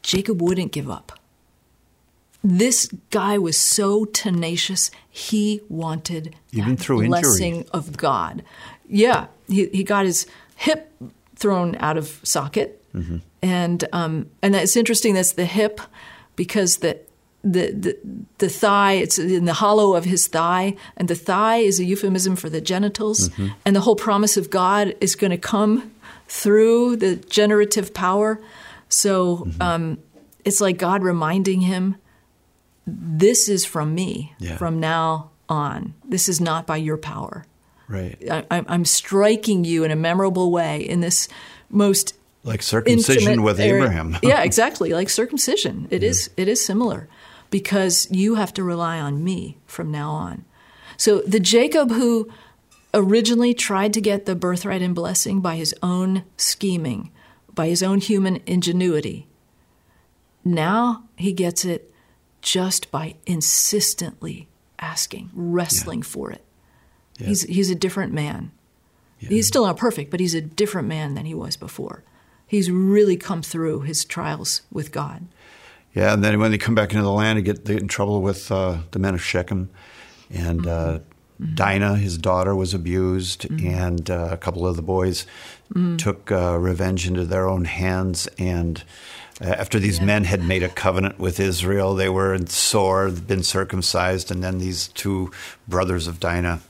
[0.01, 1.19] Jacob wouldn't give up.
[2.43, 4.89] This guy was so tenacious.
[5.09, 7.65] He wanted Even through injury.
[7.73, 8.43] of God.
[8.87, 10.93] Yeah, he, he got his hip
[11.39, 13.17] thrown out of socket, Mm-hmm.
[13.43, 15.13] and um, and it's interesting.
[15.15, 15.79] That's the hip
[16.35, 16.97] because the,
[17.43, 17.93] the the
[18.39, 18.93] the thigh.
[19.03, 22.61] It's in the hollow of his thigh, and the thigh is a euphemism for the
[22.61, 23.29] genitals.
[23.29, 23.47] Mm-hmm.
[23.65, 25.91] And the whole promise of God is going to come
[26.27, 28.39] through the generative power.
[28.89, 29.61] So Mm-hmm.
[29.61, 29.97] um,
[30.45, 31.95] it's like God reminding him,
[32.85, 34.57] "This is from me Yeah.
[34.57, 35.93] from now on.
[36.09, 37.45] This is not by your power.
[37.87, 38.17] Right.
[38.29, 41.27] I, I'm- I'm striking you in a memorable way in this
[41.69, 43.83] most Like circumcision with area.
[43.83, 44.17] Abraham.
[44.23, 44.93] yeah, exactly.
[44.93, 45.87] Like circumcision.
[45.89, 46.29] It is.
[46.37, 47.07] It is similar
[47.49, 50.45] because you have to rely on me from now on.
[50.97, 52.29] So the Jacob who
[52.93, 57.11] originally tried to get the birthright and blessing by his own scheming,
[57.53, 59.27] by his own human ingenuity,
[60.43, 61.93] now he gets it
[62.41, 64.47] just by insistently
[64.79, 66.43] asking, wrestling for it.
[67.25, 68.51] He's he's a different man.
[69.17, 72.03] He's still not perfect, but he's a different man than he was before.
[72.45, 75.25] He's really come through his trials with God.
[75.93, 77.87] Yeah, and then when they come back into the land, they get, they get in
[77.87, 79.69] trouble with uh, the men of Shechem.
[80.29, 80.99] And uh,
[81.55, 85.25] Dinah, his daughter, was abused, and uh, a couple of the boys
[85.97, 88.27] took uh, revenge into their own hands.
[88.37, 88.83] And
[89.41, 94.31] uh, after these men had made a covenant with Israel, they were sore, been circumcised,
[94.31, 95.31] and then these two
[95.67, 96.61] brothers of Dinah,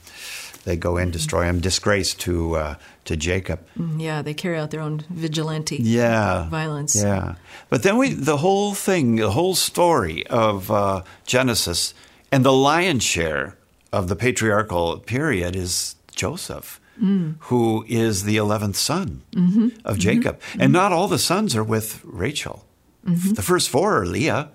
[0.68, 2.74] they go in, destroy him, disgrace to uh,
[3.06, 3.58] to Jacob.
[3.78, 4.00] Mm-hmm.
[4.00, 6.48] Yeah, they carry out their own vigilante Yeah.
[6.50, 6.94] violence.
[6.94, 7.34] Yeah.
[7.70, 11.94] But then we, the whole thing, the whole story of uh, Genesis
[12.30, 13.56] and the lion's share
[13.92, 17.36] of the patriarchal period is Joseph, mm.
[17.48, 19.68] who is the 11th son mm-hmm.
[19.84, 19.98] of mm-hmm.
[19.98, 20.40] Jacob.
[20.58, 22.64] And not all the sons are with Rachel.
[23.04, 24.50] The first four are Leah.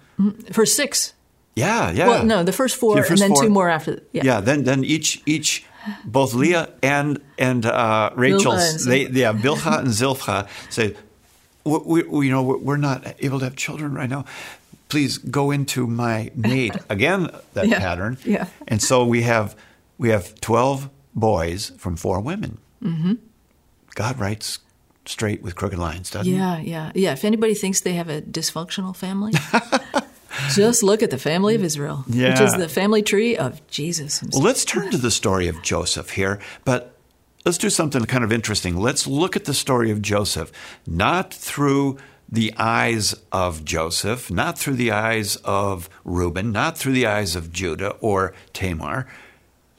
[0.51, 1.13] First six.
[1.55, 2.07] Yeah, yeah.
[2.07, 4.01] Well, no, the first four, The first and then four- two more after.
[4.11, 4.23] Yeah.
[4.25, 5.65] Yeah, then then each each
[6.05, 10.95] both Leah and and uh, Rachel's they yeah Bilhah and Zilpah say
[11.65, 14.25] we, we, we- you know we're- not able to have children right now.
[14.89, 17.29] Please go into my maid again.
[17.53, 18.17] That Yeah, pattern.
[18.25, 18.47] yeah.
[18.67, 19.55] And so we have
[19.97, 22.57] we have twelve boys from four women.
[22.83, 23.13] Mm-hmm.
[23.95, 24.59] God writes
[25.05, 26.37] straight with crooked lines, doesn't he?
[26.37, 27.11] Yeah, yeah, yeah.
[27.13, 29.33] If anybody thinks they have a dysfunctional family,
[30.53, 31.65] just look at the family of mm.
[31.65, 34.41] Israel, which is the family tree of Jesus himself.
[34.41, 36.95] Well, let's turn to the story of Joseph here, but
[37.45, 38.77] let's do something kind of interesting.
[38.77, 40.51] Let's look at the story of Joseph,
[40.87, 41.97] not through
[42.29, 47.51] the eyes of Joseph, not through the eyes of Reuben, not through the eyes of
[47.51, 49.07] Judah or Tamar.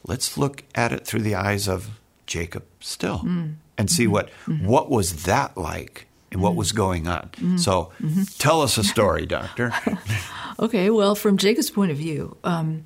[0.07, 3.55] Let's look at it through the eyes of Jacob still mm.
[3.77, 4.13] and see mm-hmm.
[4.13, 4.67] what mm-hmm.
[4.67, 7.31] what was that like and what was going on.
[7.57, 7.93] So,
[8.39, 9.73] tell us a story, doctor.
[10.57, 12.85] Okay, well, from Jacob's point of view, um,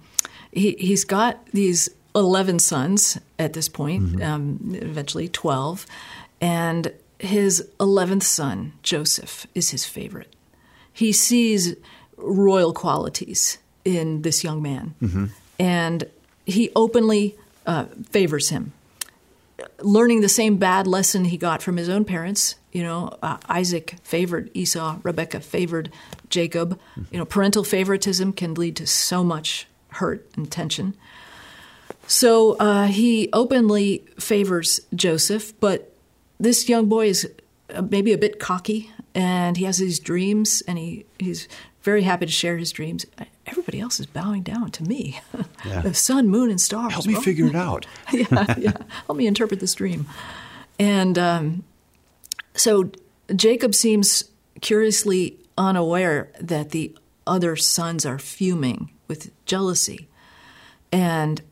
[0.52, 5.84] he, he's got these 11 sons at this point, um, eventually 12,
[6.40, 10.34] and his 11th son, Joseph, is his favorite.
[10.94, 11.76] He sees
[12.16, 14.94] royal qualities in this young man,
[15.58, 16.04] and
[16.46, 17.36] he openly
[17.66, 18.72] uh, favors him
[19.80, 22.56] learning the same bad lesson he got from his own parents.
[22.72, 25.90] You know, uh, Isaac favored Esau, Rebecca favored
[26.28, 26.78] Jacob.
[27.10, 30.94] You know, parental favoritism can lead to so much hurt and tension.
[32.06, 35.94] So uh, he openly favors Joseph, but
[36.38, 37.28] this young boy is
[37.74, 41.48] uh, maybe a bit cocky, and he has these dreams, and he, he's
[41.82, 43.04] very happy to share his dreams.
[43.50, 45.20] Everybody else is bowing down to me.
[45.64, 45.80] Yeah.
[45.82, 46.92] the sun, moon, and stars.
[46.92, 47.86] Help me Well, figure it out.
[48.12, 48.72] yeah, yeah.
[49.06, 50.06] Help me interpret this dream.
[50.78, 51.64] And um,
[52.54, 52.90] so
[53.34, 54.24] Jacob seems
[54.60, 56.96] curiously unaware that the
[57.26, 60.08] other sons are fuming with jealousy.
[60.92, 61.42] And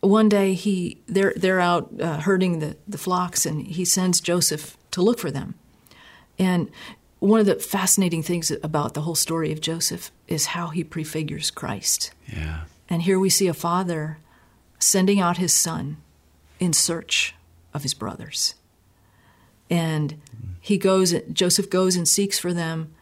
[0.00, 4.76] one day he they're they're out uh, herding the, the flocks, and he sends Joseph
[4.92, 5.54] to look for them.
[6.38, 6.70] And
[7.18, 11.50] one of the fascinating things about the whole story of Joseph is how he prefigures
[11.50, 12.12] Christ.
[12.26, 12.64] Yeah.
[12.88, 14.18] And here we see a father
[14.78, 15.96] sending out his son
[16.60, 17.34] in search
[17.72, 18.54] of his brothers.
[19.68, 20.20] And
[20.60, 22.94] he goes, Joseph goes and seeks for them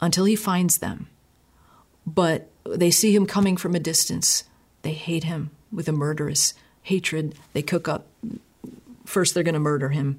[0.00, 1.08] until he finds them.
[2.06, 4.44] But they see him coming from a distance.
[4.82, 7.34] They hate him with a murderous hatred.
[7.52, 8.06] They cook up.
[9.04, 10.18] First, they're going to murder him.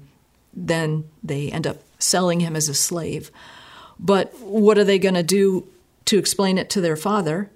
[0.54, 3.30] Then they end up selling him as a slave.
[3.98, 5.66] But what are they going to do
[6.06, 7.50] to explain it to their father?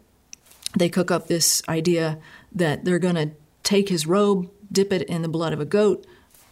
[0.77, 2.19] they cook up this idea
[2.51, 3.31] that they're going to
[3.63, 6.05] take his robe, dip it in the blood of a goat,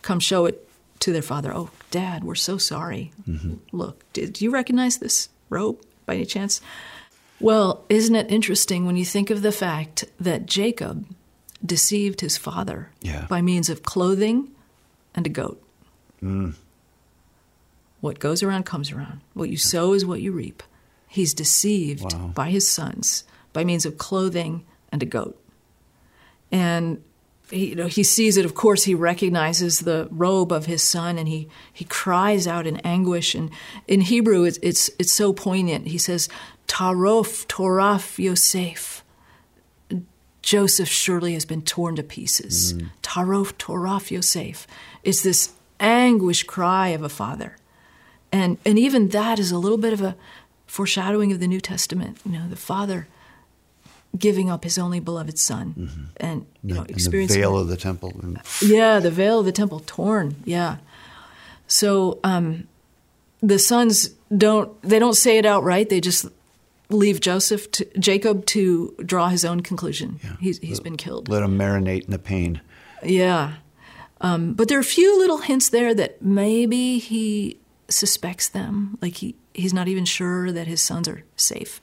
[0.03, 0.69] come show it
[1.01, 1.53] to their father.
[1.53, 3.11] Oh, Dad, we're so sorry.
[3.29, 3.55] Mm-hmm.
[3.73, 6.61] Look, did you recognize this robe by any chance?
[7.41, 11.05] Well, isn't it interesting when you think of the fact that Jacob
[11.67, 13.27] deceived his father Yeah.
[13.29, 14.51] by means of clothing
[15.17, 15.61] and a goat?
[18.01, 19.21] What goes around comes around.
[19.35, 20.63] What you sow is what you reap.
[21.09, 22.33] He's deceived Wow.
[22.35, 25.39] by his sons by means of clothing and a goat.
[26.51, 27.03] And
[27.51, 28.45] he, you know, he sees it.
[28.45, 32.79] Of course, he recognizes the robe of his son, and he, he cries out in
[32.79, 33.35] anguish.
[33.35, 33.51] And
[33.87, 35.89] in Hebrew, it's, it's, it's so poignant.
[35.89, 36.29] He says,
[36.67, 39.05] Tarof, Toraf, Yosef.
[40.41, 42.75] Joseph surely has been torn to pieces.
[42.75, 42.91] Mm.
[43.03, 44.67] Tarof Toraf Yosef
[45.05, 45.53] is this
[45.83, 47.57] anguish cry of a father.
[48.31, 50.17] And, and even that is a little bit of a
[50.67, 52.19] foreshadowing of the New Testament.
[52.25, 53.07] You know, the father
[54.19, 57.77] giving up his only beloved son and you know, And the experiencing veil of the
[57.77, 58.13] temple.
[58.61, 60.37] Yeah, the veil of the temple torn.
[60.45, 60.79] Yeah.
[61.67, 62.69] So um,
[63.43, 65.89] the sons don't they don't say it outright.
[65.89, 66.27] They just
[66.91, 70.21] leave Joseph to Jacob to draw his own conclusion.
[70.41, 71.29] He's he's been killed.
[71.29, 72.61] let him marinate in the pain.
[73.03, 73.55] Yeah.
[74.23, 77.59] Um, but there are a few little hints there that maybe he
[77.89, 78.97] suspects them.
[79.03, 81.81] Like he, he's not even sure that his sons are safe.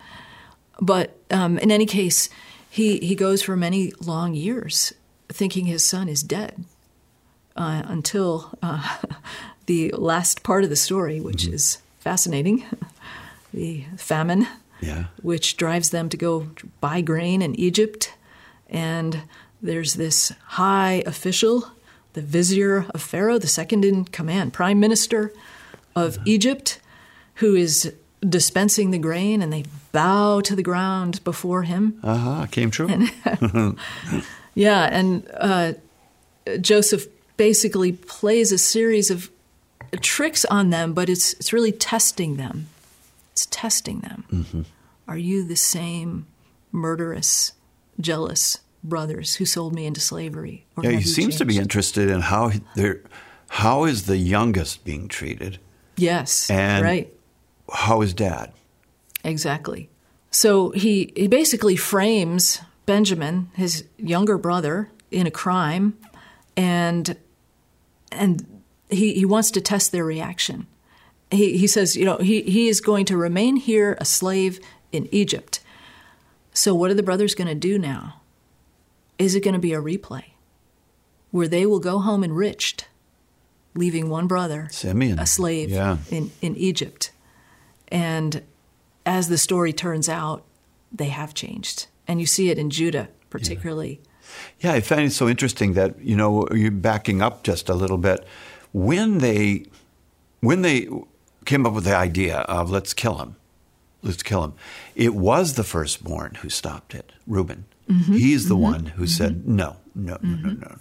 [0.81, 2.29] But um, in any case,
[2.69, 4.93] he, he goes for many long years
[5.27, 6.63] thinking his son is dead
[7.57, 8.97] uh, until uh,
[9.65, 12.63] the last part of the story, which is fascinating
[13.53, 14.47] the famine
[14.81, 15.05] Yeah.
[15.21, 16.47] which drives them to go
[16.79, 18.13] buy grain in Egypt.
[18.69, 19.23] And
[19.61, 21.69] there's this high official,
[22.13, 25.31] the vizier of Pharaoh, the second in command, prime minister
[25.95, 26.79] of Egypt,
[27.35, 27.93] who is
[28.27, 31.99] dispensing the grain, and they bow to the ground before him.
[32.03, 32.45] Uh huh.
[32.47, 33.07] Came true.
[34.55, 35.73] Yeah, and uh,
[36.59, 37.05] Joseph
[37.37, 39.31] basically plays a series of
[40.01, 42.67] tricks on them, but it's it's really testing them.
[43.31, 44.65] It's testing them.
[45.07, 46.25] Are you the same
[46.73, 47.53] murderous,
[48.01, 50.65] jealous brothers who sold me into slavery?
[50.75, 52.51] Or yeah, he seems to be interested in how
[53.49, 55.59] how is the youngest being treated?
[55.97, 57.13] Yes, And- right.
[57.71, 58.51] How is dad?
[59.23, 59.89] Exactly.
[60.31, 65.97] So he, he basically frames Benjamin, his younger brother, in a crime,
[66.55, 67.15] and
[68.11, 70.65] and he, he wants to test their reaction.
[71.29, 74.59] He, he says, you know, he, he is going to remain here a slave
[74.91, 75.59] in Egypt.
[76.53, 78.18] So what are the brothers going to do now?
[79.19, 80.23] Is it going to be a replay
[81.31, 82.87] where they will go home enriched,
[83.75, 85.19] leaving one brother Simeon.
[85.19, 85.97] a slave Yeah.
[86.09, 87.11] in, in Egypt.
[87.89, 88.41] And
[89.05, 90.43] as the story turns out,
[90.91, 91.87] they have changed.
[92.07, 94.01] And you see it in Judah, particularly.
[94.59, 97.97] Yeah, I find it so interesting that you know you're backing up just a little
[97.97, 98.25] bit.
[98.73, 99.65] When they
[100.41, 100.87] when they
[101.45, 103.35] came up with the idea of let's kill him,
[104.03, 104.53] let's kill him,
[104.95, 107.65] it was the firstborn who stopped it, Reuben.
[107.89, 108.13] Mm-hmm.
[108.13, 108.63] He's the mm-hmm.
[108.63, 109.55] one who said mm-hmm.
[109.55, 110.47] no, no, no, mm-hmm.
[110.47, 110.77] no, no.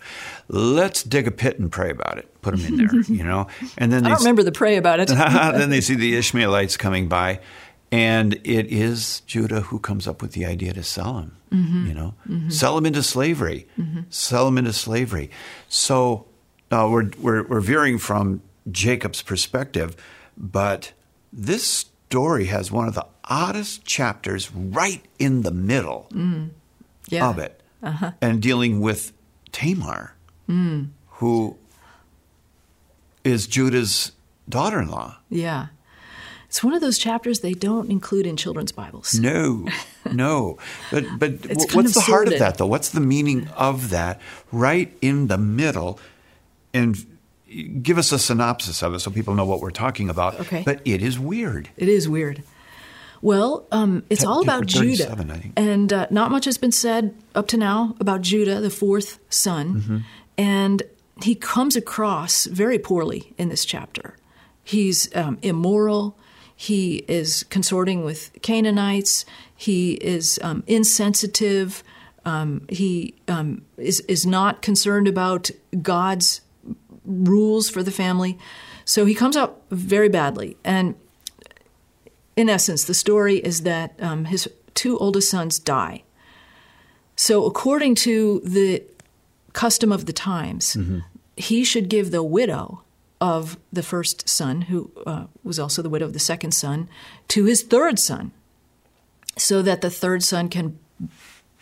[0.49, 2.43] Let's dig a pit and pray about it.
[2.43, 3.49] Put them in there, you know.
[3.79, 5.09] And then I they don't remember the pray about it.
[5.09, 7.41] then they see the Ishmaelites coming by,
[7.91, 11.35] and it is Judah who comes up with the idea to sell him.
[11.51, 12.15] You know,
[12.51, 13.67] sell him into slavery,
[14.11, 15.31] sell him into slavery.
[15.71, 16.27] So
[16.71, 19.97] uh, we're, we're we're veering from Jacob's perspective,
[20.37, 20.93] but
[21.33, 26.51] this story has one of the oddest chapters right in the middle mm.
[27.09, 27.29] Yeah.
[27.29, 28.13] of it, uh-huh.
[28.21, 29.13] and dealing with
[29.53, 30.15] Tamar,
[30.47, 30.85] hmm.
[31.07, 31.57] who
[33.25, 34.13] is Judah's
[34.49, 35.17] daughter-in-law.
[35.29, 35.67] Yeah.
[36.49, 39.19] It's one of those chapters they don't include in children's Bibles.
[39.19, 39.67] No,
[40.13, 40.57] no.
[40.91, 42.67] But but kind what's the heart of that though?
[42.67, 46.01] What's the meaning of that right in the middle?
[46.73, 46.97] And
[47.83, 50.41] give us a synopsis of it so people know what we're talking about.
[50.41, 50.63] Okay.
[50.65, 51.69] But it is weird.
[51.77, 52.43] It is weird.
[53.21, 55.17] Well, um, it's all about Judah.
[55.57, 59.75] And uh, not much has been said up to now about Judah, the fourth son.
[59.75, 59.99] Mm-hmm.
[60.37, 60.83] And
[61.23, 64.17] he comes across very poorly in this chapter.
[64.63, 66.17] He's um, immoral.
[66.55, 69.25] He is consorting with Canaanites.
[69.55, 71.83] He is um, insensitive.
[72.25, 75.51] Um, he um, is, is not concerned about
[75.83, 76.41] God's
[77.05, 78.39] rules for the family.
[78.85, 80.57] So he comes out very badly.
[80.65, 80.95] And
[82.39, 86.05] in essence, the story is that um, his two oldest sons die.
[87.17, 88.85] So, according to the
[89.55, 90.77] custom of the times,
[91.37, 92.83] he should give the widow
[93.21, 96.89] of the first son, who uh, was also the widow of the second son,
[97.27, 98.31] to his third son,
[99.37, 100.79] so that the third son can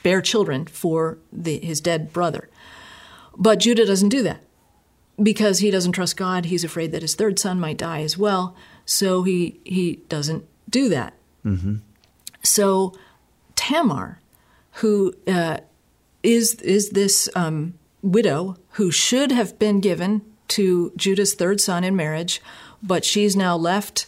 [0.02, 2.50] bear children for the, his dead brother.
[3.34, 4.42] But Judah doesn't do that
[5.22, 6.44] because he doesn't trust God.
[6.44, 8.54] He's afraid that his third son might die as well,
[8.84, 11.14] so he he doesn't do that.
[12.42, 12.92] So
[13.54, 14.20] Tamar,
[14.72, 15.58] who uh,
[16.22, 21.94] is is this um, widow who should have been given to Judah's third son in
[21.96, 22.40] marriage,
[22.82, 24.06] but she's now left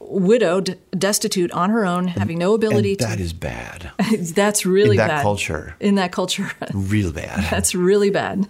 [0.00, 3.22] widowed, destitute on her own, having no ability And that to.
[3.22, 3.90] is bad.
[4.34, 5.22] that's really in that bad.
[5.22, 5.74] culture.
[5.80, 7.50] In that culture, Real bad.
[7.50, 8.48] that's really bad.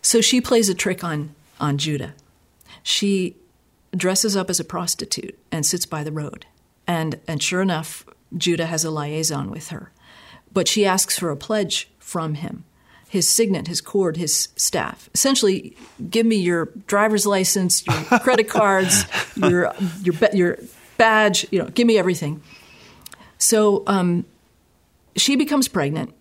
[0.00, 2.14] So she plays a trick on on Judah.
[2.82, 3.36] She
[3.96, 6.46] dresses up as a prostitute and sits by the road.
[6.86, 8.04] And and sure enough,
[8.36, 9.90] Judah has a liaison with her.
[10.52, 12.64] but she asks for a pledge from him
[13.08, 15.08] his signet, his cord, his staff.
[15.14, 15.76] Essentially,
[16.10, 19.04] give me your driver's license, your credit cards,
[19.36, 19.72] your
[20.02, 20.58] your your
[20.96, 21.46] badge.
[21.52, 22.42] You know, give me everything.
[23.38, 24.24] So um,
[25.16, 26.12] she becomes pregnant.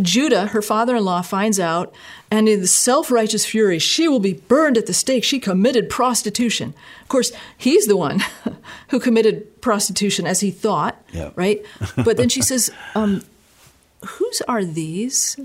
[0.00, 1.92] Judah, her father-in-law, finds out,
[2.30, 5.24] and in the self-righteous fury, she will be burned at the stake.
[5.24, 6.74] She committed prostitution.
[7.02, 8.22] Of course, he's the one
[8.88, 11.30] who committed prostitution, as he thought, Yeah.
[11.34, 11.64] right?
[11.96, 13.22] But then she says, um,
[14.06, 15.36] "Whose are these?"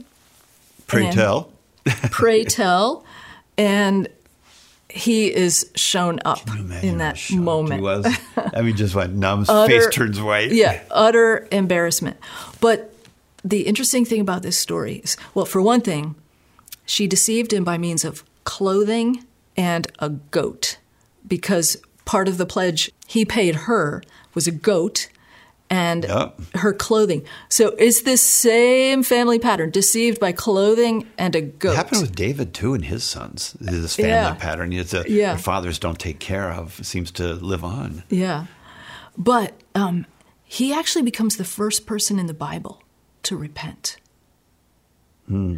[0.87, 1.51] Pray And- tell.
[2.11, 3.03] pray tell.
[3.57, 4.07] And
[4.89, 6.47] he is shown up
[6.83, 7.75] in that moment.
[7.75, 8.05] He was.
[8.37, 9.45] I mean, just went numb.
[9.49, 10.51] Utter- face turns white.
[10.51, 12.17] Yeah, utter embarrassment.
[12.61, 12.94] But
[13.45, 16.15] the interesting thing about this story is well, for one thing,
[16.85, 19.23] she deceived him by means of clothing
[19.55, 20.77] and a goat,
[21.27, 24.01] because part of the pledge he paid her
[24.33, 25.07] was a goat
[25.69, 26.41] and Yep.
[26.55, 27.23] her clothing.
[27.49, 31.73] So it's this same family pattern deceived by clothing and a goat.
[31.73, 33.55] It happened with David too and his sons.
[33.59, 34.33] This family Yeah.
[34.35, 34.71] pattern.
[34.73, 34.75] A
[35.07, 35.33] Yeah.
[35.33, 38.03] that fathers don't take care of seems to live on.
[38.09, 38.45] Yeah.
[39.17, 40.05] But um,
[40.43, 42.81] he actually becomes the first person in the Bible
[43.25, 43.97] to repent.
[45.27, 45.57] Hmm.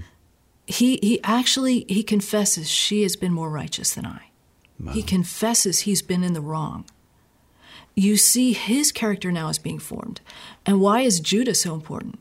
[0.66, 4.24] He, he actually he confesses she has been more righteous than I.
[4.92, 6.86] He confesses he's been in the wrong.
[7.96, 10.22] You see his character now is being formed.
[10.68, 12.20] And why is Judah so important?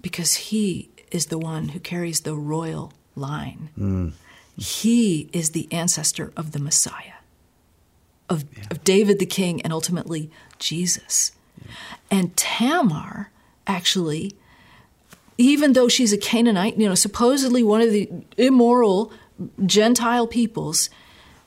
[0.00, 3.68] Because he is the one who carries the royal line.
[3.76, 4.08] Hmm.
[4.56, 7.12] He is the ancestor of the Messiah
[8.32, 11.32] of, of David the king and ultimately Jesus.
[12.10, 13.30] And Tamar
[13.66, 14.32] actually,
[15.38, 19.12] even though she's a Canaanite, you know, supposedly one of the immoral
[19.64, 20.90] Gentile peoples,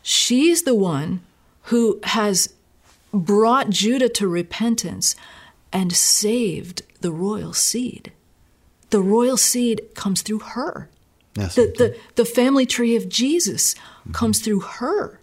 [0.02, 1.22] she's the one
[1.64, 2.54] who has
[3.14, 5.16] brought Judah to repentance
[5.72, 8.12] and saved the royal seed.
[8.90, 10.90] The royal seed comes through her.
[11.36, 11.56] Yes.
[11.56, 14.12] The, the, the family tree of Jesus mm-hmm.
[14.12, 15.20] comes through her.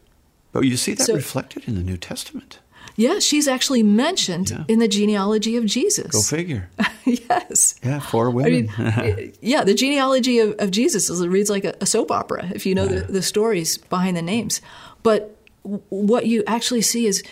[0.53, 2.59] but you see that so- reflected in the New Testament.
[2.97, 4.65] Yeah, she's actually mentioned Yeah.
[4.69, 6.09] in the genealogy of Jesus.
[6.13, 6.69] Go figure.
[7.05, 7.75] yes.
[7.83, 8.69] Yeah, four women.
[8.79, 12.11] I mean, yeah, the genealogy of, of Jesus is, it reads like a, a soap
[12.11, 14.61] opera if you know the, the stories behind the names.
[15.03, 17.23] But w- what you actually see is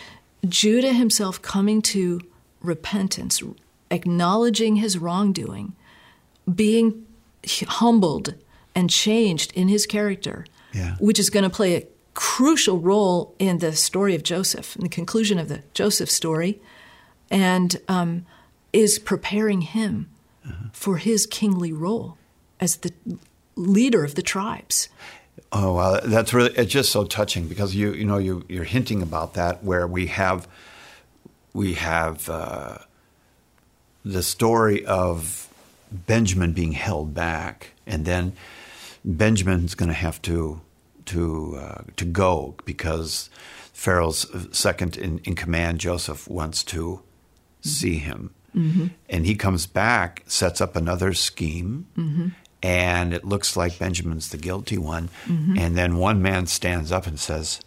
[0.47, 2.21] Judah himself coming to
[2.61, 3.41] repentance,
[3.91, 5.73] acknowledging his wrongdoing,
[6.53, 7.05] being
[7.67, 8.33] humbled
[8.75, 10.95] and changed in his character, Yeah.
[10.99, 11.83] which is going to play a
[12.13, 16.61] crucial role in the story of Joseph, in the conclusion of the Joseph story,
[17.29, 18.25] and um,
[18.73, 20.09] is preparing him
[20.73, 22.17] for his kingly role
[22.59, 22.93] as the
[23.55, 24.89] leader of the tribes.
[25.51, 29.01] Oh well, that's really it's just so touching because you you know you you're hinting
[29.01, 30.47] about that where we have
[31.53, 32.77] we have uh,
[34.05, 35.49] the story of
[35.91, 38.33] Benjamin being held back, and then
[39.03, 40.61] Benjamin's going to have to
[41.07, 43.29] to uh, to go because
[43.73, 47.01] Pharaoh's second in, in command, Joseph, wants to
[47.61, 48.33] see him,
[49.09, 51.85] and he comes back, sets up another scheme,
[52.63, 55.09] and it looks like Benjamin's the guilty one,
[55.57, 57.59] and then one man stands up and says,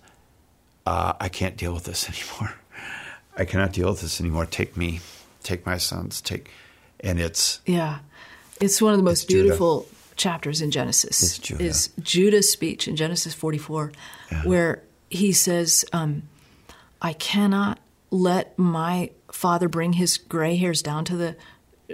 [0.86, 2.54] uh, "I can't deal with this anymore.
[3.36, 4.46] I cannot deal with this anymore.
[4.46, 5.00] Take me,
[5.42, 6.50] take my sons, take."
[7.00, 7.98] And it's Yeah,
[8.60, 11.38] it's one of the most beautiful chapters in Genesis.
[11.38, 11.64] Judah.
[11.64, 13.92] Is Judah's speech in Genesis 44,
[14.44, 16.22] where he says, um,
[17.02, 17.78] "I cannot
[18.10, 21.36] let my father bring his gray hairs down to the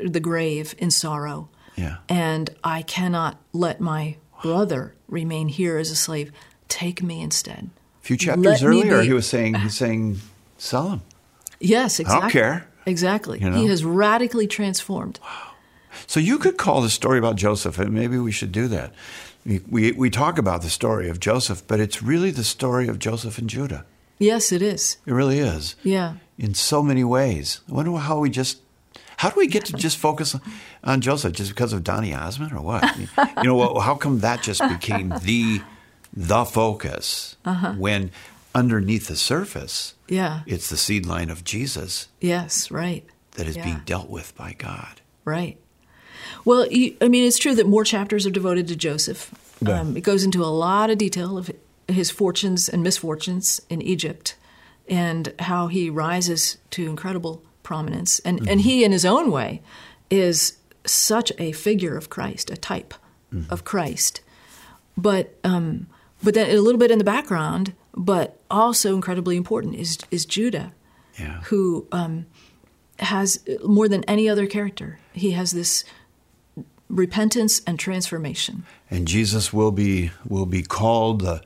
[0.04, 1.96] the grave in sorrow, Yeah.
[2.08, 6.30] and I cannot let my brother remain here as a slave.
[6.68, 7.70] Take me instead."
[8.02, 9.00] a few chapters Let earlier.
[9.00, 10.20] be- He was saying, "He's saying,
[10.58, 11.02] sell him."
[11.60, 12.30] Yes, exactly.
[12.30, 12.66] care.
[12.86, 13.38] Exactly.
[13.40, 13.56] You know?
[13.58, 15.18] He has radically transformed.
[16.10, 18.92] So you could call the story about Joseph, and maybe we should do that.
[19.46, 22.98] We, we, we talk about the story of Joseph, but it's really the story of
[22.98, 23.84] Joseph and Judah.
[24.18, 24.96] Yes, it is.
[25.06, 25.76] It really is.
[25.84, 26.14] Yeah.
[26.36, 27.60] In so many ways.
[27.70, 28.58] I wonder how we just,
[29.18, 30.34] how do we get to just focus
[30.82, 32.98] on Joseph just because of Donny Osmond or what?
[32.98, 35.60] you know, how come that just became the,
[36.12, 37.74] the focus uh-huh.
[37.74, 38.10] when
[38.52, 40.40] underneath the surface, Yeah.
[40.44, 43.06] it's the seed line of Jesus Yes, right.
[43.36, 43.64] that is Yeah.
[43.64, 45.02] being dealt with by God.
[45.24, 45.56] Right.
[46.44, 49.30] Well, you, I mean, it's true that more chapters are devoted to Joseph.
[49.60, 49.80] Yeah.
[49.80, 51.50] Um, it goes into a lot of detail of
[51.88, 54.36] his fortunes and misfortunes in Egypt
[54.88, 58.18] and how he rises to incredible prominence.
[58.20, 59.62] And, and he, in his own way,
[60.08, 62.94] is such a figure of Christ, a type
[63.48, 64.22] of Christ.
[64.96, 65.86] But, um,
[66.22, 70.72] but then a little bit in the background, but also incredibly important, is, is Judah
[71.18, 71.40] Yeah.
[71.44, 72.26] who um,
[72.98, 74.98] has more than any other character.
[75.12, 75.84] He has this
[76.90, 78.64] repentance and transformation.
[78.90, 81.42] And Jesus will be will be called the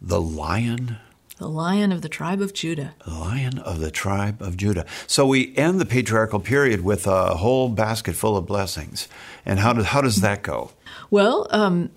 [0.00, 0.96] the lion
[1.38, 2.94] The lion of the tribe of Judah.
[3.04, 4.84] the lion of the tribe of Judah.
[5.06, 9.08] So we end the patriarchal period with a whole basket full of blessings.
[9.46, 10.70] And how does how does that go?
[11.10, 11.90] Well, um,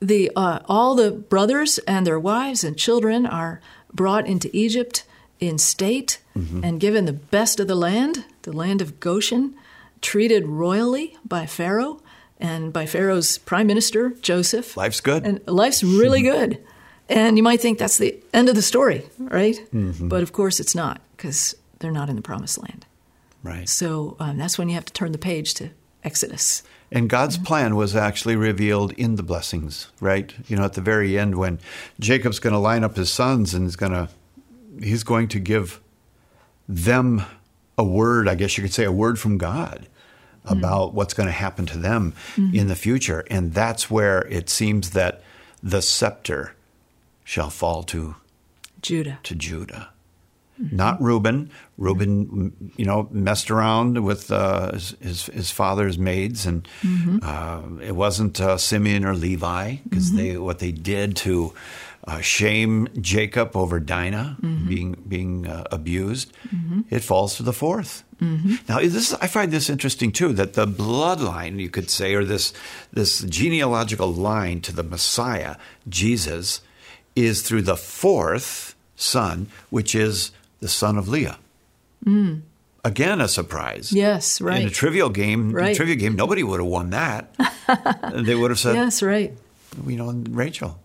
[0.00, 3.60] the uh, all the brothers and their wives and children are
[3.92, 5.04] brought into Egypt
[5.40, 6.18] in state
[6.62, 9.54] and given the best of the land, the land of Goshen,
[10.00, 12.00] treated royally by Pharaoh
[12.44, 14.76] and by Pharaoh's prime minister Joseph.
[14.76, 15.24] Life's good.
[15.24, 16.62] And life's really good.
[17.08, 19.58] And you might think that's the end of the story, right?
[19.72, 22.86] But of course it's not, because they're not in the promised land.
[23.42, 23.68] right.
[23.68, 25.70] So um, that's when you have to turn the page to
[26.02, 26.62] Exodus.
[26.92, 30.32] And God's plan was actually revealed in the blessings, right?
[30.46, 31.58] You know, at the very end when
[31.98, 34.08] Jacob's going to line up his sons and he's going to
[34.82, 35.80] he's going to give
[36.68, 37.22] them
[37.78, 39.88] a word, I guess you could say a word from God
[40.44, 43.24] about what's going to happen to them in the future.
[43.30, 45.22] And that's where it seems that
[45.62, 46.54] the scepter
[47.24, 48.16] shall fall to
[48.82, 49.18] Judah.
[49.22, 49.88] to Judah.
[50.58, 51.50] Not Reuben.
[51.78, 56.68] Reuben, m- you know, messed around with uh, his, his his father's maids, and
[57.22, 61.52] uh, it wasn't uh, Simeon or Levi because they what they did to
[62.06, 64.36] uh, shame Jacob over Dinah
[64.68, 66.32] being being uh, abused.
[66.90, 68.02] It falls to the 4th
[68.68, 72.52] Now, this I find this interesting too that the bloodline, you could say, or this
[72.92, 75.56] this genealogical line to the Messiah,
[75.88, 76.60] Jesus,
[77.16, 80.30] is through the fourth son, which is
[80.60, 81.38] the son of Leah.
[82.84, 83.92] Again, a surprise.
[83.92, 84.60] Yes, right.
[84.60, 85.74] In a trivial game, Right.
[85.74, 87.34] trivia game, nobody would have won that.
[88.12, 89.32] they would have said, Yes, right.
[89.86, 90.78] you know, Rachel.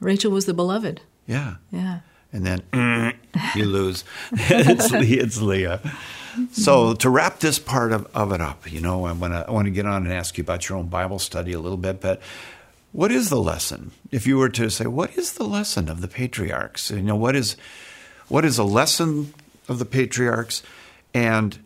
[0.00, 1.00] Rachel was the beloved.
[1.26, 1.56] Yeah.
[1.70, 2.00] Yeah.
[2.32, 3.14] And then
[3.54, 4.04] you lose.
[4.32, 5.80] it's, it's Leah.
[6.52, 9.50] So to wrap this part of, of it up, you know, I want to I
[9.50, 12.00] want to get on and ask you about your own Bible study a little bit,
[12.00, 12.20] but
[12.92, 13.92] what is the lesson?
[14.10, 16.90] If you were to say, what is the lesson of the patriarchs?
[16.90, 17.56] You know, what is
[18.28, 19.34] what is a lesson
[19.68, 20.62] of the patriarchs,
[21.14, 21.58] and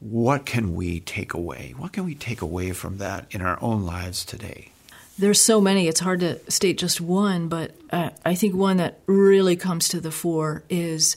[0.00, 1.74] what can we take away?
[1.76, 4.72] What can we take away from that in our own lives today?
[5.18, 8.98] There's so many, it's hard to state just one, but uh, I think one that
[9.06, 11.16] really comes to the fore is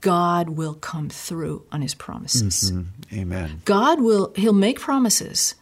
[0.00, 2.70] God will come through on his promises.
[3.12, 3.62] Amen.
[3.64, 5.54] God will, he'll make promises,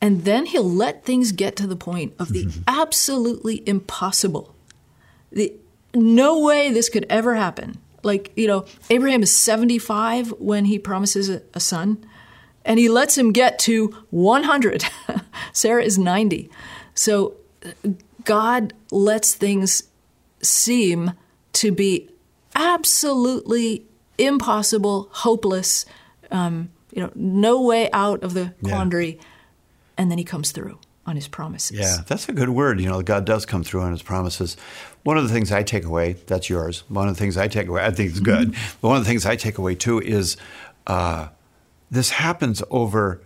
[0.00, 4.54] and then he'll let things get to the point of the absolutely impossible.
[5.30, 5.54] The,
[5.94, 7.78] no way this could ever happen.
[8.02, 12.04] Like, you know, Abraham is 75 when he promises a, a son,
[12.64, 14.84] and he lets him get to 100.
[15.52, 16.50] Sarah is 90.
[16.94, 17.34] So
[18.24, 19.84] God lets things
[20.42, 21.12] seem
[21.54, 22.08] to be
[22.54, 23.84] absolutely
[24.18, 25.86] impossible, hopeless,
[26.30, 28.70] um, you know, no way out of the Yeah.
[28.70, 29.18] quandary,
[29.96, 31.78] and then he comes through on his promises.
[31.78, 32.80] Yeah, that's a good word.
[32.80, 34.56] You know, God does come through on his promises.
[35.02, 36.84] One of the things I take away, that's yours.
[36.88, 38.52] One of the things I take away, I think it's good.
[38.80, 40.36] But one of the things I take away too is
[40.86, 41.28] uh,
[41.90, 43.20] this happens over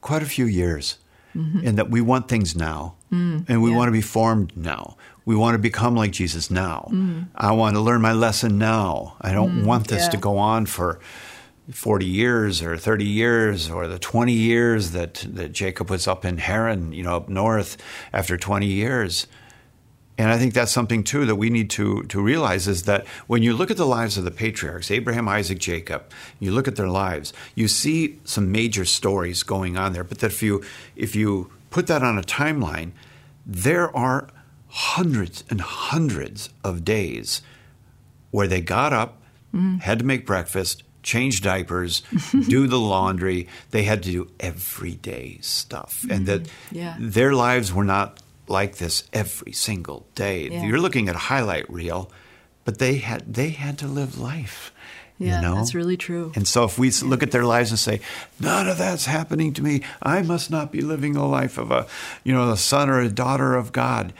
[0.00, 0.98] quite a few years,
[1.34, 1.66] Mm-hmm.
[1.66, 3.44] in that we want things now, mm.
[3.48, 3.76] and we yeah.
[3.76, 4.96] want to be formed now.
[5.24, 6.88] We want to become like Jesus now.
[6.92, 7.26] Mm.
[7.34, 9.16] I want to learn my lesson now.
[9.20, 11.00] I don't mm, want this to go on for
[11.70, 16.38] 40 years or 30 years or the 20 years that, that Jacob was up in
[16.38, 17.78] Haran, you know, up north
[18.12, 19.26] after 20 years.
[20.16, 23.42] And I think that's something too that we need to, to realize is that when
[23.42, 26.04] you look at the lives of the patriarchs, Abraham, Isaac, Jacob,
[26.38, 30.04] you look at their lives, you see some major stories going on there.
[30.04, 30.62] But that if you
[30.94, 32.92] if you put that on a timeline,
[33.44, 34.28] there are
[34.68, 37.42] hundreds and hundreds of days
[38.30, 39.20] where they got up,
[39.54, 39.78] mm-hmm.
[39.78, 42.02] had to make breakfast, change diapers,
[42.48, 43.48] do the laundry.
[43.70, 46.04] They had to do everyday stuff.
[46.08, 46.76] And that mm-hmm.
[46.76, 46.96] Yeah.
[46.98, 50.48] their lives were not like this every single day.
[50.48, 50.64] Yeah.
[50.64, 52.10] You're looking at a highlight reel,
[52.64, 54.72] but they had they had to live life.
[55.18, 55.54] Yeah, you know?
[55.54, 56.32] that's really true.
[56.34, 58.00] And so if we s look at their lives and say,
[58.40, 61.86] none of that's happening to me, I must not be living the life of a,
[62.24, 64.12] you know, a son or a daughter of God.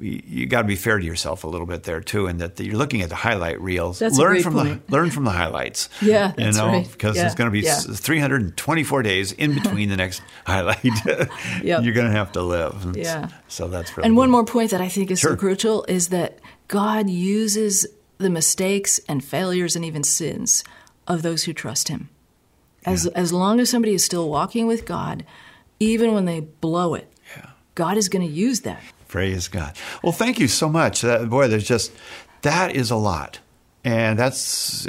[0.00, 2.58] You, you got to be fair to yourself a little bit there too, and that
[2.58, 3.98] you're looking at the highlight reels.
[3.98, 4.86] That's learn from point.
[4.86, 5.88] the learn from the highlights.
[6.02, 6.90] Yeah, you that's know, right.
[6.90, 7.76] because Yeah, there's going to be yeah.
[7.78, 10.82] 324 days in between the next highlight.
[11.62, 11.84] Yep.
[11.84, 12.84] You're going to have to live.
[12.84, 13.28] And Yeah.
[13.48, 15.32] So that's really And one more point that I think is Sure.
[15.32, 16.38] so crucial is that
[16.68, 17.86] God uses
[18.18, 20.64] the mistakes and failures and even sins
[21.06, 22.08] of those who trust Him.
[22.84, 25.24] As, as long as somebody is still walking with God,
[25.78, 27.50] even when they blow it, Yeah.
[27.74, 28.82] God is going to use that.
[29.12, 29.76] Praise God.
[30.02, 31.04] Well, thank you so much.
[31.04, 31.92] Uh, boy, there's just
[32.40, 33.38] that is a lot.
[33.84, 34.86] and that's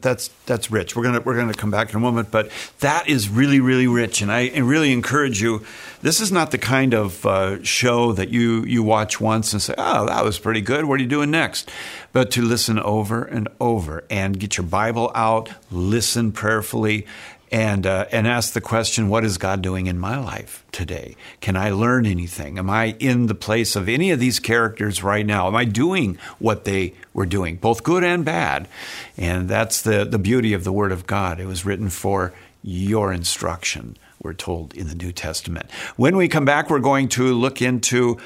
[0.00, 0.94] that's that's rich.
[0.96, 2.50] We're gonna we're gonna come back in a moment, but
[2.80, 5.64] that is really really rich, and I really encourage you.
[6.02, 9.74] This is not the kind of uh, show that you you watch once and say,
[9.76, 10.84] "Oh, that was pretty good.
[10.86, 11.68] What are you doing next?"
[12.12, 17.06] But to listen over and over and get your Bible out, listen prayerfully,
[17.50, 21.16] and uh, and ask the question, what is God doing in my life today?
[21.40, 22.58] Can I learn anything?
[22.58, 25.46] Am I in the place of any of these characters right now?
[25.46, 28.68] Am I doing what they were doing, both good and bad?
[29.16, 31.40] And that's the the beauty of the Word of God.
[31.40, 33.96] It was written for your instruction.
[34.22, 35.70] We're told in the New Testament.
[35.96, 38.18] When we come back, we're going to look into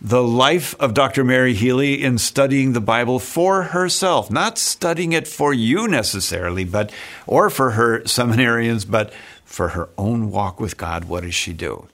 [0.00, 1.24] the life of Dr.
[1.24, 6.92] Mary Healy in studying the Bible for herself, not studying it for you necessarily, but
[7.26, 9.12] or for her seminarians, but
[9.44, 11.06] for her own walk with God.
[11.06, 11.88] What does she do?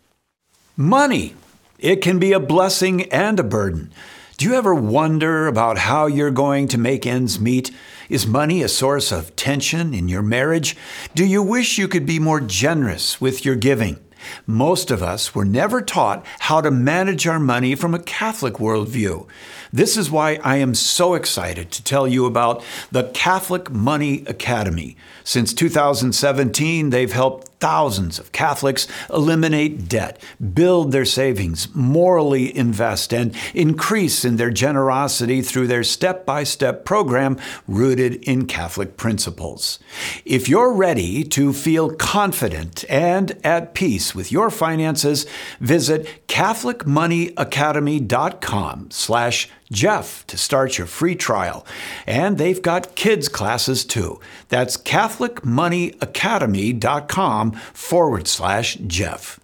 [0.77, 1.35] Money.
[1.79, 3.93] It can be a blessing and a burden.
[4.37, 7.71] Do you ever wonder about how you're going to make ends meet?
[8.09, 10.77] Is money a source of tension in your marriage?
[11.15, 13.99] Do you wish you could be more generous with your giving?
[14.47, 19.27] Most of us were never taught how to manage our money from a Catholic worldview.
[19.73, 24.97] This is why I am so excited to tell you about the Catholic Money Academy.
[25.25, 30.21] Since 2017, they've helped thousands of Catholics eliminate debt,
[30.53, 36.85] build their savings, morally invest, and increase in their generosity through their step by step
[36.85, 39.79] program rooted in Catholic principles.
[40.27, 45.25] If you're ready to feel confident and at peace with your finances,
[45.59, 51.67] visit CatholicMoneyAcademy.com slash Jeff to start your free trial.
[52.07, 54.21] And they've got kids classes too.
[54.49, 59.41] That's CatholicMoneyAcademy.com forward slash Jeff.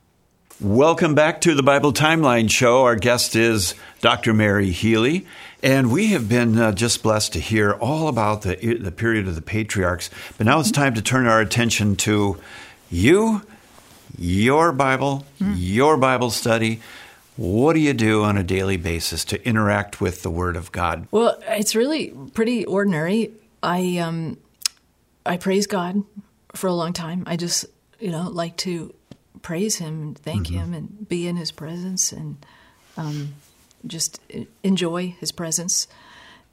[0.61, 2.83] Welcome back to the Bible Timeline Show.
[2.83, 4.35] Our guest is Dr.
[4.35, 5.27] Mary Healy.
[5.63, 9.37] And we have been uh, just blessed to hear all about the, the period of
[9.37, 10.11] the patriarchs.
[10.37, 12.39] But now it's time to turn our attention to
[12.91, 13.43] you,
[14.19, 15.55] your Bible, mm.
[15.57, 16.81] your Bible study.
[17.37, 21.07] What do you do on a daily basis to interact with the Word of God?
[21.11, 23.33] Well, it's really pretty ordinary.
[23.63, 24.37] I um,
[25.25, 26.03] I praise God
[26.55, 27.25] for a long time.
[27.27, 27.67] I just
[27.99, 28.95] you know like to
[29.43, 30.57] praise Him and thank mm-hmm.
[30.57, 32.45] Him and be in His presence and
[32.97, 33.35] um,
[33.87, 34.21] just
[34.63, 35.89] enjoy His presence.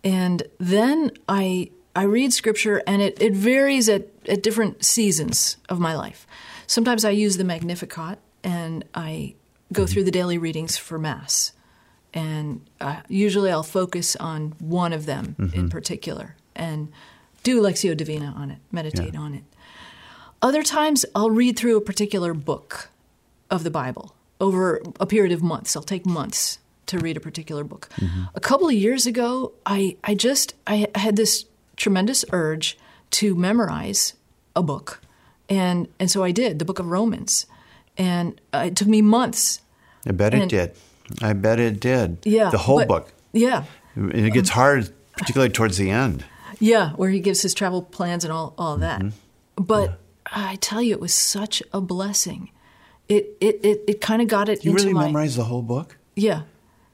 [0.03, 5.79] And then I I read Scripture, and it, it varies at, at different seasons of
[5.79, 6.27] my life.
[6.67, 9.33] Sometimes I use the Magnificat, and I
[9.71, 9.91] go mm-hmm.
[9.91, 11.53] through the daily readings for Mass.
[12.13, 15.59] And uh, usually I'll focus on one of them mm-hmm.
[15.59, 16.91] in particular and
[17.43, 19.19] do Lectio Divina on it, meditate yeah.
[19.19, 19.43] on it.
[20.41, 22.89] Other times I'll read through a particular book
[23.49, 25.75] of the Bible over a period of months.
[25.75, 27.89] I'll take months to read a particular book.
[27.97, 28.23] Mm-hmm.
[28.35, 31.45] A couple of years ago, I, I just I had this
[31.75, 32.77] tremendous urge
[33.11, 34.13] to memorize
[34.55, 35.01] a book.
[35.49, 37.45] And and so I did, the book of Romans.
[37.97, 39.61] And uh, it took me months.
[40.05, 40.75] I bet and, it did.
[41.21, 42.19] I bet it did.
[42.23, 42.49] Yeah.
[42.49, 43.13] The whole but, book.
[43.33, 43.65] Yeah.
[43.95, 46.23] And it gets hard, particularly towards the end.
[46.59, 49.01] Yeah, where he gives his travel plans and all, all that.
[49.01, 49.63] Mm-hmm.
[49.63, 49.95] But yeah.
[50.31, 52.51] I tell you, it was such a blessing.
[53.07, 54.65] It it it, it kind of got it.
[54.65, 55.97] You really my, memorized the whole book?
[56.15, 56.43] Yeah.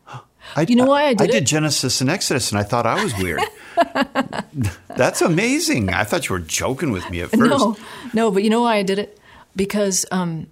[0.56, 1.46] I, you know why I did I did it?
[1.46, 3.42] Genesis and Exodus, and I thought I was weird.
[4.96, 5.90] That's amazing.
[5.90, 7.42] I thought you were joking with me at first.
[7.42, 7.78] No,
[8.14, 9.20] no, but you know why I did it?
[9.56, 10.48] Because um,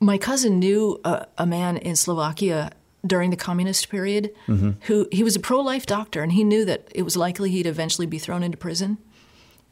[0.00, 2.70] my cousin knew a, a, man in Slovakia
[3.06, 4.72] during the communist period mm-hmm.
[4.82, 8.06] who he was a pro-life doctor, and he knew that it was likely he'd eventually
[8.06, 8.98] be thrown into prison,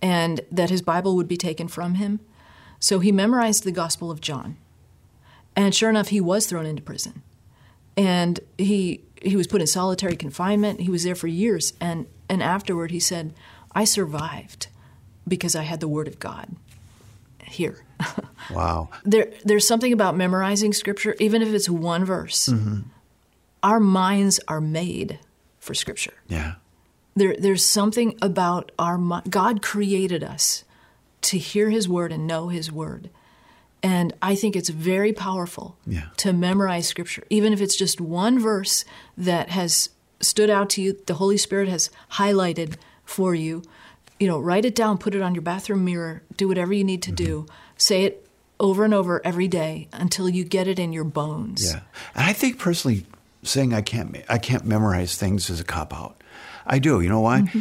[0.03, 2.21] and that his Bible would be taken from him.
[2.79, 4.57] So he memorized the Gospel of John.
[5.55, 7.23] And sure enough, he was thrown into prison.
[7.97, 10.81] And he he was put in solitary confinement.
[10.81, 11.73] He was there for years.
[11.81, 13.33] And, and afterward, he said,
[13.73, 14.69] I survived
[15.27, 16.55] because I had the Word of God
[17.45, 17.86] here.
[18.51, 18.89] wow.
[19.05, 22.49] There, there's something about memorizing Scripture, even if it's one verse.
[22.49, 22.81] Mm-hmm.
[23.63, 25.19] Our minds are made
[25.59, 26.15] for Scripture.
[26.29, 26.55] Yeah.
[27.15, 28.99] There, there's something about our
[29.29, 30.65] God created us
[31.23, 33.11] to hear His Word and know His Word.
[33.83, 36.09] And I think it's very powerful yeah.
[36.17, 38.85] to memorize scripture, even if it's just one verse
[39.17, 39.91] that has
[40.21, 43.63] stood out to you, the Holy Spirit has highlighted for you.
[44.19, 47.03] You know, write it down, put it on your bathroom mirror, do whatever you need
[47.03, 47.25] to mm-hmm.
[47.25, 47.47] do.
[47.77, 48.27] Say it
[48.59, 51.65] over and over every day until you get it in your bones.
[51.65, 51.81] Yeah.
[52.15, 53.05] And I think personally
[53.43, 56.23] saying I can't I can't memorize things is a cop out.
[56.67, 57.01] I do.
[57.01, 57.43] You know why?
[57.43, 57.61] Mm-hmm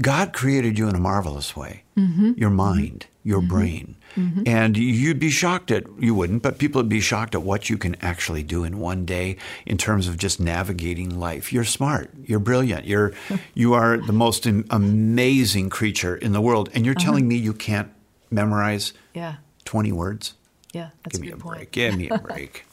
[0.00, 1.82] God created you in a marvelous way.
[1.96, 2.32] Mm-hmm.
[2.36, 3.48] Your mind, your mm-hmm.
[3.48, 3.96] brain.
[4.16, 4.42] Mm-hmm.
[4.46, 7.76] And you'd be shocked at, you wouldn't, but people would be shocked at what you
[7.76, 9.36] can actually do in one day
[9.66, 11.52] in terms of just navigating life.
[11.52, 12.10] You're smart.
[12.24, 12.86] You're brilliant.
[12.86, 13.12] You're,
[13.54, 16.70] you are the most am- amazing creature in the world.
[16.72, 17.04] And you're uh-huh.
[17.04, 17.90] telling me you can't
[18.30, 19.36] memorize Yeah.
[19.64, 20.34] 20 words?
[20.72, 20.90] Yeah.
[21.02, 21.56] That's Give a me good a point.
[21.56, 21.72] break.
[21.72, 22.64] Give me a break.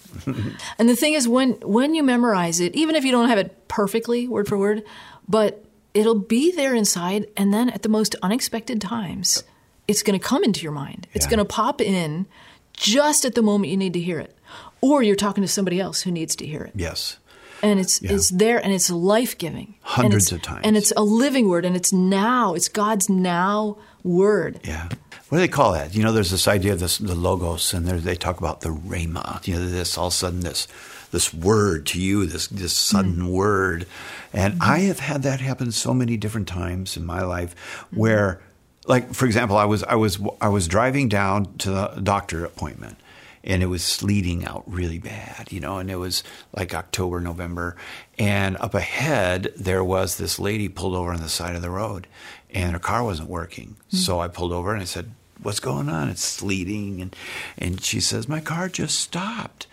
[0.77, 3.67] And the thing is, when when you memorize it, even if you don't have it
[3.69, 4.83] perfectly word for word,
[5.27, 5.63] but
[5.93, 9.43] it'll be there inside, and then at the most unexpected times,
[9.87, 11.07] it's going to come into your mind.
[11.13, 12.27] It's going to pop in
[12.73, 14.35] just at the moment you need to hear it,
[14.81, 17.17] or you're talking to somebody else who needs to hear it, yes.
[17.61, 18.13] and it's Yeah.
[18.13, 19.75] it's there and it's life giving.
[19.81, 20.61] Hundreds of times.
[20.63, 22.53] and it's a living word, and it's now.
[22.53, 24.59] It's God's now word.
[24.63, 24.87] Yeah.
[25.29, 25.95] What do they call that?
[25.95, 29.45] You know, there's this idea of this the logos, and they talk about the rhema.
[29.47, 30.67] You know, this all of a sudden this
[31.11, 33.31] this word to you, this this sudden mm.
[33.31, 33.85] word,
[34.33, 34.71] and mm-hmm.
[34.71, 37.55] I have had that happen so many different times in my life,
[37.91, 38.41] where,
[38.87, 42.97] like for example, I was I was I was driving down to the doctor appointment,
[43.43, 46.23] and it was sleeting out really bad, you know, and it was
[46.55, 47.75] like October, November,
[48.17, 52.07] and up ahead there was this lady pulled over on the side of the road,
[52.51, 53.97] and her car wasn't working, mm.
[53.97, 55.11] so I pulled over and I said,
[55.43, 56.07] "What's going on?
[56.07, 57.13] It's sleeting," and
[57.57, 59.67] and she says, "My car just stopped."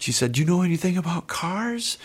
[0.00, 1.96] She said, "Do you know anything about cars?"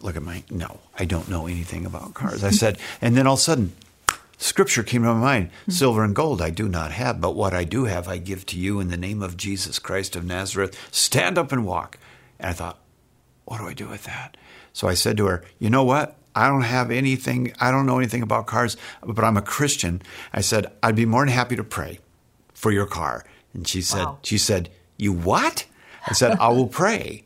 [0.00, 2.44] Look at my no, I don't know anything about cars.
[2.44, 3.72] I said, and then all of a sudden,
[4.38, 7.62] scripture came to my mind silver and gold i do not have but what i
[7.62, 10.76] do have i give to you in the name of jesus christ of nazareth.
[10.90, 11.98] Stand up and walk.
[12.40, 12.78] And i thought
[13.44, 14.36] what do i do with that?
[14.72, 16.16] So i said to her you know what?
[16.34, 20.02] I don't have anything i don't know anything about cars but i'm a christian.
[20.32, 22.00] I said i'd be more than happy to pray
[22.52, 23.24] for your car.
[23.54, 24.18] And she said Wow.
[24.24, 25.64] she said you what
[26.06, 27.24] i said i will pray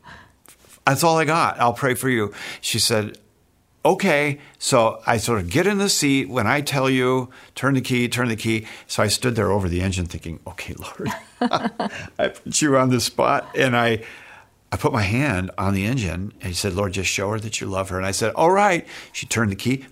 [0.85, 3.17] that's all i got i'll pray for you she said
[3.85, 4.39] okay.
[4.57, 8.07] So I sort of get in the seat when I tell you, turn the key,
[8.07, 8.67] turn the key.
[8.87, 11.09] So I stood there over the engine thinking, okay, Lord,
[12.19, 13.49] I put you on the spot.
[13.55, 14.03] And I,
[14.71, 17.59] I put my hand on the engine and he said, Lord, just show her that
[17.59, 17.97] you love her.
[17.97, 18.85] And I said, all right.
[19.13, 19.85] She turned the key,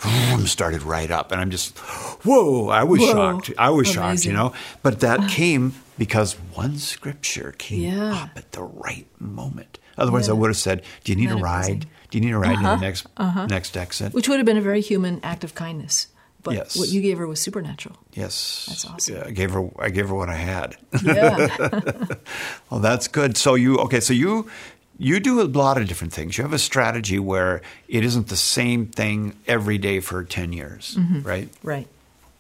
[0.45, 1.32] started right up.
[1.32, 1.76] And I'm just,
[2.24, 3.12] whoa, I was Whoa.
[3.12, 3.52] shocked.
[3.58, 4.54] I was shocked, you know.
[4.84, 8.14] But that came because one scripture came Yeah.
[8.24, 9.80] up at the right moment.
[9.98, 11.66] Otherwise, I would have said, "Do you need a Isn't that ride?
[11.66, 11.86] amazing?
[12.12, 12.76] Do you need a ride Uh-huh.
[12.76, 13.08] to the next
[13.49, 16.06] next exit?" Which would have been a very human act of kindness.
[16.43, 16.77] But Yes.
[16.77, 17.97] what you gave her was supernatural.
[18.14, 19.15] Yes, That's awesome.
[19.15, 19.69] Yeah, I gave her.
[19.80, 20.77] I gave her what I had.
[21.03, 21.47] Yeah.
[22.69, 23.38] well, that's good.
[23.38, 23.99] So you okay?
[23.99, 24.49] So you
[24.97, 26.38] you do a lot of different things.
[26.38, 30.95] You have a strategy where it isn't the same thing every day for ten years,
[30.97, 31.22] mm-hmm.
[31.22, 31.49] right?
[31.64, 31.88] right.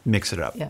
[0.05, 0.55] Mix it up.
[0.55, 0.69] Yeah.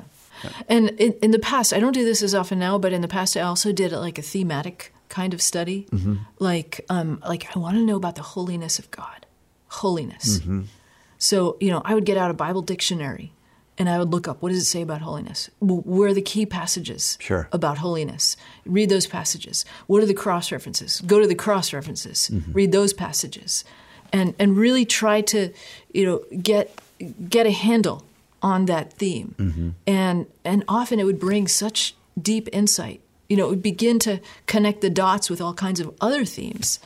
[0.67, 3.07] And in, in the past, I don't do this as often now, but in the
[3.07, 5.87] past, I also did like a thematic kind of study.
[5.91, 6.15] Mm-hmm.
[6.39, 9.25] Like, um, like I want to know about the holiness of God,
[9.67, 10.39] holiness.
[10.39, 10.61] Mm-hmm.
[11.17, 13.33] So, you know, I would get out a Bible dictionary
[13.77, 15.49] and I would look up what does it say about holiness?
[15.59, 17.47] Where are the key passages Sure.
[17.51, 18.35] about holiness?
[18.65, 19.65] Read those passages.
[19.87, 21.01] What are the cross references?
[21.01, 22.29] Go to the cross references.
[22.31, 22.51] Mm-hmm.
[22.53, 23.63] Read those passages,
[24.11, 25.51] and and really try to,
[25.93, 26.79] you know, get
[27.29, 28.03] get a handle
[28.41, 29.35] on that theme.
[29.37, 29.69] Mm-hmm.
[29.85, 33.01] And and often it would bring such deep insight.
[33.29, 36.79] You know, it would begin to connect the dots with all kinds of other themes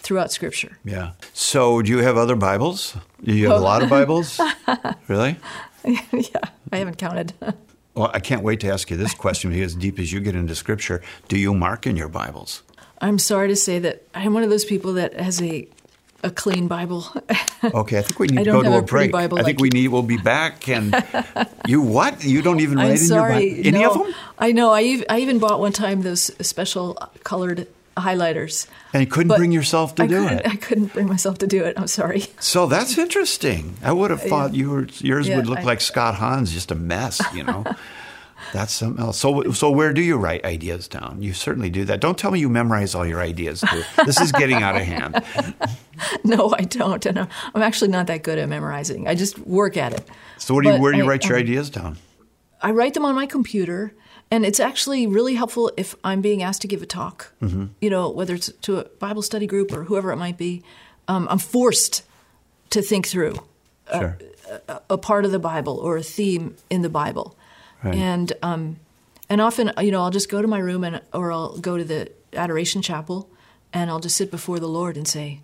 [0.00, 0.78] throughout Scripture.
[0.84, 1.12] Yeah.
[1.32, 2.96] So do you have other Bibles?
[3.22, 4.40] Do you have a lot of Bibles?
[5.08, 5.36] really?
[5.84, 6.40] yeah,
[6.72, 7.32] I haven't counted.
[7.92, 10.36] Well, I can't wait to ask you this question because as deep as you get
[10.36, 12.62] into Scripture, do you mark in your Bibles?
[13.00, 15.66] I'm sorry to say that I'm one of those people that has a
[16.22, 17.04] a clean Bible.
[17.62, 19.10] Okay, I think we need to go to a a break.
[19.10, 19.88] Bible I think like we need.
[19.88, 20.68] We'll be back.
[20.68, 20.94] And
[21.66, 22.22] you what?
[22.22, 23.44] You don't even write I'm in sorry.
[23.44, 23.68] your Bible?
[23.68, 24.14] Any no, of them?
[24.38, 24.70] I know.
[24.70, 26.94] I, ev- I even bought one time those special
[27.24, 27.66] colored
[28.00, 28.66] highlighters.
[28.92, 30.46] And you couldn't But bring yourself to I do it.
[30.46, 31.78] I couldn't bring myself to do it.
[31.78, 32.24] I'm sorry.
[32.40, 33.76] So that's interesting.
[33.82, 36.70] I would have thought you were, yours Yeah, would look I- like Scott Hahn's, just
[36.70, 37.20] a mess.
[37.34, 37.64] You know,
[38.52, 39.18] that's something else.
[39.18, 41.22] So, so where do you write ideas down?
[41.22, 42.00] You certainly do that.
[42.00, 43.60] Don't tell me you memorize all your ideas.
[43.60, 43.82] Too.
[44.04, 45.22] This is getting out of hand.
[46.24, 47.04] No, I don't.
[47.04, 49.06] And I'm, I'm actually not that good at memorizing.
[49.06, 50.08] I just work at it.
[50.38, 51.98] So, what do you, where do you I- write your um, ideas down?
[52.62, 53.92] I write them on my computer,
[54.30, 57.32] and it's actually really helpful if I'm being asked to give a talk.
[57.42, 57.66] Mm-hmm.
[57.80, 60.62] You know, whether it's to a Bible study group or whoever it might be,
[61.08, 62.02] um, I'm forced
[62.70, 63.34] to think through
[63.92, 64.16] Sure.
[64.88, 67.36] a part of the Bible or a theme in the Bible,
[67.82, 67.94] Right.
[67.96, 68.76] and um,
[69.28, 71.82] and often you know I'll just go to my room and or I'll go to
[71.84, 73.28] the adoration chapel,
[73.72, 75.40] and I'll just sit before the Lord and say,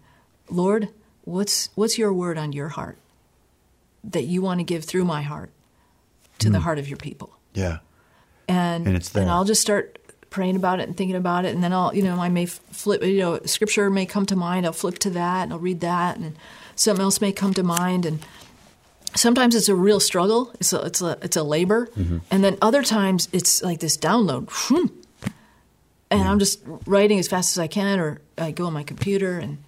[0.49, 0.91] Lord,
[1.25, 2.99] what's what's your word on your heart
[4.05, 5.51] that you want to give through my heart
[6.39, 7.79] to the heart of your people, Yeah.
[8.49, 9.29] And And it's there.
[9.29, 9.99] I'll just start
[10.31, 13.03] praying about it and thinking about it, and then I'll you know I may flip
[13.03, 16.17] you know scripture may come to mind, I'll flip to that and I'll read that,
[16.17, 16.37] and
[16.75, 18.19] something else may come to mind and
[19.15, 20.53] sometimes it's a real struggle.
[20.61, 21.89] It's a it's a it's a labor,
[22.31, 24.91] and then other times it's like this download, whoom,
[26.11, 29.39] and I'm just writing as fast as I can, or I go on my computer,
[29.39, 29.59] and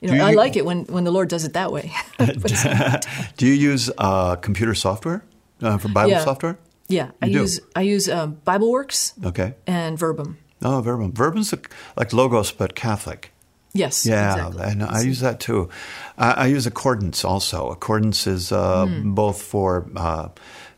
[0.00, 1.92] you know Do I like it when when the Lord does it that way.
[3.36, 5.22] Do you use uh, computer software
[5.62, 6.24] uh, for Bible Yeah.
[6.24, 6.56] software?
[6.88, 7.40] Yeah, I You do?
[7.42, 9.54] use I use um, BibleWorks Okay.
[9.66, 10.38] and Verbum.
[10.62, 11.12] Oh, Verbum.
[11.12, 13.30] Verbum's like, like Logos, but Catholic.
[13.76, 14.62] Yes, Yeah, exactly.
[14.62, 15.68] and I use that too.
[16.16, 17.70] I, I use Accordance also.
[17.70, 19.14] Accordance is uh, Hmm.
[19.14, 20.28] both for uh,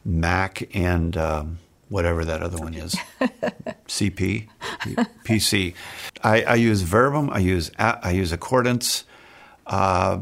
[0.05, 1.59] Mac and um,
[1.91, 2.97] whatever that other one is,
[3.87, 4.49] CP,
[5.25, 5.75] PC.
[6.25, 7.29] I, I use Verbum.
[7.31, 9.05] I use I use Accordance.
[9.67, 10.21] Uh,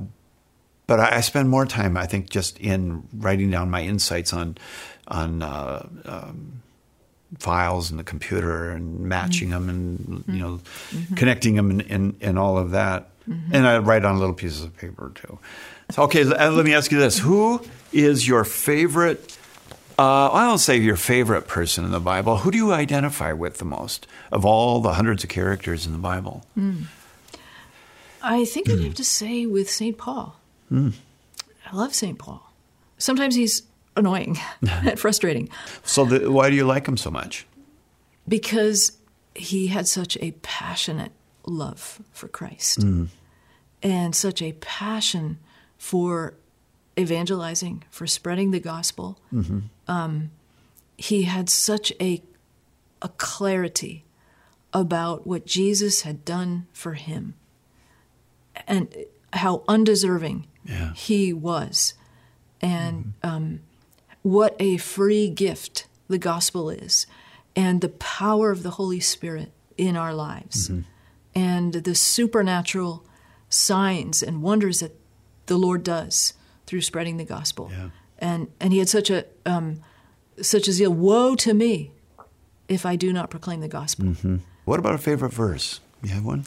[0.86, 4.56] but I, I spend more time, I think, just in writing down my insights on
[5.08, 6.62] on uh, um,
[7.38, 10.60] files in the computer and matching them and you know
[11.16, 13.10] connecting them and, and, and all of that.
[13.26, 15.38] And I write on little pieces of paper too.
[15.90, 19.38] So, okay, uh, let me ask you this: Who is your favorite?
[19.98, 22.38] Uh, I don't say your favorite person in the Bible.
[22.38, 25.98] Who do you identify with the most of all the hundreds of characters in the
[25.98, 26.44] Bible?
[28.22, 28.68] I think.
[28.68, 29.96] I'd have to say with St.
[29.96, 30.36] Paul.
[30.74, 30.92] Mm.
[31.70, 32.18] I love St.
[32.18, 32.52] Paul.
[32.98, 33.62] Sometimes he's
[33.96, 35.48] annoying and frustrating
[35.84, 37.46] So, the, why do you like him so much?
[38.26, 38.92] because
[39.34, 41.12] he had such a passionate
[41.46, 43.08] love for Christ mm.
[43.82, 45.38] and such a passion
[45.76, 46.34] for
[46.98, 49.18] evangelizing, for spreading the gospel.
[49.32, 49.60] Mm-hmm.
[49.88, 50.30] Um,
[50.96, 52.22] he had such a,
[53.02, 54.04] a clarity
[54.72, 57.34] about what Jesus had done for him
[58.66, 58.88] and
[59.32, 60.92] how undeserving Yeah.
[60.94, 61.94] he was,
[62.60, 63.60] and um,
[64.22, 67.06] what a free gift the gospel is,
[67.54, 70.70] and the power of the Holy Spirit in our lives,
[71.34, 73.04] and the supernatural
[73.48, 74.92] signs and wonders that
[75.46, 76.34] the Lord does
[76.66, 77.70] through spreading the gospel.
[77.70, 77.90] Yeah.
[78.18, 79.80] And and he had such a um,
[80.40, 80.92] such a zeal.
[80.92, 81.92] Woe to me
[82.68, 84.14] if I do not proclaim the gospel.
[84.64, 85.80] What about a favorite verse?
[86.02, 86.44] You have one?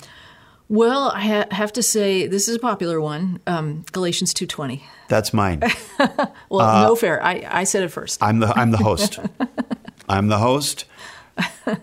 [0.69, 4.83] Well, I ha- have to say this is a popular one, um, Galatians two twenty.
[5.07, 5.61] That's mine.
[6.49, 7.21] Well, Uh, no fair.
[7.23, 8.21] I, I said it first.
[8.23, 9.19] I'm the I'm the host.
[10.09, 10.85] I'm the host,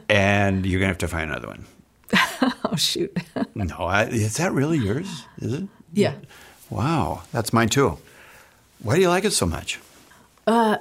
[0.09, 1.65] and you're gonna have to find another one.
[2.65, 3.17] oh shoot.
[3.55, 5.25] No, I, is that really yours?
[5.39, 5.65] Is it?
[5.93, 6.15] yeah.
[6.71, 7.99] Wow, that's mine too.
[8.83, 9.81] Why do you like it so much?
[10.47, 10.79] Uh,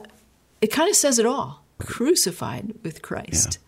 [0.62, 1.64] It kind of says it all.
[1.80, 3.60] Crucified with Christ.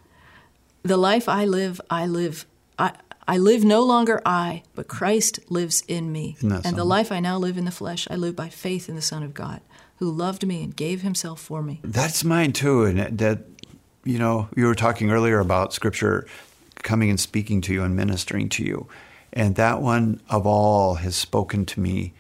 [0.84, 2.46] The life I live, I live.
[2.80, 2.92] I,
[3.28, 6.38] I live no longer I, but Christ lives in me.
[6.42, 9.02] And the life I now live in the flesh, I live by faith in the
[9.02, 9.62] Son of God,
[9.98, 11.80] who loved me and gave himself for me.
[11.84, 12.84] That's mine too.
[12.84, 13.46] And that-
[14.04, 16.28] you know, you were talking earlier about Scripture
[16.84, 18.88] coming and speaking to you and ministering to you,
[19.34, 22.14] and that one of all has spoken to me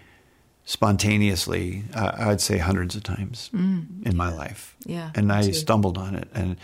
[0.66, 1.84] spontaneously.
[1.94, 4.76] Uh, I'd say hundreds of times in my life.
[4.82, 4.90] Mm.
[4.92, 5.54] Yeah, and I too.
[5.54, 6.58] stumbled on it, and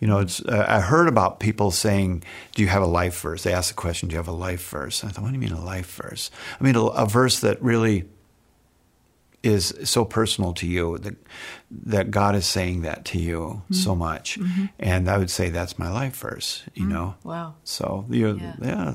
[0.00, 0.40] you know, it's.
[0.40, 2.22] Uh, I heard about people saying,
[2.54, 4.68] "Do you have a life verse?" They asked the question, "Do you have a life
[4.68, 7.40] verse?" I thought, "What do you mean a life verse?" I mean a, a verse
[7.40, 8.04] that really
[9.42, 11.14] is so personal to you that
[11.70, 13.74] that God is saying that to you Mm-hmm.
[13.74, 14.38] so much,
[14.78, 16.62] and I would say that's my life verse.
[16.74, 17.14] You know.
[17.24, 17.54] Wow.
[17.64, 18.54] So you Yeah.
[18.62, 18.94] yeah.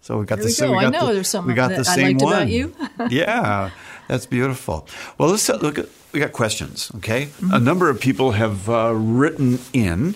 [0.00, 0.70] So we got There the we same.
[0.72, 0.78] go.
[0.78, 2.32] We I know the, there's something we got the I same liked one.
[2.34, 2.74] about you.
[3.10, 3.70] yeah,
[4.08, 4.86] that's beautiful.
[5.18, 5.86] Well, let's look at.
[6.12, 6.90] We got questions.
[6.96, 7.54] Okay, Mm-hmm.
[7.54, 10.14] a number of people have uh, written in,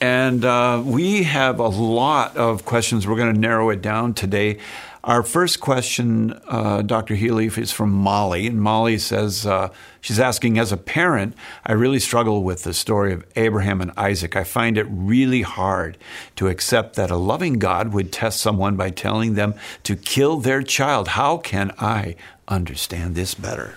[0.00, 3.06] and uh, we have a lot of questions.
[3.06, 4.58] We're going to narrow it down today.
[5.02, 7.14] Our first question, uh, Dr.
[7.14, 9.70] Healy, is from Molly, and Molly says uh,
[10.02, 14.36] she's asking, as a parent, I really struggle with the story of Abraham and Isaac.
[14.36, 15.96] I find it really hard
[16.36, 19.54] to accept that a loving God would test someone by telling them
[19.84, 21.08] to kill their child.
[21.08, 22.16] How can I
[22.46, 23.76] understand this better?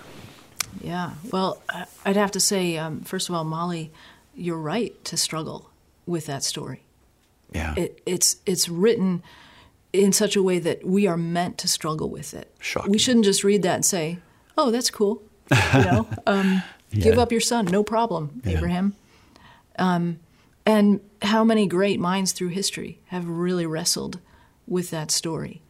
[0.82, 1.12] Yeah.
[1.32, 1.62] Well,
[2.04, 3.90] I'd have to say, um, first of all, Molly,
[4.34, 5.70] you're right to struggle
[6.04, 6.82] with that story.
[7.52, 7.74] Yeah.
[7.76, 9.22] It, it's it's written
[9.94, 12.52] in such a way that we are meant to struggle with it.
[12.58, 12.92] Shocking.
[12.92, 14.18] We shouldn't just read that and say,
[14.58, 16.08] "Oh, that's cool," you know.
[16.26, 18.94] Um, Give up your son, no problem, Abraham.
[19.78, 20.20] Um,
[20.64, 24.20] and how many great minds through history have really wrestled
[24.68, 25.60] with that story?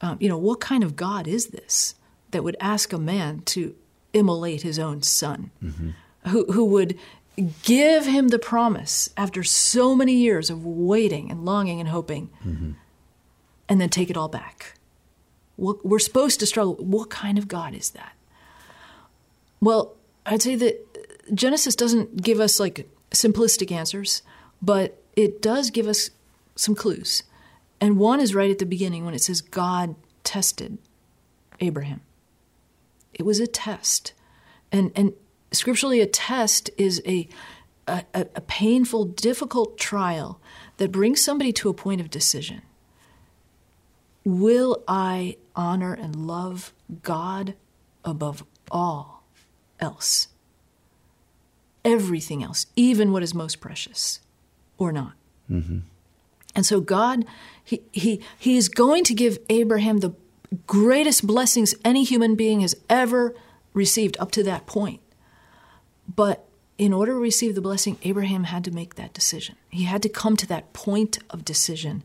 [0.00, 1.96] Um, you know, what kind of God is this
[2.30, 3.74] that would ask a man to
[4.12, 5.50] immolate his own son?
[6.28, 6.96] Who, who would
[7.62, 12.30] give him the promise after so many years of waiting and longing and hoping,
[13.70, 14.74] and then take it all back?
[15.56, 16.74] We're supposed to struggle.
[16.74, 18.12] What kind of God is that?
[19.60, 19.94] Well,
[20.26, 24.22] I'd say that Genesis doesn't give us like simplistic answers,
[24.60, 26.10] but it does give us
[26.56, 27.22] some clues.
[27.80, 29.94] And one is right at the beginning when it says God
[30.24, 30.78] tested
[31.60, 32.00] Abraham.
[33.14, 34.12] It was a test.
[34.72, 35.12] And and
[35.52, 37.28] scripturally, a test is a,
[37.86, 40.40] a, a painful, difficult trial
[40.78, 42.62] that brings somebody to a point of decision.
[44.24, 46.72] Will I honor and love
[47.02, 47.54] God
[48.04, 49.24] above all
[49.78, 50.28] else?
[51.84, 54.20] Everything else, even what is most precious,
[54.76, 55.14] or not?
[55.50, 55.78] Mm-hmm.
[56.54, 57.24] And so God,
[57.64, 60.14] he, he, he is going to give Abraham the
[60.66, 63.34] greatest blessings any human being has ever
[63.72, 65.00] received up to that point.
[66.14, 66.44] But
[66.76, 69.56] in order to receive the blessing, Abraham had to make that decision.
[69.68, 72.02] He had to come to that point of decision.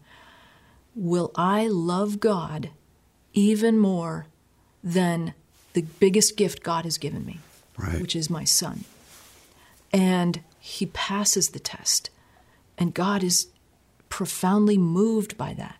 [0.95, 2.69] Will I love God
[3.33, 4.27] even more
[4.83, 5.33] than
[5.73, 7.39] the biggest gift God has given me,
[7.77, 8.01] right.
[8.01, 8.85] which is my son?
[9.91, 12.09] And he passes the test.
[12.77, 13.47] And God is
[14.09, 15.75] profoundly moved by that.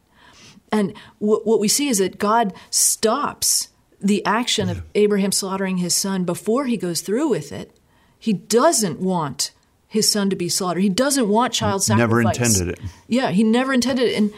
[0.72, 3.70] And w- what we see is that God stops
[4.02, 4.74] the action yeah.
[4.76, 7.78] of Abraham slaughtering his son before he goes through with it.
[8.20, 9.52] He doesn't want
[9.88, 10.84] his son to be slaughtered.
[10.84, 12.10] He doesn't want child sacrifice.
[12.10, 12.80] Never intended it.
[13.08, 14.16] Yeah, he never intended it.
[14.16, 14.34] And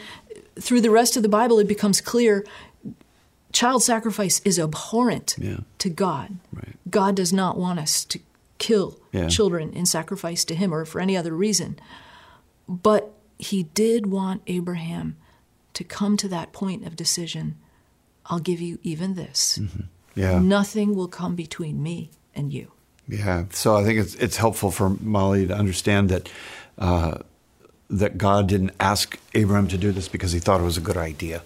[0.60, 2.44] through the rest of the Bible, it becomes clear
[3.52, 5.58] child sacrifice is abhorrent yeah.
[5.78, 6.36] to God.
[6.52, 6.76] Right.
[6.88, 8.20] God does not want us to
[8.58, 9.28] kill yeah.
[9.28, 11.78] children in sacrifice to Him or for any other reason.
[12.68, 15.16] But He did want Abraham
[15.74, 17.56] to come to that point of decision.
[18.26, 19.58] I'll give you even this.
[19.60, 19.82] Mm-hmm.
[20.14, 20.40] Yeah.
[20.40, 22.72] Nothing will come between me and you.
[23.06, 23.44] Yeah.
[23.50, 26.28] So I think it's it's helpful for Molly to understand that
[26.76, 27.18] uh,
[27.90, 30.96] that God didn't ask Abraham to do this because he thought it was a good
[30.96, 31.42] idea.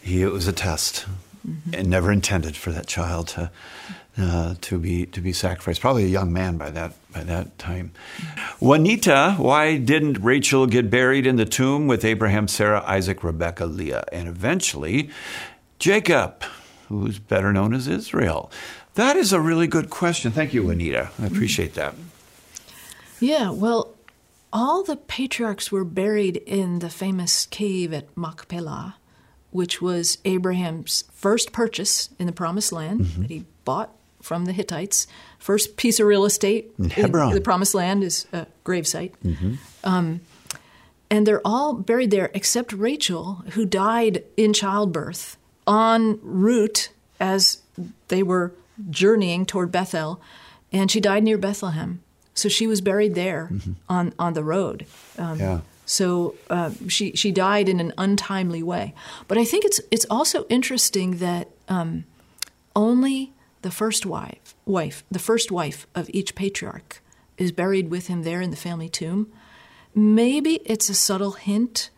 [0.00, 1.06] He, it was a test,
[1.46, 1.74] mm-hmm.
[1.74, 3.50] and never intended for that child to
[4.16, 5.80] uh, to be to be sacrificed.
[5.80, 7.92] Probably a young man by that by that time.
[8.16, 8.66] Mm-hmm.
[8.66, 14.04] Juanita, why didn't Rachel get buried in the tomb with Abraham, Sarah, Isaac, Rebecca, Leah,
[14.12, 15.10] and eventually
[15.78, 16.42] Jacob,
[16.88, 18.50] who's better known as Israel?
[18.94, 20.30] That is a really good question.
[20.30, 21.10] Thank you, Juanita.
[21.20, 21.94] I appreciate that.
[23.20, 23.93] Yeah, well,
[24.54, 28.96] all the patriarchs were buried in the famous cave at Machpelah,
[29.50, 33.22] which was Abraham's first purchase in the Promised Land mm-hmm.
[33.22, 35.08] that he bought from the Hittites.
[35.38, 37.30] First piece of real estate in Hebron.
[37.30, 39.12] In the Promised Land is a gravesite.
[39.24, 39.54] Mm-hmm.
[39.82, 40.20] Um,
[41.10, 45.36] and they're all buried there except Rachel, who died in childbirth
[45.66, 47.62] en route as
[48.08, 48.52] they were
[48.88, 50.20] journeying toward Bethel,
[50.72, 52.02] and she died near Bethlehem.
[52.34, 53.72] So she was buried there mm-hmm.
[53.88, 54.86] on, on the road.
[55.18, 55.60] Um, yeah.
[55.86, 58.94] So uh, she she died in an untimely way.
[59.28, 62.04] But I think it's it's also interesting that um,
[62.74, 63.32] only
[63.62, 67.02] the first wife wife the first wife of each patriarch
[67.36, 69.30] is buried with him there in the family tomb.
[69.94, 71.90] Maybe it's a subtle hint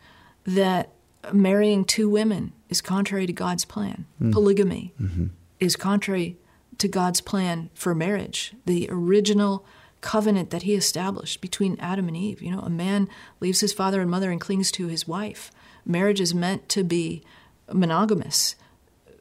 [0.44, 0.90] that
[1.32, 4.06] marrying two women is contrary to God's plan.
[4.20, 4.32] Mm.
[4.32, 5.26] Polygamy mm-hmm.
[5.60, 6.36] is contrary
[6.78, 8.52] to God's plan for marriage.
[8.66, 9.64] The original
[10.00, 12.42] covenant that he established between Adam and Eve.
[12.42, 13.08] You know, a man
[13.40, 15.50] leaves his father and mother and clings to his wife.
[15.84, 17.22] Marriage is meant to be
[17.72, 18.56] monogamous,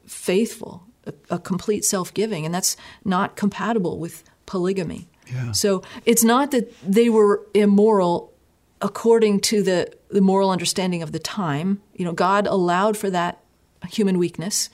[0.06, 5.08] faithful, a, a complete self giving, and that's not compatible with polygamy.
[5.32, 5.52] Yeah.
[5.52, 8.32] So it's not that they were immoral
[8.80, 11.80] according to the, the moral understanding of the time.
[11.94, 13.40] You know, God allowed for that
[13.88, 14.70] human weakness.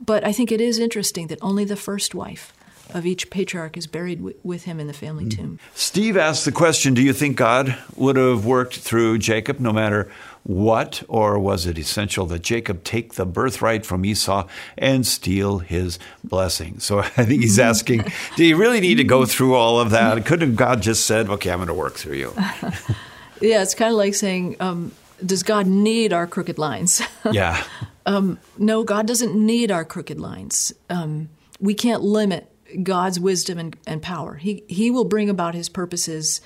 [0.00, 2.54] But I think it is interesting that only the first wife
[2.94, 5.36] of each patriarch is buried w- with him in the family mm.
[5.36, 5.58] tomb.
[5.74, 10.10] Steve asked the question Do you think God would have worked through Jacob no matter
[10.42, 14.46] what, or was it essential that Jacob take the birthright from Esau
[14.78, 16.78] and steal his blessing?
[16.78, 18.04] So I think he's asking
[18.36, 20.24] Do you really need to go through all of that?
[20.24, 22.32] Couldn't God just said, Okay, I'm going to work through you?
[23.40, 24.92] yeah, it's kind of like saying, um,
[25.24, 27.02] Does God need our crooked lines?
[27.30, 27.62] yeah.
[28.06, 30.72] Um, no, God doesn't need our crooked lines.
[30.88, 31.28] Um,
[31.60, 32.50] we can't limit
[32.82, 34.34] God's wisdom and, and power.
[34.36, 36.40] He, he will bring about his purposes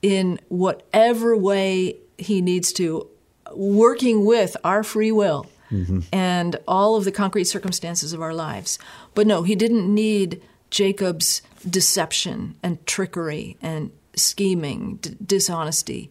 [0.00, 3.08] in whatever way he needs to,
[3.54, 6.00] working with our free will mm-hmm.
[6.12, 8.78] and all of the concrete circumstances of our lives.
[9.14, 16.10] But no, he didn't need Jacob's deception and trickery and scheming, d- dishonesty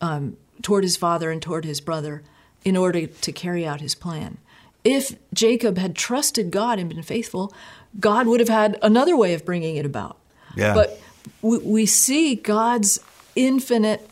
[0.00, 2.22] um, toward his father and toward his brother
[2.64, 4.38] in order to carry out his plan.
[4.84, 7.54] If Jacob had trusted God and been faithful,
[8.00, 10.16] God would have had another way of bringing it about.
[10.56, 10.74] Yeah.
[10.74, 11.00] But
[11.40, 12.98] we, we see God's
[13.36, 14.08] infinite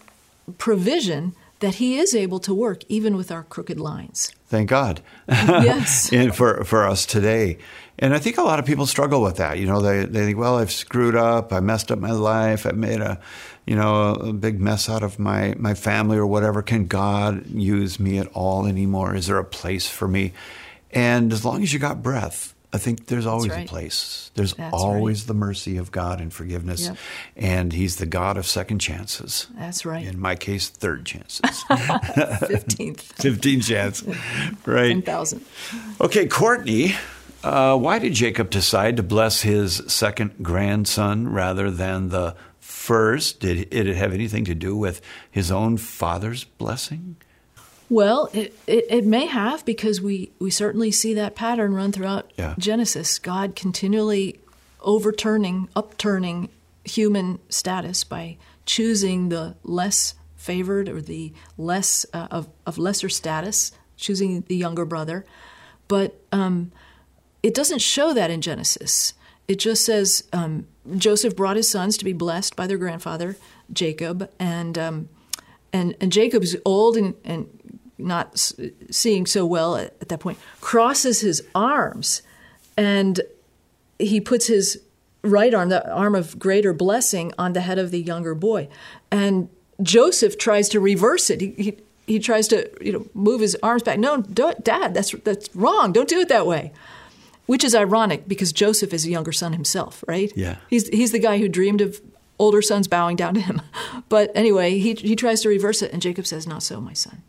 [0.59, 4.32] provision that He is able to work even with our crooked lines.
[4.48, 5.01] Thank God.
[5.28, 6.12] Yes.
[6.12, 7.59] and for, for us today.
[7.98, 9.59] And I think a lot of people struggle with that.
[9.59, 11.52] You know, they, they think, well, I've screwed up.
[11.52, 12.66] I messed up my life.
[12.66, 13.20] I made a,
[13.66, 16.62] you know, a big mess out of my, my family or whatever.
[16.62, 19.15] Can God use me at all anymore?
[19.15, 20.32] Is there a place for me?
[20.90, 23.66] And as long as you got breath, I think there's always right.
[23.66, 24.30] a place.
[24.34, 26.86] There's That's always the mercy of God and forgiveness.
[26.86, 26.97] Yep.
[27.36, 29.48] And He's the God of second chances.
[29.56, 30.06] That's right.
[30.06, 31.40] In my case, third chances.
[31.68, 33.01] 15th.
[33.01, 34.05] 15 chance.
[34.64, 34.92] Right.
[34.92, 35.44] 10,000.
[36.01, 36.94] Okay, Courtney,
[37.42, 43.40] uh, why did Jacob decide to bless his second grandson rather than the first?
[43.40, 47.16] Did, did it have anything to do with his own father's blessing?
[47.90, 52.30] Well, it, it, it may have because we, we certainly see that pattern run throughout
[52.38, 52.54] Yeah.
[52.56, 53.18] Genesis.
[53.18, 54.40] God continually
[54.80, 56.48] overturning, upturning
[56.84, 63.72] human status by choosing the less favored or the less uh, of, of lesser status,
[63.96, 65.26] choosing the younger brother.
[65.88, 66.70] But um,
[67.42, 69.14] it doesn't show that in Genesis.
[69.48, 73.36] It just says um, Joseph brought his sons to be blessed by their grandfather
[73.72, 75.08] Jacob, and um,
[75.72, 77.60] and and Jacob's old and and
[78.01, 78.39] not
[78.90, 82.22] seeing so well at, at that point crosses his arms,
[82.77, 83.20] and
[83.98, 84.81] he puts his
[85.22, 88.68] right arm, the arm of greater blessing, on the head of the younger boy,
[89.10, 89.48] and
[89.82, 91.40] Joseph tries to reverse it.
[91.40, 93.98] He, he he tries to you know move his arms back.
[93.98, 95.93] No, don't, Dad, that's that's wrong.
[95.93, 96.72] Don't do it that way.
[97.47, 100.32] Which is ironic because Joseph is a younger son himself, right?
[100.36, 100.56] Yeah.
[100.68, 102.01] He's he's the guy who dreamed of
[102.39, 103.62] older sons bowing down to him.
[104.09, 107.22] But anyway, he he tries to reverse it, and Jacob says, "Not so, my son."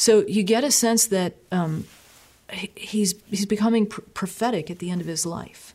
[0.00, 1.84] So you get a sense that um,
[2.74, 5.74] he's he's becoming pr- prophetic at the end of his life.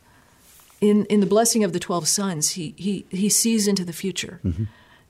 [0.81, 4.39] In in the blessing of the twelve sons, he he he sees into the future,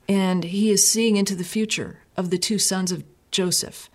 [0.06, 3.88] and he is seeing into the future of the two sons of Joseph,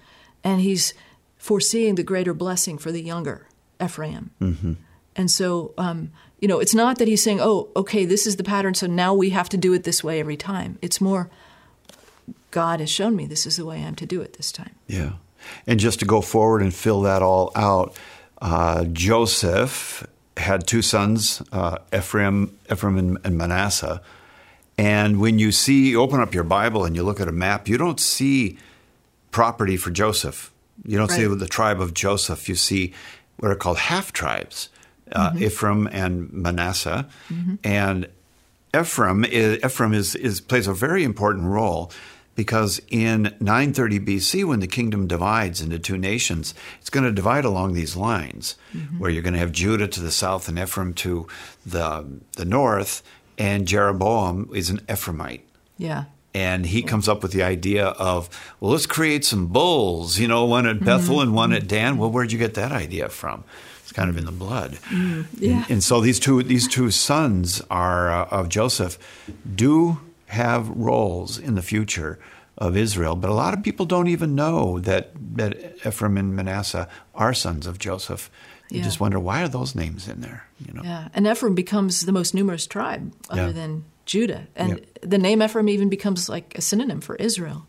[0.44, 0.96] and he's
[1.38, 3.48] foreseeing the greater blessing for the younger
[3.80, 4.32] Ephraim.
[5.16, 8.44] And so, um, you know, it's not that he's saying, "Oh, okay, this is the
[8.44, 11.30] pattern, so now we have to do it this way every time." It's more,
[12.52, 14.76] God has shown me this is the way I'm to do it this time.
[14.88, 15.14] Yeah.
[15.66, 17.98] And just to go forward and fill that all out,
[18.42, 20.06] uh, Joseph
[20.38, 24.02] had two sons, uh, Ephraim, Ephraim and, and Manasseh.
[24.78, 27.78] And when you see, open up your Bible and you look at a map, you
[27.78, 28.58] don't see
[29.32, 30.52] property for Joseph.
[30.86, 32.50] You don't see the tribe of Joseph.
[32.50, 32.94] You see
[33.38, 34.70] what are called half tribes,
[35.12, 37.08] uh, Ephraim and Manasseh.
[37.64, 38.08] And
[38.76, 41.92] Ephraim is, Ephraim is, is plays a very important role
[42.36, 47.46] because in 930 BC, when the kingdom divides into two nations, it's going to divide
[47.46, 49.00] along these lines, mm-hmm.
[49.00, 51.28] where you're going to have Judah to the south and Ephraim to
[51.66, 53.04] the the north,
[53.38, 55.42] and Jeroboam is an Ephraimite.
[55.78, 56.06] Yeah.
[56.34, 58.30] And he comes up with the idea of,
[58.62, 60.86] well, let's create some bulls, you know, one at mm-hmm.
[60.86, 61.68] Bethel and one at mm-hmm.
[61.68, 61.98] Dan.
[61.98, 63.44] Well, where'd you get that idea from?
[63.82, 64.80] It's kind of in the blood.
[65.38, 65.66] Yeah.
[65.68, 68.98] And so these two these two sons are uh, of Joseph
[69.54, 70.00] do
[70.32, 72.20] have roles in the future
[72.58, 76.88] of Israel, but a lot of people don't even know that that Ephraim and Manasseh
[77.16, 78.30] are sons of Joseph.
[78.70, 78.84] You Yeah.
[78.84, 80.82] just wonder why are those names in there, you know?
[80.84, 83.52] Yeah, and Ephraim becomes the most numerous tribe other Yeah.
[83.52, 85.00] than Judah, and Yep.
[85.04, 87.66] the name Ephraim even becomes like a synonym for Israel.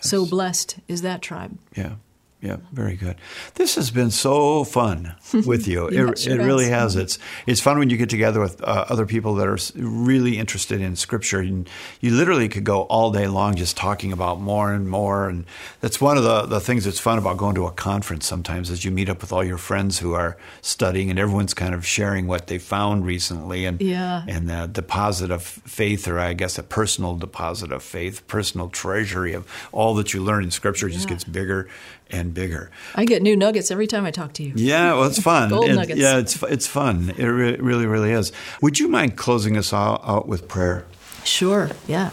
[0.00, 1.58] So blessed is that tribe.
[1.74, 1.94] Yeah.
[2.42, 3.16] Yeah, very good.
[3.54, 5.14] This has been so fun
[5.46, 5.90] with you.
[5.90, 6.94] Yeah, it it sure it really has.
[6.94, 10.82] It's it's fun when you get together with uh, other people that are really interested
[10.82, 11.40] in Scripture.
[11.40, 11.68] And
[12.02, 15.30] you literally could go all day long just talking about more and more.
[15.30, 15.46] And
[15.80, 18.84] that's one of the, the things that's fun about going to a conference sometimes is
[18.84, 22.26] you meet up with all your friends who are studying and everyone's kind of sharing
[22.26, 24.24] what they found recently and Yeah.
[24.28, 29.32] and a deposit of faith, or I guess a personal deposit of faith, personal treasury
[29.32, 31.14] of all that you learn in Scripture just Yeah.
[31.14, 31.66] gets bigger
[32.10, 32.70] and bigger.
[32.94, 34.52] I get new nuggets every time I talk to you.
[34.56, 35.48] Yeah, well, it's fun.
[35.50, 36.00] Gold It- nuggets.
[36.00, 37.12] Yeah, it's it's fun.
[37.16, 38.32] It re- really, really is.
[38.62, 40.84] Would you mind closing us out, out with prayer?
[41.24, 42.10] Sure, yeah.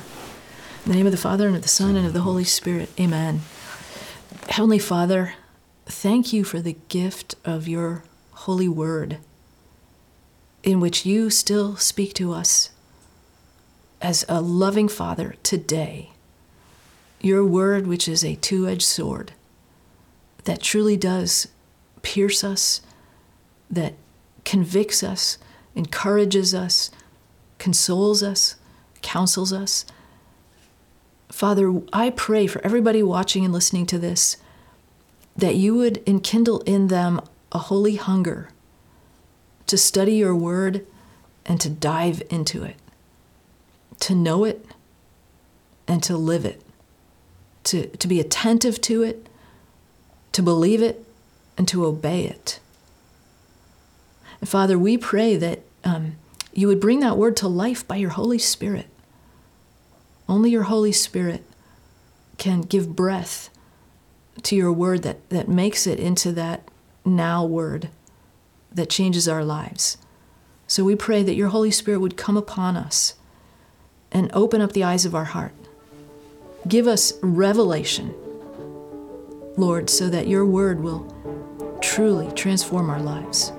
[0.86, 2.28] In the name of the Father, and of the Son, and of the mm-hmm.
[2.28, 2.90] Holy Spirit.
[3.00, 3.42] Amen.
[4.50, 5.36] Heavenly Father,
[5.86, 9.20] thank you for the gift of your holy word,
[10.64, 12.72] in which you still speak to us
[14.02, 16.10] as a loving Father today.
[17.22, 19.32] Your word, which is a two edged sword,
[20.46, 21.48] that truly does
[22.02, 22.82] pierce us,
[23.70, 23.94] that
[24.46, 25.38] convicts us,
[25.76, 26.92] encourages us,
[27.58, 28.56] consoles us,
[29.02, 29.86] counsels us.
[31.30, 34.38] Father, I pray for everybody watching and listening to this
[35.36, 37.20] that you would enkindle in them
[37.52, 38.50] a holy hunger
[39.66, 40.86] to study your word
[41.46, 42.76] and to dive into it,
[44.00, 44.66] to know it
[45.88, 46.62] and to live it,
[47.64, 49.28] to, to be attentive to it,
[50.34, 51.06] to believe it,
[51.58, 52.60] and to obey it.
[54.40, 56.16] And Father, we pray that um,
[56.54, 58.88] you would bring that word to life by your Holy Spirit.
[60.28, 61.44] Only your Holy Spirit
[62.38, 63.50] can give breath
[64.42, 66.68] to your word that, that makes it into that
[67.06, 67.90] now word
[68.72, 69.98] that changes our lives.
[70.68, 73.14] So we pray that your Holy Spirit would come upon us
[74.12, 75.54] and open up the eyes of our heart.
[76.68, 78.14] Give us revelation,
[79.58, 81.08] Lord, so that your word will
[81.82, 83.52] truly transform our lives.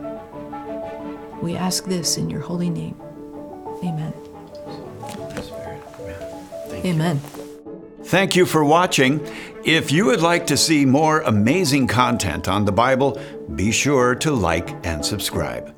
[1.42, 3.00] We ask this in your holy name.
[3.84, 4.12] Amen.
[6.84, 7.20] Amen.
[8.04, 9.26] Thank you for watching.
[9.64, 13.20] If you would like to see more amazing content on the Bible,
[13.54, 15.73] be sure to like and subscribe.